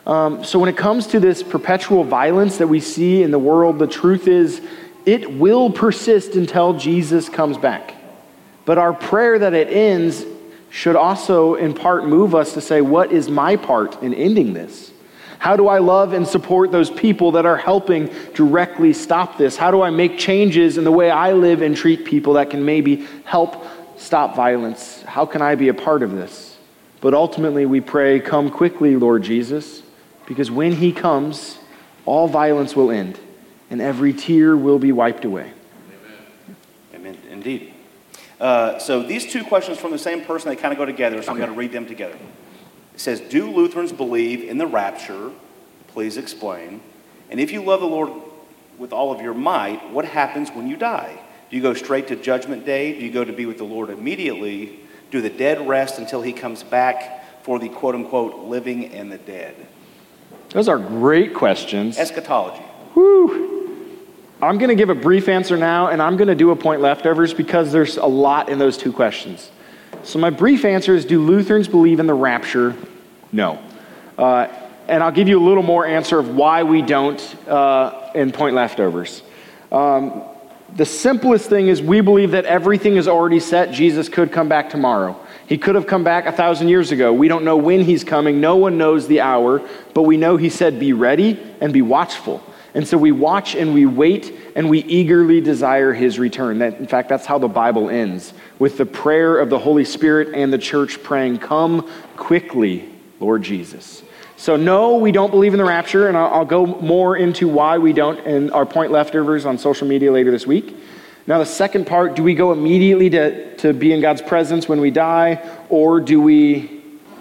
Um, 0.07 0.45
so, 0.45 0.59
when 0.61 0.69
it 0.69 0.77
comes 0.77 1.09
to 1.09 1.21
this 1.21 1.43
perpetual 1.43 2.05
violence 2.05 2.59
that 2.59 2.69
we 2.69 2.79
see 2.79 3.23
in 3.23 3.33
the 3.33 3.39
world, 3.39 3.79
the 3.79 3.89
truth 3.89 4.29
is 4.29 4.63
it 5.05 5.33
will 5.33 5.71
persist 5.71 6.35
until 6.35 6.75
Jesus 6.75 7.29
comes 7.29 7.59
back. 7.59 7.95
But 8.65 8.79
our 8.79 8.93
prayer 8.93 9.39
that 9.39 9.55
it 9.55 9.69
ends 9.69 10.25
should 10.71 10.97
also, 10.97 11.55
in 11.55 11.73
part, 11.75 12.07
move 12.07 12.35
us 12.35 12.55
to 12.55 12.61
say, 12.61 12.81
What 12.81 13.11
is 13.11 13.29
my 13.29 13.57
part 13.57 14.03
in 14.03 14.15
ending 14.15 14.53
this? 14.53 14.93
How 15.39 15.57
do 15.57 15.69
I 15.69 15.79
love 15.79 16.13
and 16.13 16.27
support 16.27 16.73
those 16.73 16.91
people 16.91 17.33
that 17.33 17.47
are 17.47 17.57
helping 17.57 18.11
directly 18.35 18.93
stop 18.93 19.37
this? 19.39 19.57
How 19.57 19.71
do 19.71 19.83
I 19.83 19.91
make 19.91 20.19
changes 20.19 20.79
in 20.79 20.85
the 20.85 20.93
way 20.93 21.11
I 21.11 21.33
live 21.33 21.63
and 21.63 21.77
treat 21.77 22.05
people 22.05 22.35
that 22.35 22.51
can 22.51 22.65
maybe 22.65 23.07
help 23.25 23.65
stop 23.97 24.35
violence? 24.35 25.03
How 25.03 25.27
can 25.27 25.43
I 25.43 25.55
be 25.55 25.69
a 25.69 25.75
part 25.75 26.03
of 26.03 26.13
this? 26.13 26.57
But 27.01 27.15
ultimately, 27.15 27.67
we 27.67 27.81
pray, 27.81 28.19
Come 28.21 28.51
quickly, 28.51 28.97
Lord 28.97 29.23
Jesus, 29.23 29.83
because 30.27 30.51
when 30.51 30.72
He 30.72 30.93
comes, 30.93 31.59
all 32.05 32.29
violence 32.29 32.77
will 32.77 32.91
end 32.91 33.18
and 33.70 33.81
every 33.81 34.12
tear 34.12 34.57
will 34.57 34.79
be 34.79 34.93
wiped 34.93 35.24
away. 35.24 35.53
Amen. 36.95 37.18
Indeed. 37.31 37.72
Uh, 38.41 38.79
so 38.79 39.03
these 39.03 39.31
two 39.31 39.45
questions 39.45 39.79
from 39.79 39.91
the 39.91 39.99
same 39.99 40.24
person, 40.24 40.49
they 40.49 40.57
kind 40.57 40.72
of 40.72 40.79
go 40.79 40.85
together, 40.85 41.22
so 41.22 41.31
I'm 41.31 41.39
going 41.39 41.51
to 41.51 41.57
read 41.57 41.72
them 41.72 41.87
together. 41.87 42.16
It 42.95 43.01
says, 43.01 43.20
Do 43.20 43.51
Lutherans 43.51 43.93
believe 43.93 44.43
in 44.43 44.59
the 44.59 44.66
rapture? 44.66 45.33
Please 45.89 46.16
explain. 46.16 46.81
And 47.31 47.41
if 47.41 47.51
you 47.51 47.62
love 47.62 47.81
the 47.81 47.87
Lord 47.87 48.12
with 48.79 48.93
all 48.93 49.12
of 49.12 49.20
your 49.20 49.35
might, 49.35 49.91
what 49.91 50.05
happens 50.05 50.51
when 50.51 50.68
you 50.68 50.77
die? 50.77 51.18
Do 51.51 51.57
you 51.57 51.62
go 51.62 51.74
straight 51.74 52.09
to 52.09 52.16
Judgment 52.16 52.66
Day? 52.66 52.99
Do 52.99 53.05
you 53.05 53.12
go 53.12 53.24
to 53.24 53.33
be 53.33 53.47
with 53.47 53.59
the 53.59 53.64
Lord 53.64 53.91
immediately? 53.91 54.81
Do 55.11 55.20
the 55.20 55.31
dead 55.31 55.66
rest 55.66 55.99
until 55.99 56.22
he 56.22 56.33
comes 56.33 56.62
back 56.62 57.43
for 57.43 57.59
the 57.59 57.68
quote 57.68 57.95
unquote 57.95 58.45
living 58.45 58.93
and 58.93 59.11
the 59.11 59.18
dead? 59.18 59.55
Those 60.57 60.71
are 60.71 60.79
great 60.79 61.35
questions. 61.35 61.99
Eschatology. 61.99 62.63
Whew. 62.95 64.01
I'm 64.41 64.57
going 64.57 64.71
to 64.71 64.75
give 64.75 64.89
a 64.89 64.95
brief 64.95 65.29
answer 65.29 65.55
now, 65.55 65.89
and 65.89 66.01
I'm 66.01 66.17
going 66.17 66.29
to 66.29 66.35
do 66.35 66.51
a 66.51 66.57
point 66.57 66.81
leftovers 66.81 67.35
because 67.35 67.73
there's 67.73 67.99
a 67.99 68.07
lot 68.07 68.49
in 68.49 68.59
those 68.59 68.79
two 68.79 68.91
questions. 68.91 69.51
So, 70.03 70.19
my 70.19 70.31
brief 70.31 70.65
answer 70.65 70.95
is 70.95 71.05
Do 71.05 71.21
Lutherans 71.21 71.69
believe 71.69 72.01
in 72.01 72.07
the 72.07 72.15
rapture? 72.15 72.75
No. 73.33 73.63
Uh, 74.17 74.49
and 74.89 75.03
I'll 75.03 75.13
give 75.13 75.29
you 75.29 75.39
a 75.39 75.45
little 75.47 75.63
more 75.63 75.85
answer 75.85 76.19
of 76.19 76.35
why 76.35 76.63
we 76.63 76.81
don't 76.81 77.21
uh, 77.47 78.13
in 78.15 78.33
point 78.33 78.57
leftovers. 78.57 79.21
Um, 79.71 80.23
the 80.75 80.87
simplest 80.87 81.51
thing 81.51 81.69
is 81.69 81.83
we 81.83 82.01
believe 82.01 82.31
that 82.31 82.47
everything 82.47 82.97
is 82.97 83.09
already 83.09 83.41
set. 83.41 83.73
Jesus 83.73 84.09
could 84.09 84.33
come 84.33 84.49
back 84.49 84.71
tomorrow. 84.71 85.21
He 85.47 85.59
could 85.59 85.77
have 85.77 85.87
come 85.87 86.03
back 86.03 86.27
a 86.27 86.33
thousand 86.33 86.69
years 86.69 86.91
ago. 86.91 87.13
We 87.13 87.29
don't 87.29 87.45
know 87.45 87.57
when 87.57 87.83
he's 87.83 88.03
coming. 88.03 88.41
No 88.41 88.57
one 88.57 88.79
knows 88.79 89.07
the 89.07 89.21
hour, 89.21 89.67
but 89.95 90.03
we 90.03 90.17
know 90.17 90.37
he 90.37 90.51
said, 90.51 90.81
Be 90.81 90.93
ready 90.93 91.41
and 91.61 91.73
be 91.73 91.83
watchful. 91.83 92.43
And 92.75 92.87
so 92.87 92.99
we 92.99 93.11
watch 93.11 93.55
and 93.55 93.73
we 93.73 93.87
wait 93.87 94.35
and 94.55 94.69
we 94.69 94.81
eagerly 94.81 95.41
desire 95.41 95.95
his 95.95 96.19
return. 96.19 96.59
That, 96.59 96.79
in 96.79 96.87
fact, 96.87 97.09
that's 97.09 97.25
how 97.25 97.39
the 97.39 97.49
Bible 97.49 97.89
ends 97.89 98.35
with 98.59 98.77
the 98.77 98.85
prayer 98.85 99.39
of 99.39 99.49
the 99.49 99.59
Holy 99.59 99.85
Spirit 99.85 100.35
and 100.35 100.53
the 100.53 100.59
church 100.59 101.03
praying, 101.03 101.39
Come 101.39 101.89
quickly, 102.17 102.89
Lord 103.21 103.43
Jesus. 103.43 104.03
So, 104.37 104.57
no, 104.57 104.97
we 104.97 105.13
don't 105.13 105.31
believe 105.31 105.55
in 105.55 105.59
the 105.59 105.65
rapture, 105.65 106.09
and 106.09 106.17
I'll, 106.17 106.35
I'll 106.35 106.45
go 106.45 106.67
more 106.67 107.17
into 107.17 107.49
why 107.49 107.79
we 107.79 107.95
don't 107.95 108.19
in 108.27 108.51
our 108.51 108.67
point 108.67 108.93
leftovers 108.93 109.47
on 109.47 109.57
social 109.57 109.87
media 109.87 110.13
later 110.13 110.31
this 110.31 110.47
week. 110.47 110.77
Now, 111.27 111.39
the 111.39 111.47
second 111.47 111.87
part 111.87 112.14
do 112.14 112.22
we 112.22 112.35
go 112.35 112.53
immediately 112.53 113.11
to, 113.11 113.57
to 113.57 113.72
be 113.72 113.93
in 113.93 114.01
God's 114.01 114.22
presence 114.22 114.68
when 114.68 114.81
we 114.81 114.91
die, 114.91 115.45
or 115.68 116.01
do 116.01 116.20
we. 116.20 116.72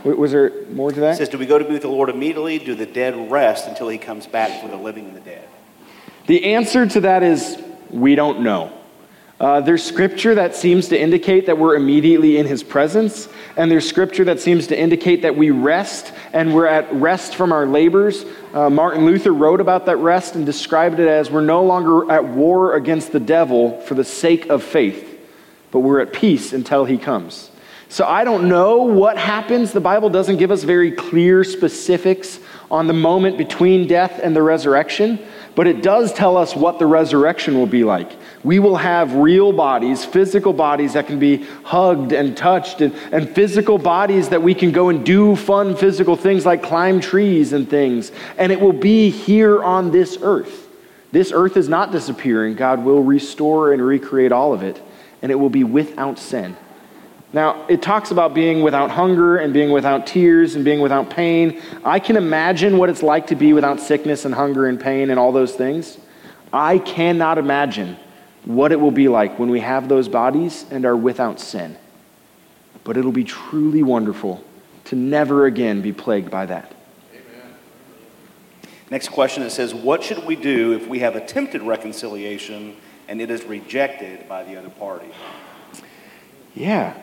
Was 0.04 0.32
there 0.32 0.52
more 0.68 0.92
to 0.92 0.98
It 0.98 1.02
that? 1.02 1.18
says, 1.18 1.30
Do 1.30 1.40
we 1.40 1.48
go 1.48 1.58
to 1.58 1.66
be 1.66 1.72
with 1.74 1.82
the 1.82 1.88
Lord 1.88 2.10
immediately? 2.10 2.60
Do 2.60 2.76
the 2.76 2.86
dead 2.86 3.32
rest 3.32 3.68
until 3.68 3.90
he 3.90 3.98
comes 3.98 4.28
back 4.28 4.62
for 4.62 4.68
the 4.68 4.76
living 4.78 5.06
and 5.06 5.16
the 5.16 5.22
dead? 5.22 5.48
The 6.28 6.54
answer 6.54 6.86
to 6.88 7.02
that 7.02 7.24
is 7.24 7.60
we 7.90 8.14
don't 8.14 8.42
know. 8.42 8.72
Uh, 9.38 9.60
there's 9.60 9.84
scripture 9.84 10.34
that 10.36 10.56
seems 10.56 10.88
to 10.88 11.00
indicate 11.00 11.46
that 11.48 11.58
we're 11.58 11.76
immediately 11.76 12.38
in 12.38 12.46
his 12.46 12.64
presence, 12.64 13.28
and 13.58 13.70
there's 13.70 13.88
scripture 13.88 14.24
that 14.24 14.40
seems 14.40 14.68
to 14.68 14.80
indicate 14.80 15.24
that 15.24 15.36
we 15.36 15.52
rest 15.52 16.14
and 16.32 16.56
we're 16.56 16.66
at 16.66 16.92
rest 16.94 17.36
from 17.36 17.52
our 17.52 17.66
labors. 17.66 18.26
Uh, 18.54 18.70
Martin 18.70 19.06
Luther 19.06 19.34
wrote 19.34 19.60
about 19.60 19.88
that 19.88 19.98
rest 19.98 20.36
and 20.36 20.46
described 20.46 21.02
it 21.02 21.08
as 21.10 21.30
we're 21.30 21.42
no 21.42 21.64
longer 21.64 22.10
at 22.10 22.24
war 22.24 22.76
against 22.76 23.12
the 23.12 23.20
devil 23.20 23.82
for 23.82 23.94
the 23.94 24.06
sake 24.06 24.48
of 24.48 24.64
faith, 24.64 25.20
but 25.70 25.82
we're 25.82 26.00
at 26.00 26.14
peace 26.14 26.54
until 26.54 26.86
he 26.86 26.98
comes. 26.98 27.52
So 27.90 28.06
I 28.06 28.24
don't 28.24 28.48
know 28.48 28.84
what 28.84 29.18
happens. 29.18 29.74
The 29.74 29.82
Bible 29.82 30.10
doesn't 30.10 30.38
give 30.38 30.50
us 30.50 30.64
very 30.64 30.92
clear 30.92 31.44
specifics 31.44 32.40
on 32.72 32.88
the 32.88 32.94
moment 32.94 33.38
between 33.38 33.86
death 33.86 34.20
and 34.24 34.34
the 34.34 34.42
resurrection, 34.42 35.20
but 35.56 35.68
it 35.68 35.82
does 35.82 36.14
tell 36.14 36.38
us 36.38 36.56
what 36.56 36.80
the 36.80 36.88
resurrection 36.88 37.56
will 37.56 37.68
be 37.68 37.84
like. 37.84 38.12
We 38.46 38.60
will 38.60 38.76
have 38.76 39.16
real 39.16 39.52
bodies, 39.52 40.06
physical 40.06 40.54
bodies 40.54 40.94
that 40.94 41.08
can 41.08 41.18
be 41.18 41.48
hugged 41.64 42.12
and 42.12 42.38
touched, 42.38 42.80
and, 42.80 42.94
and 43.12 43.28
physical 43.28 43.80
bodies 43.80 44.30
that 44.30 44.44
we 44.44 44.54
can 44.54 44.72
go 44.72 44.90
and 44.90 45.04
do 45.04 45.36
fun 45.36 45.76
physical 45.76 46.16
things 46.16 46.46
like 46.46 46.62
climb 46.62 47.02
trees 47.02 47.54
and 47.54 47.68
things. 47.68 48.12
And 48.38 48.52
it 48.52 48.62
will 48.62 48.72
be 48.72 49.10
here 49.10 49.64
on 49.64 49.90
this 49.90 50.20
earth. 50.22 50.70
This 51.12 51.32
earth 51.34 51.58
is 51.58 51.68
not 51.68 51.92
disappearing. 51.92 52.54
God 52.54 52.86
will 52.86 53.02
restore 53.02 53.74
and 53.74 53.84
recreate 53.84 54.32
all 54.32 54.54
of 54.54 54.62
it, 54.62 54.80
and 55.24 55.32
it 55.32 55.36
will 55.36 55.50
be 55.50 55.64
without 55.64 56.20
sin. 56.20 56.56
Now, 57.34 57.66
it 57.68 57.82
talks 57.82 58.12
about 58.12 58.36
being 58.36 58.62
without 58.62 58.92
hunger 58.92 59.38
and 59.38 59.54
being 59.54 59.72
without 59.72 60.06
tears 60.06 60.54
and 60.54 60.64
being 60.64 60.82
without 60.82 61.10
pain. 61.10 61.64
I 61.84 61.98
can 61.98 62.16
imagine 62.16 62.78
what 62.78 62.92
it's 62.92 63.02
like 63.02 63.26
to 63.28 63.36
be 63.36 63.54
without 63.54 63.80
sickness 63.80 64.24
and 64.24 64.36
hunger 64.36 64.68
and 64.68 64.80
pain 64.80 65.10
and 65.10 65.20
all 65.20 65.32
those 65.32 65.56
things. 65.56 65.98
I 66.54 66.78
cannot 66.78 67.40
imagine 67.40 67.98
what 68.46 68.72
it 68.72 68.80
will 68.80 68.92
be 68.92 69.08
like 69.08 69.38
when 69.40 69.50
we 69.50 69.60
have 69.60 69.90
those 69.90 70.08
bodies 70.08 70.66
and 70.70 70.86
are 70.86 70.96
without 70.96 71.40
sin. 71.40 71.78
But 72.84 72.96
it'll 72.96 73.12
be 73.12 73.24
truly 73.24 73.84
wonderful 73.84 74.44
to 74.86 74.96
never 74.96 75.46
again 75.46 75.82
be 75.82 75.92
plagued 75.92 76.30
by 76.30 76.46
that. 76.46 76.72
Amen. 77.12 77.56
Next 78.92 79.10
question 79.10 79.42
it 79.42 79.50
says, 79.50 79.74
What 79.74 80.04
should 80.04 80.26
we 80.26 80.36
do 80.36 80.74
if 80.74 80.88
we 80.88 81.00
have 81.00 81.16
attempted 81.16 81.64
reconciliation 81.64 82.76
and 83.08 83.20
it 83.20 83.32
is 83.32 83.44
rejected 83.44 84.30
by 84.30 84.44
the 84.44 84.56
other 84.56 84.70
party? 84.70 85.10
Yeah. 86.54 86.96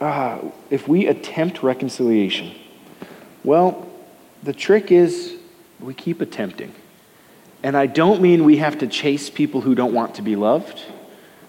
Uh, 0.00 0.50
if 0.70 0.86
we 0.86 1.06
attempt 1.06 1.62
reconciliation, 1.62 2.54
well, 3.42 3.88
the 4.42 4.52
trick 4.52 4.92
is 4.92 5.36
we 5.80 5.94
keep 5.94 6.20
attempting. 6.20 6.72
And 7.66 7.76
I 7.76 7.86
don't 7.86 8.22
mean 8.22 8.44
we 8.44 8.58
have 8.58 8.78
to 8.78 8.86
chase 8.86 9.28
people 9.28 9.60
who 9.60 9.74
don't 9.74 9.92
want 9.92 10.14
to 10.14 10.22
be 10.22 10.36
loved, 10.36 10.80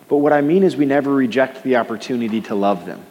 but 0.07 0.17
what 0.17 0.33
I 0.33 0.41
mean 0.41 0.63
is 0.63 0.75
we 0.75 0.87
never 0.87 1.13
reject 1.13 1.61
the 1.61 1.75
opportunity 1.75 2.41
to 2.41 2.55
love 2.55 2.87
them. 2.87 3.05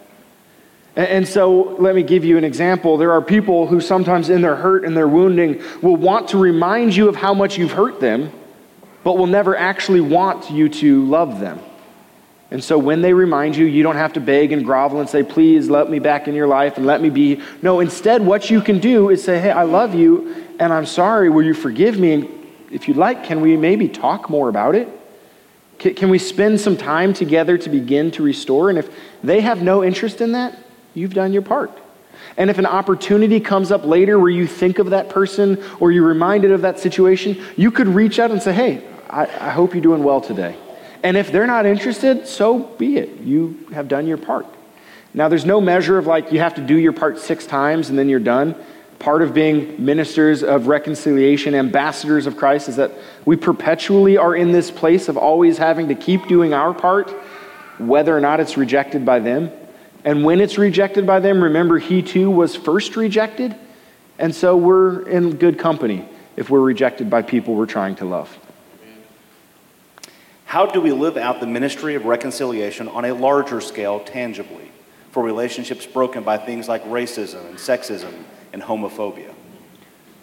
And, 0.97 1.29
so 1.29 1.77
let 1.79 1.95
me 1.95 2.03
give 2.03 2.25
you 2.25 2.37
an 2.37 2.43
example. 2.43 2.97
There 2.97 3.13
are 3.13 3.23
people 3.23 3.69
who 3.69 3.81
sometimes, 3.81 4.29
in 4.29 4.43
their 4.43 4.57
hurt 4.57 4.85
and 4.85 4.97
their 4.97 5.07
wounding, 5.07 5.63
will 5.83 5.95
want 5.95 6.27
to 6.31 6.39
remind 6.39 6.97
you 6.97 7.09
of 7.09 7.15
how 7.15 7.33
much 7.33 7.57
you've 7.57 7.71
hurt 7.71 8.01
them, 8.01 8.33
but 9.05 9.17
will 9.17 9.29
never 9.29 9.57
actually 9.57 10.01
want 10.01 10.51
you 10.51 10.69
to 10.69 11.05
love 11.05 11.39
them. 11.39 11.61
And 12.51 12.65
so 12.65 12.77
when 12.77 13.03
they 13.03 13.13
remind 13.13 13.55
you, 13.55 13.67
you 13.67 13.85
don't 13.85 13.95
have 13.95 14.15
to 14.15 14.21
beg 14.21 14.51
and 14.51 14.65
grovel 14.65 14.99
and 14.99 15.09
say, 15.09 15.23
please 15.23 15.71
let 15.71 15.89
me 15.89 16.01
back 16.01 16.27
in 16.27 16.35
your 16.35 16.49
life 16.49 16.77
and 16.77 16.85
let 16.85 17.01
me 17.01 17.11
be. 17.11 17.41
No, 17.63 17.79
instead, 17.79 18.27
what 18.27 18.51
you 18.51 18.61
can 18.61 18.81
do 18.81 19.11
is 19.11 19.23
say, 19.23 19.39
hey, 19.39 19.53
I 19.53 19.63
love 19.63 19.95
you 19.95 20.45
and 20.59 20.73
I'm 20.73 20.87
sorry. 20.87 21.31
Will 21.31 21.45
you 21.45 21.55
forgive 21.55 22.01
me? 22.01 22.13
And 22.15 22.46
if 22.77 22.87
you'd 22.87 22.99
like, 22.99 23.25
can 23.25 23.41
we 23.41 23.57
maybe 23.57 23.89
talk 23.89 24.29
more 24.29 24.51
about 24.51 24.75
it? 24.75 24.87
Can, 25.79 25.95
can 25.95 26.11
we 26.11 26.19
spend 26.19 26.61
some 26.61 26.77
time 26.77 27.15
together 27.15 27.57
to 27.57 27.71
begin 27.71 28.11
to 28.11 28.23
restore? 28.23 28.69
And 28.69 28.79
if 28.79 28.95
they 29.25 29.41
have 29.41 29.63
no 29.63 29.83
interest 29.83 30.21
in 30.21 30.33
that, 30.33 30.59
you've 30.93 31.15
done 31.15 31.33
your 31.33 31.41
part. 31.41 31.71
And 32.37 32.51
if 32.51 32.59
an 32.59 32.67
opportunity 32.67 33.41
comes 33.41 33.73
up 33.73 33.87
later 33.87 34.19
where 34.19 34.29
you 34.29 34.47
think 34.47 34.79
of 34.79 34.91
that 34.91 35.09
person 35.09 35.63
or 35.81 35.91
you're 35.91 36.07
reminded 36.07 36.53
of 36.53 36.61
that 36.61 36.79
situation, 36.79 37.43
you 37.57 37.71
could 37.71 37.89
reach 37.89 38.19
out 38.19 38.31
and 38.31 38.43
say, 38.43 38.53
hey, 38.53 38.87
I, 39.09 39.23
I 39.23 39.51
hope 39.53 39.73
you're 39.73 39.81
doing 39.81 40.05
well 40.05 40.21
today. 40.21 40.55
And 41.03 41.17
if 41.17 41.33
they're 41.33 41.47
not 41.47 41.65
interested, 41.65 42.29
so 42.29 42.59
be 42.59 42.99
it. 42.99 43.21
You 43.21 43.69
have 43.73 43.89
done 43.89 44.07
your 44.07 44.19
part. 44.19 44.47
Now, 45.15 45.31
there's 45.31 45.47
no 45.47 45.63
measure 45.63 45.97
of 45.97 46.07
like 46.07 46.31
you 46.31 46.41
have 46.41 46.57
to 46.57 46.61
do 46.61 46.77
your 46.77 46.93
part 46.93 47.19
six 47.21 47.47
times 47.47 47.89
and 47.89 47.99
then 47.99 48.11
you're 48.11 48.21
done. 48.21 48.55
Part 48.99 49.23
of 49.23 49.35
being 49.35 49.85
ministers 49.85 50.43
of 50.43 50.69
reconciliation, 50.69 51.55
ambassadors 51.55 52.27
of 52.27 52.37
Christ, 52.37 52.69
is 52.69 52.77
that 52.77 52.93
we 53.25 53.37
perpetually 53.37 54.17
are 54.17 54.35
in 54.35 54.53
this 54.53 54.71
place 54.71 55.09
of 55.09 55.17
always 55.19 55.59
having 55.59 55.89
to 55.89 55.95
keep 55.95 56.27
doing 56.29 56.55
our 56.55 56.73
part, 56.73 57.11
whether 57.79 58.17
or 58.17 58.21
not 58.21 58.41
it's 58.41 58.57
rejected 58.57 59.05
by 59.05 59.19
them. 59.19 59.51
And 60.05 60.25
when 60.25 60.41
it's 60.41 60.57
rejected 60.57 61.07
by 61.07 61.21
them, 61.21 61.43
remember, 61.43 61.79
he 61.79 62.01
too 62.01 62.31
was 62.31 62.57
first 62.57 62.97
rejected. 62.97 63.55
And 64.19 64.35
so 64.35 64.57
we're 64.57 65.07
in 65.07 65.37
good 65.37 65.59
company 65.59 66.09
if 66.37 66.49
we're 66.49 66.61
rejected 66.61 67.11
by 67.11 67.23
people 67.23 67.55
we're 67.55 67.67
trying 67.67 67.97
to 67.97 68.07
love. 68.07 68.39
How 70.47 70.65
do 70.65 70.81
we 70.81 70.93
live 70.93 71.17
out 71.19 71.41
the 71.41 71.47
ministry 71.47 71.97
of 71.97 72.07
reconciliation 72.07 72.89
on 72.89 73.05
a 73.05 73.13
larger 73.13 73.61
scale 73.61 74.01
tangibly 74.01 74.71
for 75.11 75.23
relationships 75.23 75.85
broken 75.85 76.23
by 76.23 76.39
things 76.39 76.67
like 76.69 76.83
racism 76.85 77.47
and 77.49 77.59
sexism 77.59 78.13
and 78.57 78.63
homophobia? 78.63 79.35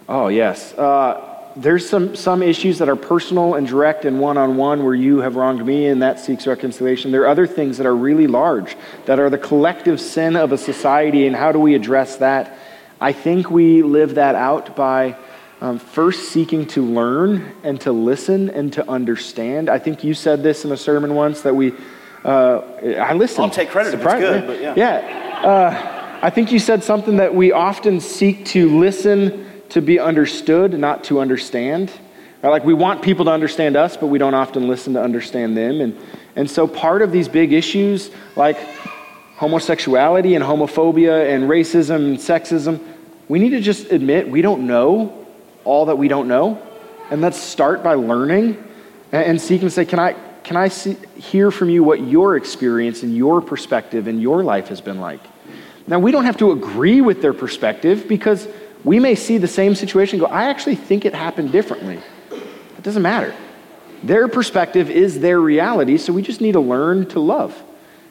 Oh, 0.10 0.28
yes. 0.28 0.74
Uh, 0.74 1.52
there's 1.56 1.88
some, 1.88 2.16
some 2.16 2.42
issues 2.42 2.80
that 2.80 2.90
are 2.90 2.96
personal 2.96 3.54
and 3.54 3.68
direct 3.68 4.06
and 4.06 4.20
one 4.20 4.40
on 4.40 4.58
one 4.58 4.84
where 4.84 4.96
you 4.96 5.20
have 5.20 5.36
wronged 5.36 5.64
me 5.64 5.86
and 5.86 6.02
that 6.02 6.20
seeks 6.20 6.48
reconciliation. 6.48 7.12
There 7.12 7.22
are 7.22 7.28
other 7.28 7.46
things 7.46 7.78
that 7.78 7.86
are 7.86 7.96
really 7.96 8.26
large 8.26 8.76
that 9.06 9.20
are 9.20 9.30
the 9.30 9.38
collective 9.38 10.02
sin 10.02 10.36
of 10.36 10.52
a 10.52 10.58
society, 10.58 11.28
and 11.28 11.36
how 11.36 11.52
do 11.52 11.60
we 11.60 11.76
address 11.76 12.18
that? 12.18 12.58
I 13.00 13.14
think 13.14 13.52
we 13.52 13.84
live 13.84 14.16
that 14.16 14.34
out 14.34 14.76
by 14.76 15.16
um, 15.62 15.78
first 15.78 16.30
seeking 16.30 16.66
to 16.70 16.84
learn 16.84 17.54
and 17.62 17.80
to 17.82 17.92
listen 17.92 18.50
and 18.50 18.74
to 18.74 18.90
understand. 18.90 19.70
I 19.70 19.78
think 19.78 20.04
you 20.04 20.16
said 20.16 20.42
this 20.42 20.66
in 20.66 20.72
a 20.72 20.78
sermon 20.78 21.14
once 21.14 21.42
that 21.42 21.56
we 21.56 21.74
Uh, 22.24 22.62
I 23.12 23.14
listened. 23.14 23.44
I'll 23.44 23.52
take 23.52 23.70
credit 23.70 23.94
if 23.94 24.02
it's 24.02 24.14
good, 24.14 24.48
but 24.48 24.62
yeah. 24.62 24.74
Yeah. 24.78 25.50
Uh, 25.52 25.93
I 26.24 26.30
think 26.30 26.53
you 26.53 26.59
said 26.59 26.86
something 26.86 27.17
that 27.17 27.36
we 27.36 27.51
often 27.51 27.99
seek 27.99 28.45
to 28.45 28.80
listen 28.80 29.61
to 29.67 29.82
be 29.82 29.99
understood, 29.99 30.71
not 30.80 31.03
to 31.05 31.19
understand. 31.19 31.91
Right? 32.41 32.49
Like 32.49 32.63
we 32.63 32.74
want 32.74 33.01
people 33.01 33.26
to 33.26 33.32
understand 33.32 33.76
us, 33.76 33.97
but 33.97 34.07
we 34.07 34.19
don't 34.19 34.34
often 34.34 34.69
listen 34.69 34.93
to 34.93 35.03
understand 35.03 35.57
them. 35.57 35.82
And, 35.82 35.99
and 36.38 36.49
so 36.49 36.65
part 36.65 37.01
of 37.01 37.11
these 37.11 37.28
big 37.28 37.51
issues, 37.51 38.09
like 38.38 38.57
homosexuality 39.36 40.36
and 40.36 40.45
homophobia 40.45 41.30
and 41.30 41.49
racism 41.49 41.95
and 41.95 42.17
sexism, 42.17 42.82
we 43.28 43.38
need 43.38 43.49
to 43.49 43.59
just 43.59 43.91
admit 43.91 44.30
we 44.30 44.41
don't 44.41 44.65
know 44.65 45.28
all 45.65 45.88
that 45.88 45.97
we 45.97 46.07
don't 46.07 46.30
know. 46.30 46.57
And 47.11 47.19
let's 47.19 47.38
start 47.38 47.84
by 47.84 47.95
learning 47.95 48.63
and, 49.11 49.26
and 49.26 49.41
seek 49.41 49.61
and 49.61 49.74
say, 49.74 49.84
can 49.84 49.99
I, 49.99 50.13
can 50.45 50.55
I 50.55 50.69
see, 50.69 50.95
hear 51.17 51.51
from 51.51 51.69
you 51.69 51.84
what 51.84 51.99
your 51.99 52.38
experience 52.38 53.03
and 53.03 53.13
your 53.13 53.41
perspective 53.41 54.07
and 54.07 54.21
your 54.21 54.41
life 54.41 54.69
has 54.69 54.80
been 54.80 55.01
like? 55.01 55.19
Now, 55.88 56.00
we 56.00 56.12
don't 56.12 56.26
have 56.26 56.38
to 56.38 56.52
agree 56.52 57.02
with 57.02 57.22
their 57.22 57.34
perspective 57.34 58.08
because 58.08 58.48
we 58.84 59.00
may 59.00 59.16
see 59.16 59.38
the 59.38 59.48
same 59.48 59.76
situation 59.76 60.20
and 60.20 60.28
go, 60.28 60.34
I 60.34 60.46
actually 60.46 60.76
think 60.76 61.06
it 61.06 61.14
happened 61.14 61.52
differently. 61.52 62.00
It 62.32 62.84
doesn't 62.84 63.02
matter. 63.02 63.34
Their 64.04 64.28
perspective 64.28 64.90
is 64.90 65.20
their 65.20 65.40
reality, 65.40 65.98
so 65.98 66.12
we 66.12 66.22
just 66.22 66.42
need 66.42 66.54
to 66.54 66.60
learn 66.60 67.08
to 67.10 67.20
love. 67.20 67.62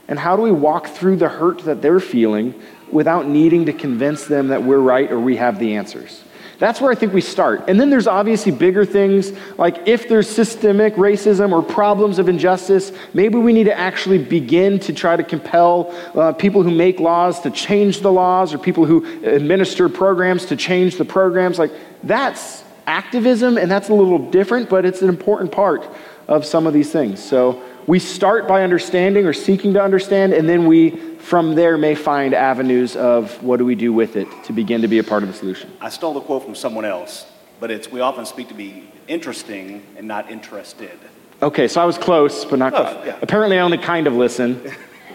And 0.08 0.18
how 0.18 0.36
do 0.36 0.42
we 0.42 0.50
walk 0.50 0.88
through 0.88 1.16
the 1.16 1.28
hurt 1.28 1.60
that 1.60 1.82
they're 1.82 2.00
feeling 2.00 2.54
without 2.90 3.26
needing 3.26 3.66
to 3.66 3.72
convince 3.72 4.26
them 4.26 4.48
that 4.48 4.62
we're 4.62 4.78
right 4.78 5.10
or 5.10 5.20
we 5.20 5.36
have 5.36 5.58
the 5.58 5.76
answers? 5.76 6.22
That's 6.58 6.80
where 6.80 6.92
I 6.92 6.94
think 6.94 7.12
we 7.12 7.20
start. 7.20 7.64
And 7.68 7.80
then 7.80 7.90
there's 7.90 8.06
obviously 8.06 8.52
bigger 8.52 8.84
things, 8.84 9.32
like 9.58 9.88
if 9.88 10.08
there's 10.08 10.28
systemic 10.28 10.94
racism 10.94 11.52
or 11.52 11.62
problems 11.62 12.18
of 12.18 12.28
injustice, 12.28 12.92
maybe 13.14 13.36
we 13.36 13.52
need 13.52 13.64
to 13.64 13.76
actually 13.76 14.18
begin 14.18 14.78
to 14.80 14.92
try 14.92 15.16
to 15.16 15.24
compel 15.24 15.92
uh, 16.14 16.32
people 16.32 16.62
who 16.62 16.70
make 16.70 17.00
laws 17.00 17.40
to 17.40 17.50
change 17.50 18.00
the 18.00 18.12
laws 18.12 18.54
or 18.54 18.58
people 18.58 18.84
who 18.84 19.04
administer 19.24 19.88
programs 19.88 20.46
to 20.46 20.56
change 20.56 20.96
the 20.96 21.04
programs. 21.04 21.58
Like 21.58 21.72
that's 22.04 22.62
activism, 22.86 23.58
and 23.58 23.70
that's 23.70 23.88
a 23.88 23.94
little 23.94 24.30
different, 24.30 24.68
but 24.68 24.84
it's 24.84 25.02
an 25.02 25.08
important 25.08 25.52
part 25.52 25.86
of 26.28 26.44
some 26.44 26.66
of 26.66 26.72
these 26.72 26.90
things. 26.90 27.22
So 27.22 27.62
we 27.86 27.98
start 27.98 28.46
by 28.46 28.62
understanding 28.62 29.26
or 29.26 29.32
seeking 29.32 29.74
to 29.74 29.82
understand, 29.82 30.32
and 30.32 30.48
then 30.48 30.66
we 30.66 31.11
from 31.22 31.54
there 31.54 31.78
may 31.78 31.94
find 31.94 32.34
avenues 32.34 32.96
of 32.96 33.42
what 33.42 33.56
do 33.58 33.64
we 33.64 33.74
do 33.74 33.92
with 33.92 34.16
it 34.16 34.26
to 34.44 34.52
begin 34.52 34.82
to 34.82 34.88
be 34.88 34.98
a 34.98 35.04
part 35.04 35.22
of 35.22 35.28
the 35.28 35.34
solution. 35.34 35.70
I 35.80 35.88
stole 35.88 36.12
the 36.14 36.20
quote 36.20 36.44
from 36.44 36.54
someone 36.54 36.84
else, 36.84 37.26
but 37.60 37.70
it's 37.70 37.90
we 37.90 38.00
often 38.00 38.26
speak 38.26 38.48
to 38.48 38.54
be 38.54 38.90
interesting 39.08 39.82
and 39.96 40.06
not 40.08 40.30
interested. 40.30 40.98
Okay, 41.40 41.68
so 41.68 41.80
I 41.80 41.84
was 41.84 41.96
close, 41.98 42.44
but 42.44 42.58
not 42.58 42.74
Oh, 42.74 42.84
close. 42.84 43.06
yeah. 43.06 43.18
Apparently, 43.22 43.58
I 43.58 43.62
only 43.62 43.78
kind 43.78 44.06
of 44.06 44.14
listen. 44.14 44.60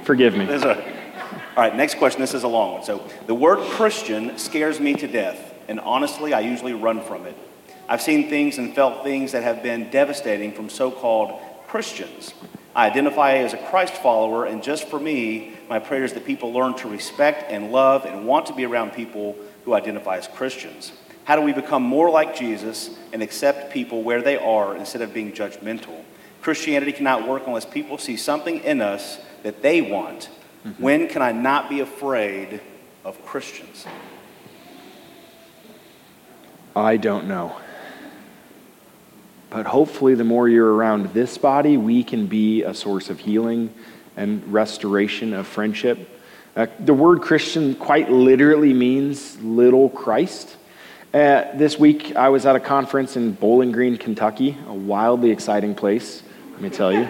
Forgive 0.04 0.36
me. 0.36 0.46
A, 0.46 0.76
all 0.76 1.64
right, 1.64 1.76
next 1.76 1.96
question. 1.96 2.22
This 2.22 2.34
is 2.34 2.44
a 2.44 2.48
long 2.48 2.74
one. 2.74 2.84
So, 2.84 3.02
the 3.28 3.36
word 3.36 3.60
Christian 3.72 4.38
scares 4.38 4.80
me 4.80 4.94
to 4.96 5.08
death, 5.08 5.54
and 5.68 5.80
honestly, 5.80 6.34
I 6.34 6.40
usually 6.42 6.74
run 6.74 7.02
from 7.02 7.26
it. 7.26 7.36
I've 7.90 8.02
seen 8.02 8.30
things 8.30 8.58
and 8.58 8.74
felt 8.76 9.04
things 9.04 9.32
that 9.34 9.44
have 9.44 9.64
been 9.64 9.90
devastating 9.90 10.52
from 10.52 10.70
so 10.70 10.92
called 10.92 11.40
Christians. 11.68 12.34
I 12.78 12.86
identify 12.86 13.38
as 13.38 13.56
a 13.56 13.58
Christ 13.58 13.96
follower, 13.96 14.46
and 14.46 14.62
just 14.62 14.88
for 14.88 15.00
me, 15.00 15.54
my 15.68 15.80
prayer 15.80 16.04
is 16.04 16.14
that 16.14 16.28
people 16.28 16.54
learn 16.54 16.76
to 16.76 16.88
respect 16.88 17.52
and 17.52 17.72
love 17.72 18.06
and 18.06 18.28
want 18.28 18.46
to 18.46 18.54
be 18.54 18.66
around 18.66 18.92
people 18.92 19.36
who 19.66 19.74
identify 19.74 20.18
as 20.18 20.28
Christians. 20.28 20.92
How 21.24 21.36
do 21.36 21.42
we 21.42 21.54
become 21.54 21.82
more 21.82 22.12
like 22.12 22.36
Jesus 22.36 22.92
and 23.12 23.24
accept 23.24 23.74
people 23.74 24.04
where 24.04 24.22
they 24.22 24.38
are 24.38 24.78
instead 24.78 25.02
of 25.02 25.12
being 25.12 25.32
judgmental? 25.32 26.04
Christianity 26.44 26.92
cannot 26.92 27.28
work 27.28 27.48
unless 27.48 27.66
people 27.66 27.98
see 27.98 28.16
something 28.16 28.60
in 28.60 28.80
us 28.80 29.18
that 29.42 29.64
they 29.64 29.82
want. 29.82 30.30
Mm-hmm. 30.64 30.84
When 30.84 31.08
can 31.08 31.24
I 31.24 31.32
not 31.32 31.70
be 31.70 31.80
afraid 31.80 32.62
of 33.04 33.26
Christians? 33.26 33.88
I 36.76 36.98
don't 36.98 37.28
know. 37.28 37.56
But 39.50 39.66
hopefully, 39.66 40.14
the 40.16 40.24
more 40.24 40.50
you're 40.50 40.74
around 40.74 41.14
this 41.14 41.38
body, 41.38 41.78
we 41.78 42.04
can 42.04 42.28
be 42.28 42.64
a 42.64 42.74
source 42.74 43.10
of 43.10 43.20
healing 43.20 43.74
and 44.18 44.46
restoration 44.52 45.34
of 45.34 45.48
friendship. 45.48 46.10
Uh, 46.56 46.68
the 46.80 46.94
word 46.94 47.22
Christian 47.22 47.76
quite 47.76 48.12
literally 48.12 48.74
means 48.74 49.40
little 49.42 49.90
Christ. 49.90 50.58
Uh, 51.14 51.46
this 51.56 51.80
week, 51.80 52.16
I 52.16 52.30
was 52.30 52.46
at 52.46 52.56
a 52.56 52.60
conference 52.60 53.16
in 53.16 53.32
Bowling 53.32 53.72
Green, 53.72 53.96
Kentucky, 53.96 54.58
a 54.68 54.74
wildly 54.74 55.32
exciting 55.32 55.76
place, 55.76 56.24
let 56.52 56.62
me 56.62 56.70
tell 56.70 56.92
you. 56.92 57.08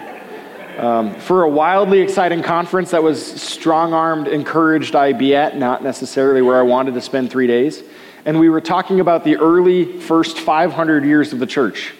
Um, 0.78 1.14
for 1.16 1.42
a 1.42 1.48
wildly 1.48 2.00
exciting 2.00 2.42
conference 2.42 2.92
that 2.92 3.02
was 3.02 3.20
strong 3.20 3.92
armed, 3.92 4.28
encouraged 4.28 4.94
I 4.94 5.12
be 5.12 5.34
at, 5.34 5.56
not 5.56 5.82
necessarily 5.82 6.40
where 6.40 6.56
I 6.56 6.62
wanted 6.62 6.94
to 6.94 7.00
spend 7.00 7.32
three 7.32 7.48
days. 7.48 7.82
And 8.24 8.38
we 8.38 8.48
were 8.48 8.60
talking 8.60 9.00
about 9.00 9.24
the 9.24 9.36
early 9.38 9.98
first 10.00 10.38
500 10.38 11.04
years 11.04 11.32
of 11.32 11.40
the 11.40 11.46
church. 11.46 11.94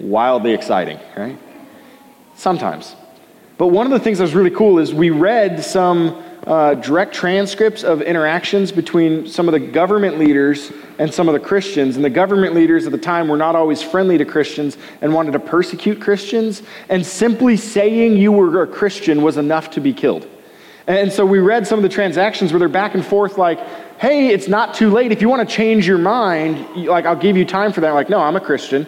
Wildly 0.00 0.52
exciting, 0.52 0.98
right? 1.16 1.38
Sometimes. 2.34 2.96
But 3.58 3.68
one 3.68 3.84
of 3.84 3.92
the 3.92 4.00
things 4.00 4.18
that 4.18 4.24
was 4.24 4.34
really 4.34 4.50
cool 4.50 4.78
is 4.78 4.94
we 4.94 5.10
read 5.10 5.62
some 5.62 6.24
uh, 6.46 6.74
direct 6.74 7.12
transcripts 7.14 7.84
of 7.84 8.00
interactions 8.00 8.72
between 8.72 9.26
some 9.26 9.46
of 9.46 9.52
the 9.52 9.60
government 9.60 10.18
leaders 10.18 10.72
and 10.98 11.12
some 11.12 11.28
of 11.28 11.34
the 11.34 11.40
Christians. 11.40 11.96
And 11.96 12.04
the 12.04 12.08
government 12.08 12.54
leaders 12.54 12.86
at 12.86 12.92
the 12.92 12.98
time 12.98 13.28
were 13.28 13.36
not 13.36 13.54
always 13.54 13.82
friendly 13.82 14.16
to 14.16 14.24
Christians 14.24 14.78
and 15.02 15.12
wanted 15.12 15.32
to 15.32 15.38
persecute 15.38 16.00
Christians. 16.00 16.62
And 16.88 17.04
simply 17.04 17.58
saying 17.58 18.16
you 18.16 18.32
were 18.32 18.62
a 18.62 18.66
Christian 18.66 19.20
was 19.20 19.36
enough 19.36 19.70
to 19.72 19.80
be 19.80 19.92
killed. 19.92 20.26
And 20.86 21.12
so 21.12 21.26
we 21.26 21.38
read 21.38 21.66
some 21.66 21.78
of 21.78 21.82
the 21.82 21.90
transactions 21.90 22.52
where 22.52 22.58
they're 22.58 22.68
back 22.68 22.94
and 22.94 23.04
forth, 23.04 23.36
like, 23.36 23.60
hey, 24.00 24.28
it's 24.28 24.48
not 24.48 24.74
too 24.74 24.90
late. 24.90 25.12
If 25.12 25.20
you 25.20 25.28
want 25.28 25.46
to 25.46 25.54
change 25.54 25.86
your 25.86 25.98
mind, 25.98 26.86
like, 26.86 27.04
I'll 27.04 27.14
give 27.14 27.36
you 27.36 27.44
time 27.44 27.72
for 27.72 27.82
that. 27.82 27.90
Like, 27.90 28.08
no, 28.08 28.18
I'm 28.18 28.34
a 28.34 28.40
Christian. 28.40 28.86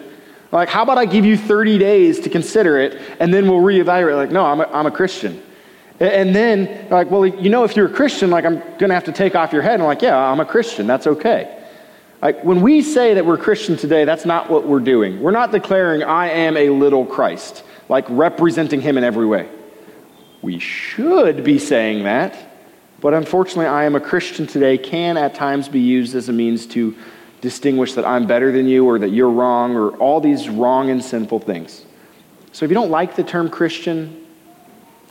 Like, 0.53 0.69
how 0.69 0.83
about 0.83 0.99
I 0.99 1.05
give 1.05 1.25
you 1.25 1.35
30 1.35 1.79
days 1.79 2.19
to 2.21 2.29
consider 2.29 2.77
it, 2.77 3.01
and 3.19 3.33
then 3.33 3.49
we'll 3.49 3.59
reevaluate? 3.59 4.15
Like, 4.15 4.31
no, 4.31 4.45
I'm 4.45 4.61
a, 4.61 4.65
I'm 4.65 4.85
a 4.85 4.91
Christian. 4.91 5.41
And 5.99 6.35
then, 6.35 6.89
like, 6.89 7.09
well, 7.09 7.25
you 7.25 7.49
know, 7.49 7.63
if 7.63 7.75
you're 7.75 7.87
a 7.87 7.93
Christian, 7.93 8.29
like, 8.29 8.45
I'm 8.45 8.59
going 8.59 8.89
to 8.89 8.93
have 8.93 9.05
to 9.05 9.11
take 9.11 9.33
off 9.33 9.51
your 9.51 9.63
head. 9.63 9.75
And 9.75 9.83
like, 9.83 10.03
yeah, 10.03 10.15
I'm 10.15 10.39
a 10.39 10.45
Christian. 10.45 10.85
That's 10.85 11.07
okay. 11.07 11.59
Like, 12.21 12.43
when 12.43 12.61
we 12.61 12.83
say 12.83 13.15
that 13.15 13.25
we're 13.25 13.37
Christian 13.37 13.77
today, 13.77 14.05
that's 14.05 14.25
not 14.25 14.47
what 14.47 14.67
we're 14.67 14.79
doing. 14.79 15.21
We're 15.21 15.31
not 15.31 15.51
declaring, 15.51 16.03
I 16.03 16.29
am 16.29 16.55
a 16.55 16.69
little 16.69 17.03
Christ, 17.03 17.63
like 17.89 18.05
representing 18.07 18.79
him 18.79 18.95
in 18.95 19.03
every 19.03 19.25
way. 19.25 19.49
We 20.43 20.59
should 20.59 21.43
be 21.43 21.57
saying 21.57 22.03
that, 22.03 22.37
but 23.01 23.15
unfortunately, 23.15 23.65
I 23.65 23.85
am 23.85 23.95
a 23.95 23.99
Christian 23.99 24.45
today 24.45 24.77
can 24.77 25.17
at 25.17 25.33
times 25.33 25.67
be 25.67 25.79
used 25.79 26.15
as 26.15 26.29
a 26.29 26.33
means 26.33 26.67
to 26.67 26.95
distinguish 27.43 27.91
that 27.95 28.05
I'm 28.05 28.25
better 28.25 28.53
than 28.53 28.69
you 28.69 28.85
or 28.85 28.97
that 28.99 29.09
you're 29.09 29.29
wrong 29.29 29.75
or 29.75 29.89
all 29.97 30.21
these 30.21 30.47
wrong 30.47 30.89
and 30.89 31.03
sinful 31.03 31.39
things. 31.39 31.83
So 32.53 32.63
if 32.63 32.71
you 32.71 32.73
don't 32.73 32.89
like 32.89 33.17
the 33.17 33.23
term 33.23 33.49
Christian, 33.49 34.25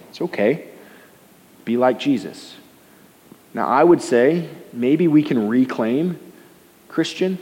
it's 0.09 0.23
okay. 0.23 0.69
Be 1.67 1.77
like 1.77 1.99
Jesus. 1.99 2.57
Now, 3.53 3.69
I 3.69 3.85
would 3.85 4.01
say 4.01 4.49
maybe 4.73 5.09
we 5.09 5.23
can 5.23 5.47
reclaim 5.47 6.19
Christian. 6.89 7.37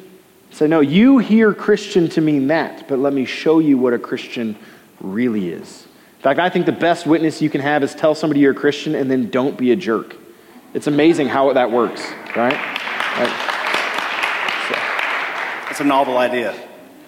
Say, 0.50 0.66
no, 0.66 0.80
you 0.80 1.18
hear 1.18 1.54
Christian 1.54 2.08
to 2.08 2.20
mean 2.20 2.48
that, 2.48 2.88
but 2.88 2.98
let 2.98 3.12
me 3.12 3.24
show 3.24 3.60
you 3.60 3.78
what 3.78 3.92
a 3.92 3.98
Christian 3.98 4.56
really 5.00 5.50
is. 5.50 5.86
In 6.16 6.22
fact, 6.22 6.40
I 6.40 6.50
think 6.50 6.66
the 6.66 6.72
best 6.72 7.06
witness 7.06 7.40
you 7.40 7.48
can 7.48 7.60
have 7.60 7.84
is 7.84 7.94
tell 7.94 8.16
somebody 8.16 8.40
you're 8.40 8.52
a 8.52 8.56
Christian 8.56 8.96
and 8.96 9.08
then 9.08 9.30
don't 9.30 9.56
be 9.56 9.70
a 9.70 9.76
jerk. 9.76 10.16
It's 10.74 10.88
amazing 10.88 11.28
how 11.28 11.52
that 11.52 11.70
works, 11.70 12.04
right? 12.34 12.58
Right. 13.16 13.59
It's 15.80 15.86
a 15.86 15.88
novel 15.88 16.18
idea. 16.18 16.54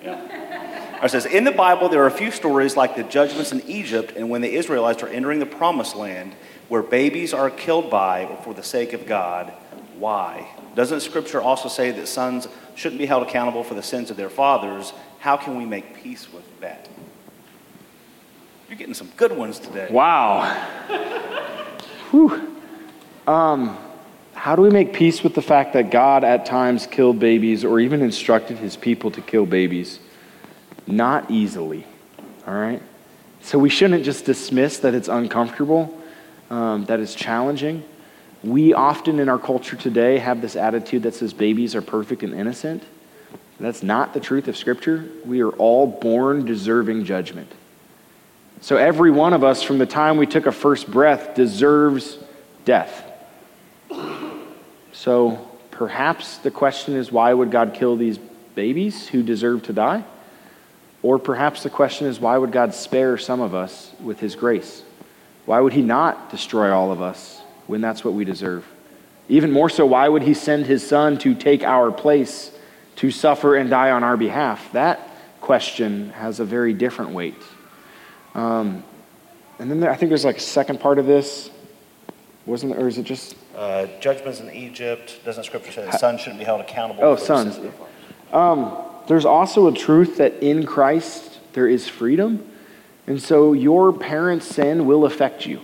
It 0.02 1.10
says, 1.10 1.26
in 1.26 1.44
the 1.44 1.52
Bible, 1.52 1.90
there 1.90 2.02
are 2.04 2.06
a 2.06 2.10
few 2.10 2.30
stories 2.30 2.74
like 2.74 2.96
the 2.96 3.02
judgments 3.02 3.52
in 3.52 3.60
Egypt 3.68 4.14
and 4.16 4.30
when 4.30 4.40
the 4.40 4.50
Israelites 4.50 5.02
are 5.02 5.08
entering 5.08 5.40
the 5.40 5.44
promised 5.44 5.94
land 5.94 6.34
where 6.70 6.82
babies 6.82 7.34
are 7.34 7.50
killed 7.50 7.90
by 7.90 8.24
or 8.24 8.36
for 8.38 8.54
the 8.54 8.62
sake 8.62 8.94
of 8.94 9.04
God. 9.04 9.52
Why? 9.98 10.48
Doesn't 10.74 11.00
Scripture 11.00 11.42
also 11.42 11.68
say 11.68 11.90
that 11.90 12.08
sons 12.08 12.48
shouldn't 12.74 12.98
be 12.98 13.04
held 13.04 13.24
accountable 13.24 13.62
for 13.62 13.74
the 13.74 13.82
sins 13.82 14.10
of 14.10 14.16
their 14.16 14.30
fathers? 14.30 14.94
How 15.18 15.36
can 15.36 15.58
we 15.58 15.66
make 15.66 16.02
peace 16.02 16.32
with 16.32 16.60
that? 16.60 16.88
You're 18.70 18.78
getting 18.78 18.94
some 18.94 19.10
good 19.18 19.36
ones 19.36 19.58
today. 19.58 19.88
Wow. 19.90 20.50
Whew. 22.10 22.56
Um, 23.26 23.76
how 24.42 24.56
do 24.56 24.62
we 24.62 24.70
make 24.70 24.92
peace 24.92 25.22
with 25.22 25.36
the 25.36 25.40
fact 25.40 25.74
that 25.74 25.92
God 25.92 26.24
at 26.24 26.44
times 26.44 26.88
killed 26.88 27.20
babies 27.20 27.62
or 27.64 27.78
even 27.78 28.02
instructed 28.02 28.58
his 28.58 28.76
people 28.76 29.12
to 29.12 29.20
kill 29.20 29.46
babies? 29.46 30.00
Not 30.84 31.30
easily, 31.30 31.86
all 32.44 32.54
right? 32.54 32.82
So 33.40 33.56
we 33.56 33.70
shouldn't 33.70 34.04
just 34.04 34.24
dismiss 34.24 34.80
that 34.80 34.94
it's 34.94 35.06
uncomfortable, 35.06 35.96
um, 36.50 36.86
that 36.86 36.98
it's 36.98 37.14
challenging. 37.14 37.84
We 38.42 38.74
often 38.74 39.20
in 39.20 39.28
our 39.28 39.38
culture 39.38 39.76
today 39.76 40.18
have 40.18 40.40
this 40.40 40.56
attitude 40.56 41.04
that 41.04 41.14
says 41.14 41.32
babies 41.32 41.76
are 41.76 41.82
perfect 41.82 42.24
and 42.24 42.34
innocent. 42.34 42.82
That's 43.60 43.84
not 43.84 44.12
the 44.12 44.18
truth 44.18 44.48
of 44.48 44.56
Scripture. 44.56 45.08
We 45.24 45.40
are 45.42 45.50
all 45.50 45.86
born 45.86 46.44
deserving 46.44 47.04
judgment. 47.04 47.52
So 48.60 48.76
every 48.76 49.12
one 49.12 49.34
of 49.34 49.44
us, 49.44 49.62
from 49.62 49.78
the 49.78 49.86
time 49.86 50.16
we 50.16 50.26
took 50.26 50.46
a 50.46 50.52
first 50.52 50.90
breath, 50.90 51.36
deserves 51.36 52.18
death. 52.64 53.10
So 55.02 55.36
perhaps 55.72 56.36
the 56.38 56.52
question 56.52 56.94
is 56.94 57.10
why 57.10 57.34
would 57.34 57.50
God 57.50 57.74
kill 57.74 57.96
these 57.96 58.18
babies 58.54 59.08
who 59.08 59.24
deserve 59.24 59.64
to 59.64 59.72
die? 59.72 60.04
Or 61.02 61.18
perhaps 61.18 61.64
the 61.64 61.70
question 61.70 62.06
is 62.06 62.20
why 62.20 62.38
would 62.38 62.52
God 62.52 62.72
spare 62.72 63.18
some 63.18 63.40
of 63.40 63.52
us 63.52 63.92
with 64.00 64.20
his 64.20 64.36
grace? 64.36 64.84
Why 65.44 65.58
would 65.58 65.72
he 65.72 65.82
not 65.82 66.30
destroy 66.30 66.72
all 66.72 66.92
of 66.92 67.02
us 67.02 67.42
when 67.66 67.80
that's 67.80 68.04
what 68.04 68.14
we 68.14 68.24
deserve? 68.24 68.64
Even 69.28 69.50
more 69.50 69.68
so, 69.68 69.84
why 69.86 70.08
would 70.08 70.22
he 70.22 70.34
send 70.34 70.66
his 70.66 70.86
son 70.86 71.18
to 71.18 71.34
take 71.34 71.64
our 71.64 71.90
place, 71.90 72.52
to 72.94 73.10
suffer 73.10 73.56
and 73.56 73.68
die 73.68 73.90
on 73.90 74.04
our 74.04 74.16
behalf? 74.16 74.70
That 74.70 75.00
question 75.40 76.10
has 76.10 76.38
a 76.38 76.44
very 76.44 76.74
different 76.74 77.10
weight. 77.10 77.42
Um, 78.36 78.84
and 79.58 79.68
then 79.68 79.80
there, 79.80 79.90
I 79.90 79.96
think 79.96 80.10
there's 80.10 80.24
like 80.24 80.36
a 80.36 80.40
second 80.40 80.78
part 80.78 81.00
of 81.00 81.06
this. 81.06 81.50
Wasn't 82.46 82.72
there, 82.72 82.84
or 82.84 82.86
is 82.86 82.98
it 82.98 83.04
just 83.04 83.34
Uh, 83.54 83.86
judgments 84.00 84.40
in 84.40 84.50
Egypt, 84.50 85.20
doesn't 85.24 85.44
scripture 85.44 85.72
say 85.72 85.84
the 85.84 85.98
son 85.98 86.16
shouldn't 86.16 86.38
be 86.38 86.44
held 86.44 86.60
accountable? 86.60 87.04
Oh, 87.04 87.16
sons. 87.16 87.56
father? 87.56 87.70
There's 89.06 89.24
also 89.24 89.66
a 89.66 89.72
truth 89.72 90.18
that 90.18 90.42
in 90.42 90.64
Christ 90.64 91.40
there 91.52 91.68
is 91.68 91.88
freedom. 91.88 92.48
And 93.06 93.20
so 93.20 93.52
your 93.52 93.92
parents' 93.92 94.46
sin 94.46 94.86
will 94.86 95.04
affect 95.04 95.44
you. 95.44 95.60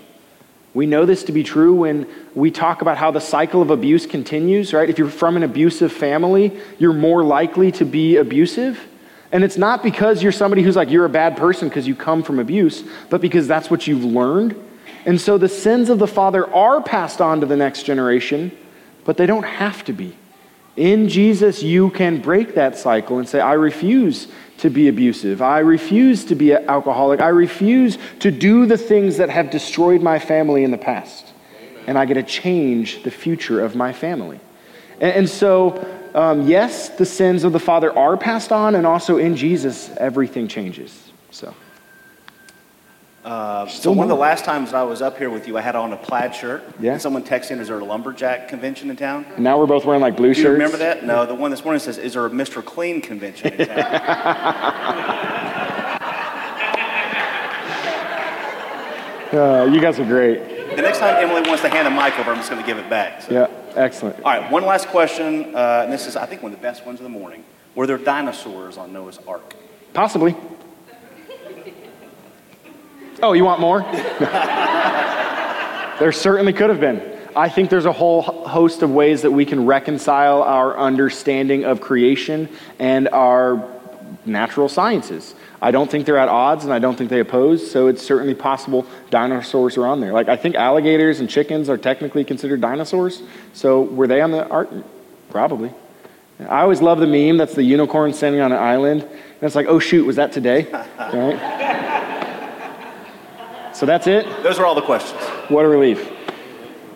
We 0.74 0.86
know 0.86 1.06
this 1.06 1.24
to 1.24 1.32
be 1.32 1.42
true 1.42 1.74
when 1.74 2.06
we 2.34 2.50
talk 2.50 2.82
about 2.82 2.98
how 2.98 3.10
the 3.10 3.20
cycle 3.20 3.62
of 3.62 3.70
abuse 3.70 4.06
continues, 4.06 4.74
right? 4.74 4.88
If 4.88 4.98
you're 4.98 5.08
from 5.08 5.36
an 5.36 5.42
abusive 5.42 5.92
family, 5.92 6.60
you're 6.78 6.92
more 6.92 7.24
likely 7.24 7.72
to 7.72 7.84
be 7.84 8.16
abusive. 8.16 8.78
And 9.32 9.44
it's 9.44 9.56
not 9.56 9.82
because 9.82 10.22
you're 10.22 10.32
somebody 10.32 10.62
who's 10.62 10.76
like, 10.76 10.90
you're 10.90 11.04
a 11.04 11.10
bad 11.10 11.36
person 11.36 11.68
because 11.68 11.86
you 11.86 11.94
come 11.94 12.22
from 12.22 12.38
abuse, 12.38 12.82
but 13.08 13.20
because 13.20 13.46
that's 13.48 13.70
what 13.70 13.86
you've 13.86 14.04
learned. 14.04 14.56
And 15.08 15.18
so 15.18 15.38
the 15.38 15.48
sins 15.48 15.88
of 15.88 15.98
the 15.98 16.06
father 16.06 16.46
are 16.54 16.82
passed 16.82 17.22
on 17.22 17.40
to 17.40 17.46
the 17.46 17.56
next 17.56 17.84
generation, 17.84 18.54
but 19.06 19.16
they 19.16 19.24
don't 19.24 19.44
have 19.44 19.82
to 19.86 19.94
be. 19.94 20.14
In 20.76 21.08
Jesus, 21.08 21.62
you 21.62 21.88
can 21.88 22.20
break 22.20 22.56
that 22.56 22.76
cycle 22.76 23.18
and 23.18 23.26
say, 23.26 23.40
I 23.40 23.54
refuse 23.54 24.28
to 24.58 24.68
be 24.68 24.86
abusive. 24.86 25.40
I 25.40 25.60
refuse 25.60 26.26
to 26.26 26.34
be 26.34 26.52
an 26.52 26.68
alcoholic. 26.68 27.22
I 27.22 27.28
refuse 27.28 27.96
to 28.18 28.30
do 28.30 28.66
the 28.66 28.76
things 28.76 29.16
that 29.16 29.30
have 29.30 29.50
destroyed 29.50 30.02
my 30.02 30.18
family 30.18 30.62
in 30.62 30.72
the 30.72 30.76
past. 30.76 31.32
And 31.86 31.96
I 31.96 32.04
get 32.04 32.14
to 32.14 32.22
change 32.22 33.02
the 33.02 33.10
future 33.10 33.64
of 33.64 33.74
my 33.74 33.94
family. 33.94 34.40
And, 35.00 35.12
and 35.14 35.28
so, 35.28 35.88
um, 36.14 36.46
yes, 36.46 36.90
the 36.90 37.06
sins 37.06 37.44
of 37.44 37.54
the 37.54 37.58
Father 37.58 37.96
are 37.96 38.18
passed 38.18 38.52
on, 38.52 38.74
and 38.74 38.86
also 38.86 39.16
in 39.16 39.36
Jesus, 39.36 39.88
everything 39.96 40.48
changes. 40.48 41.10
So, 41.30 41.54
Uh, 43.28 43.66
so 43.66 43.92
one 43.92 44.04
of 44.04 44.08
the 44.08 44.16
last 44.16 44.46
times 44.46 44.72
I 44.72 44.82
was 44.84 45.02
up 45.02 45.18
here 45.18 45.28
with 45.28 45.46
you, 45.46 45.58
I 45.58 45.60
had 45.60 45.76
on 45.76 45.92
a 45.92 45.98
plaid 45.98 46.34
shirt. 46.34 46.64
Yeah. 46.80 46.92
And 46.92 47.02
someone 47.02 47.22
texted 47.22 47.50
in, 47.50 47.60
is 47.60 47.68
there 47.68 47.78
a 47.78 47.84
lumberjack 47.84 48.48
convention 48.48 48.88
in 48.88 48.96
town? 48.96 49.26
and 49.34 49.44
now 49.44 49.58
we're 49.58 49.66
both 49.66 49.84
wearing 49.84 50.00
like 50.00 50.16
blue 50.16 50.32
Do 50.32 50.40
you 50.40 50.44
shirts. 50.46 50.52
remember 50.54 50.78
that? 50.78 51.04
No, 51.04 51.26
the 51.26 51.34
one 51.34 51.50
this 51.50 51.62
morning 51.62 51.78
says, 51.78 51.98
is 51.98 52.14
there 52.14 52.24
a 52.24 52.30
Mr. 52.30 52.64
Clean 52.64 53.02
convention 53.02 53.52
in 53.52 53.68
town? 53.68 55.24
Uh, 59.28 59.68
you 59.70 59.78
guys 59.78 59.98
are 60.00 60.06
great. 60.06 60.38
the 60.74 60.80
next 60.80 61.00
time 61.00 61.22
Emily 61.22 61.42
wants 61.46 61.60
to 61.60 61.68
hand 61.68 61.86
a 61.86 61.90
mic 61.90 62.18
over, 62.18 62.30
I'm 62.30 62.38
just 62.38 62.48
going 62.48 62.62
to 62.62 62.66
give 62.66 62.78
it 62.78 62.88
back. 62.88 63.20
So. 63.20 63.30
Yeah, 63.34 63.48
excellent. 63.76 64.16
All 64.22 64.32
right, 64.32 64.50
one 64.50 64.64
last 64.64 64.88
question, 64.88 65.54
uh, 65.54 65.82
and 65.84 65.92
this 65.92 66.06
is, 66.06 66.16
I 66.16 66.24
think, 66.24 66.42
one 66.42 66.50
of 66.52 66.58
the 66.58 66.62
best 66.62 66.86
ones 66.86 66.98
of 66.98 67.04
the 67.04 67.10
morning. 67.10 67.44
Were 67.74 67.86
there 67.86 67.98
dinosaurs 67.98 68.78
on 68.78 68.90
Noah's 68.94 69.18
Ark? 69.28 69.54
Possibly. 69.92 70.34
Oh, 73.22 73.32
you 73.32 73.44
want 73.44 73.60
more? 73.60 73.80
there 75.98 76.12
certainly 76.12 76.52
could 76.52 76.70
have 76.70 76.80
been. 76.80 77.18
I 77.34 77.48
think 77.48 77.70
there's 77.70 77.84
a 77.84 77.92
whole 77.92 78.22
host 78.22 78.82
of 78.82 78.90
ways 78.90 79.22
that 79.22 79.30
we 79.30 79.44
can 79.44 79.66
reconcile 79.66 80.42
our 80.42 80.76
understanding 80.78 81.64
of 81.64 81.80
creation 81.80 82.48
and 82.78 83.08
our 83.08 83.68
natural 84.24 84.68
sciences. 84.68 85.34
I 85.60 85.72
don't 85.72 85.90
think 85.90 86.06
they're 86.06 86.18
at 86.18 86.28
odds 86.28 86.64
and 86.64 86.72
I 86.72 86.78
don't 86.78 86.96
think 86.96 87.10
they 87.10 87.20
oppose, 87.20 87.68
so 87.68 87.88
it's 87.88 88.02
certainly 88.02 88.34
possible 88.34 88.86
dinosaurs 89.10 89.76
are 89.76 89.86
on 89.86 90.00
there. 90.00 90.12
Like, 90.12 90.28
I 90.28 90.36
think 90.36 90.54
alligators 90.54 91.18
and 91.20 91.28
chickens 91.28 91.68
are 91.68 91.76
technically 91.76 92.24
considered 92.24 92.60
dinosaurs, 92.60 93.22
so 93.52 93.82
were 93.82 94.06
they 94.06 94.20
on 94.20 94.30
the 94.30 94.46
art? 94.48 94.70
Probably. 95.30 95.72
I 96.40 96.60
always 96.60 96.80
love 96.80 97.00
the 97.00 97.06
meme 97.06 97.36
that's 97.36 97.54
the 97.54 97.64
unicorn 97.64 98.12
standing 98.12 98.40
on 98.40 98.52
an 98.52 98.58
island, 98.58 99.02
and 99.02 99.42
it's 99.42 99.56
like, 99.56 99.66
oh 99.66 99.80
shoot, 99.80 100.04
was 100.06 100.16
that 100.16 100.30
today? 100.32 100.66
Right? 100.98 101.57
So 103.78 103.86
that's 103.86 104.08
it. 104.08 104.26
Those 104.42 104.58
are 104.58 104.66
all 104.66 104.74
the 104.74 104.82
questions. 104.82 105.20
What 105.48 105.64
a 105.64 105.68
relief. 105.68 106.10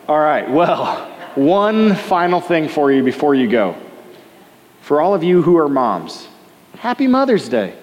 All 0.09 0.19
right, 0.19 0.51
well, 0.51 1.09
one 1.37 1.95
final 1.95 2.41
thing 2.41 2.69
for 2.69 2.91
you 2.91 3.05
before 3.05 3.37
you 3.37 3.49
go. 3.49 3.77
For 4.81 5.01
all 5.01 5.15
of 5.15 5.23
you 5.23 5.43
who 5.43 5.57
are 5.59 5.69
moms, 5.69 6.27
happy 6.79 7.07
Mother's 7.07 7.49
Day. 7.49 7.77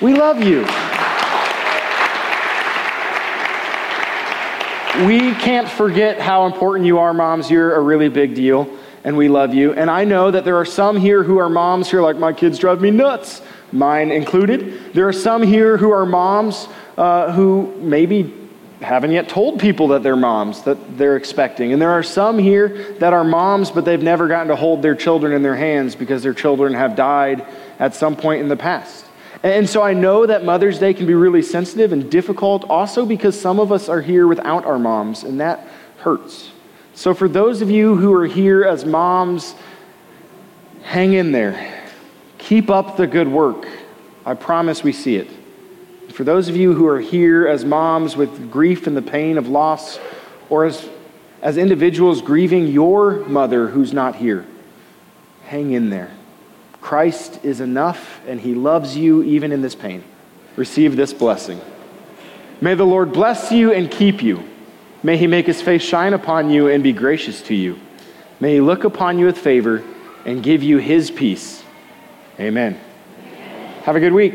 We 0.00 0.14
love 0.14 0.40
you. 0.40 0.60
We 5.04 5.34
can't 5.40 5.68
forget 5.68 6.20
how 6.20 6.46
important 6.46 6.86
you 6.86 6.98
are, 6.98 7.12
moms. 7.12 7.50
You're 7.50 7.74
a 7.74 7.80
really 7.80 8.08
big 8.08 8.36
deal, 8.36 8.72
and 9.02 9.16
we 9.16 9.28
love 9.28 9.52
you. 9.52 9.72
And 9.72 9.90
I 9.90 10.04
know 10.04 10.30
that 10.30 10.44
there 10.44 10.56
are 10.56 10.64
some 10.64 10.96
here 10.96 11.24
who 11.24 11.38
are 11.38 11.48
moms 11.48 11.90
who 11.90 11.98
are 11.98 12.02
like, 12.02 12.18
my 12.18 12.32
kids 12.32 12.60
drive 12.60 12.80
me 12.80 12.92
nuts, 12.92 13.42
mine 13.72 14.12
included. 14.12 14.94
There 14.94 15.08
are 15.08 15.12
some 15.12 15.42
here 15.42 15.76
who 15.76 15.90
are 15.90 16.06
moms 16.06 16.68
uh, 17.00 17.32
who 17.32 17.74
maybe 17.80 18.30
haven't 18.82 19.10
yet 19.10 19.26
told 19.26 19.58
people 19.58 19.88
that 19.88 20.02
they're 20.02 20.16
moms, 20.16 20.62
that 20.64 20.98
they're 20.98 21.16
expecting. 21.16 21.72
And 21.72 21.80
there 21.80 21.92
are 21.92 22.02
some 22.02 22.38
here 22.38 22.92
that 22.98 23.14
are 23.14 23.24
moms, 23.24 23.70
but 23.70 23.86
they've 23.86 24.02
never 24.02 24.28
gotten 24.28 24.48
to 24.48 24.56
hold 24.56 24.82
their 24.82 24.94
children 24.94 25.32
in 25.32 25.42
their 25.42 25.56
hands 25.56 25.94
because 25.94 26.22
their 26.22 26.34
children 26.34 26.74
have 26.74 26.96
died 26.96 27.46
at 27.78 27.94
some 27.94 28.16
point 28.16 28.42
in 28.42 28.48
the 28.48 28.56
past. 28.56 29.06
And 29.42 29.66
so 29.66 29.80
I 29.80 29.94
know 29.94 30.26
that 30.26 30.44
Mother's 30.44 30.78
Day 30.78 30.92
can 30.92 31.06
be 31.06 31.14
really 31.14 31.40
sensitive 31.40 31.94
and 31.94 32.10
difficult, 32.10 32.64
also 32.68 33.06
because 33.06 33.38
some 33.40 33.58
of 33.58 33.72
us 33.72 33.88
are 33.88 34.02
here 34.02 34.26
without 34.26 34.66
our 34.66 34.78
moms, 34.78 35.24
and 35.24 35.40
that 35.40 35.66
hurts. 36.00 36.50
So 36.92 37.14
for 37.14 37.30
those 37.30 37.62
of 37.62 37.70
you 37.70 37.96
who 37.96 38.12
are 38.12 38.26
here 38.26 38.62
as 38.62 38.84
moms, 38.84 39.54
hang 40.82 41.14
in 41.14 41.32
there. 41.32 41.82
Keep 42.36 42.68
up 42.68 42.98
the 42.98 43.06
good 43.06 43.28
work. 43.28 43.66
I 44.26 44.34
promise 44.34 44.84
we 44.84 44.92
see 44.92 45.16
it. 45.16 45.39
For 46.12 46.24
those 46.24 46.48
of 46.48 46.56
you 46.56 46.74
who 46.74 46.86
are 46.86 47.00
here 47.00 47.46
as 47.46 47.64
moms 47.64 48.16
with 48.16 48.50
grief 48.50 48.86
and 48.86 48.96
the 48.96 49.02
pain 49.02 49.38
of 49.38 49.48
loss, 49.48 49.98
or 50.48 50.64
as, 50.64 50.88
as 51.40 51.56
individuals 51.56 52.20
grieving 52.20 52.66
your 52.66 53.24
mother 53.26 53.68
who's 53.68 53.92
not 53.92 54.16
here, 54.16 54.46
hang 55.44 55.70
in 55.70 55.90
there. 55.90 56.10
Christ 56.80 57.44
is 57.44 57.60
enough, 57.60 58.20
and 58.26 58.40
He 58.40 58.54
loves 58.54 58.96
you 58.96 59.22
even 59.22 59.52
in 59.52 59.62
this 59.62 59.74
pain. 59.74 60.02
Receive 60.56 60.96
this 60.96 61.12
blessing. 61.12 61.60
May 62.60 62.74
the 62.74 62.84
Lord 62.84 63.12
bless 63.12 63.52
you 63.52 63.72
and 63.72 63.90
keep 63.90 64.22
you. 64.22 64.42
May 65.02 65.16
He 65.16 65.26
make 65.26 65.46
His 65.46 65.62
face 65.62 65.82
shine 65.82 66.12
upon 66.12 66.50
you 66.50 66.68
and 66.68 66.82
be 66.82 66.92
gracious 66.92 67.42
to 67.42 67.54
you. 67.54 67.78
May 68.40 68.54
He 68.54 68.60
look 68.60 68.84
upon 68.84 69.18
you 69.18 69.26
with 69.26 69.38
favor 69.38 69.84
and 70.24 70.42
give 70.42 70.62
you 70.62 70.78
His 70.78 71.10
peace. 71.10 71.62
Amen. 72.38 72.78
Have 73.84 73.96
a 73.96 74.00
good 74.00 74.12
week. 74.12 74.34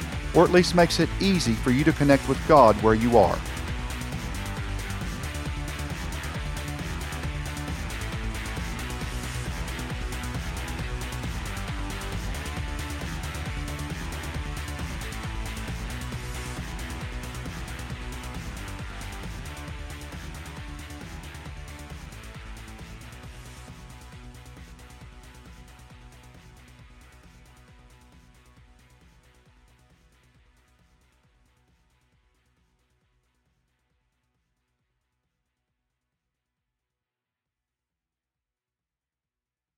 or 0.33 0.43
at 0.43 0.51
least 0.51 0.75
makes 0.75 0.99
it 0.99 1.09
easy 1.19 1.53
for 1.53 1.71
you 1.71 1.83
to 1.83 1.93
connect 1.93 2.27
with 2.29 2.45
God 2.47 2.75
where 2.83 2.95
you 2.95 3.17
are. 3.17 3.37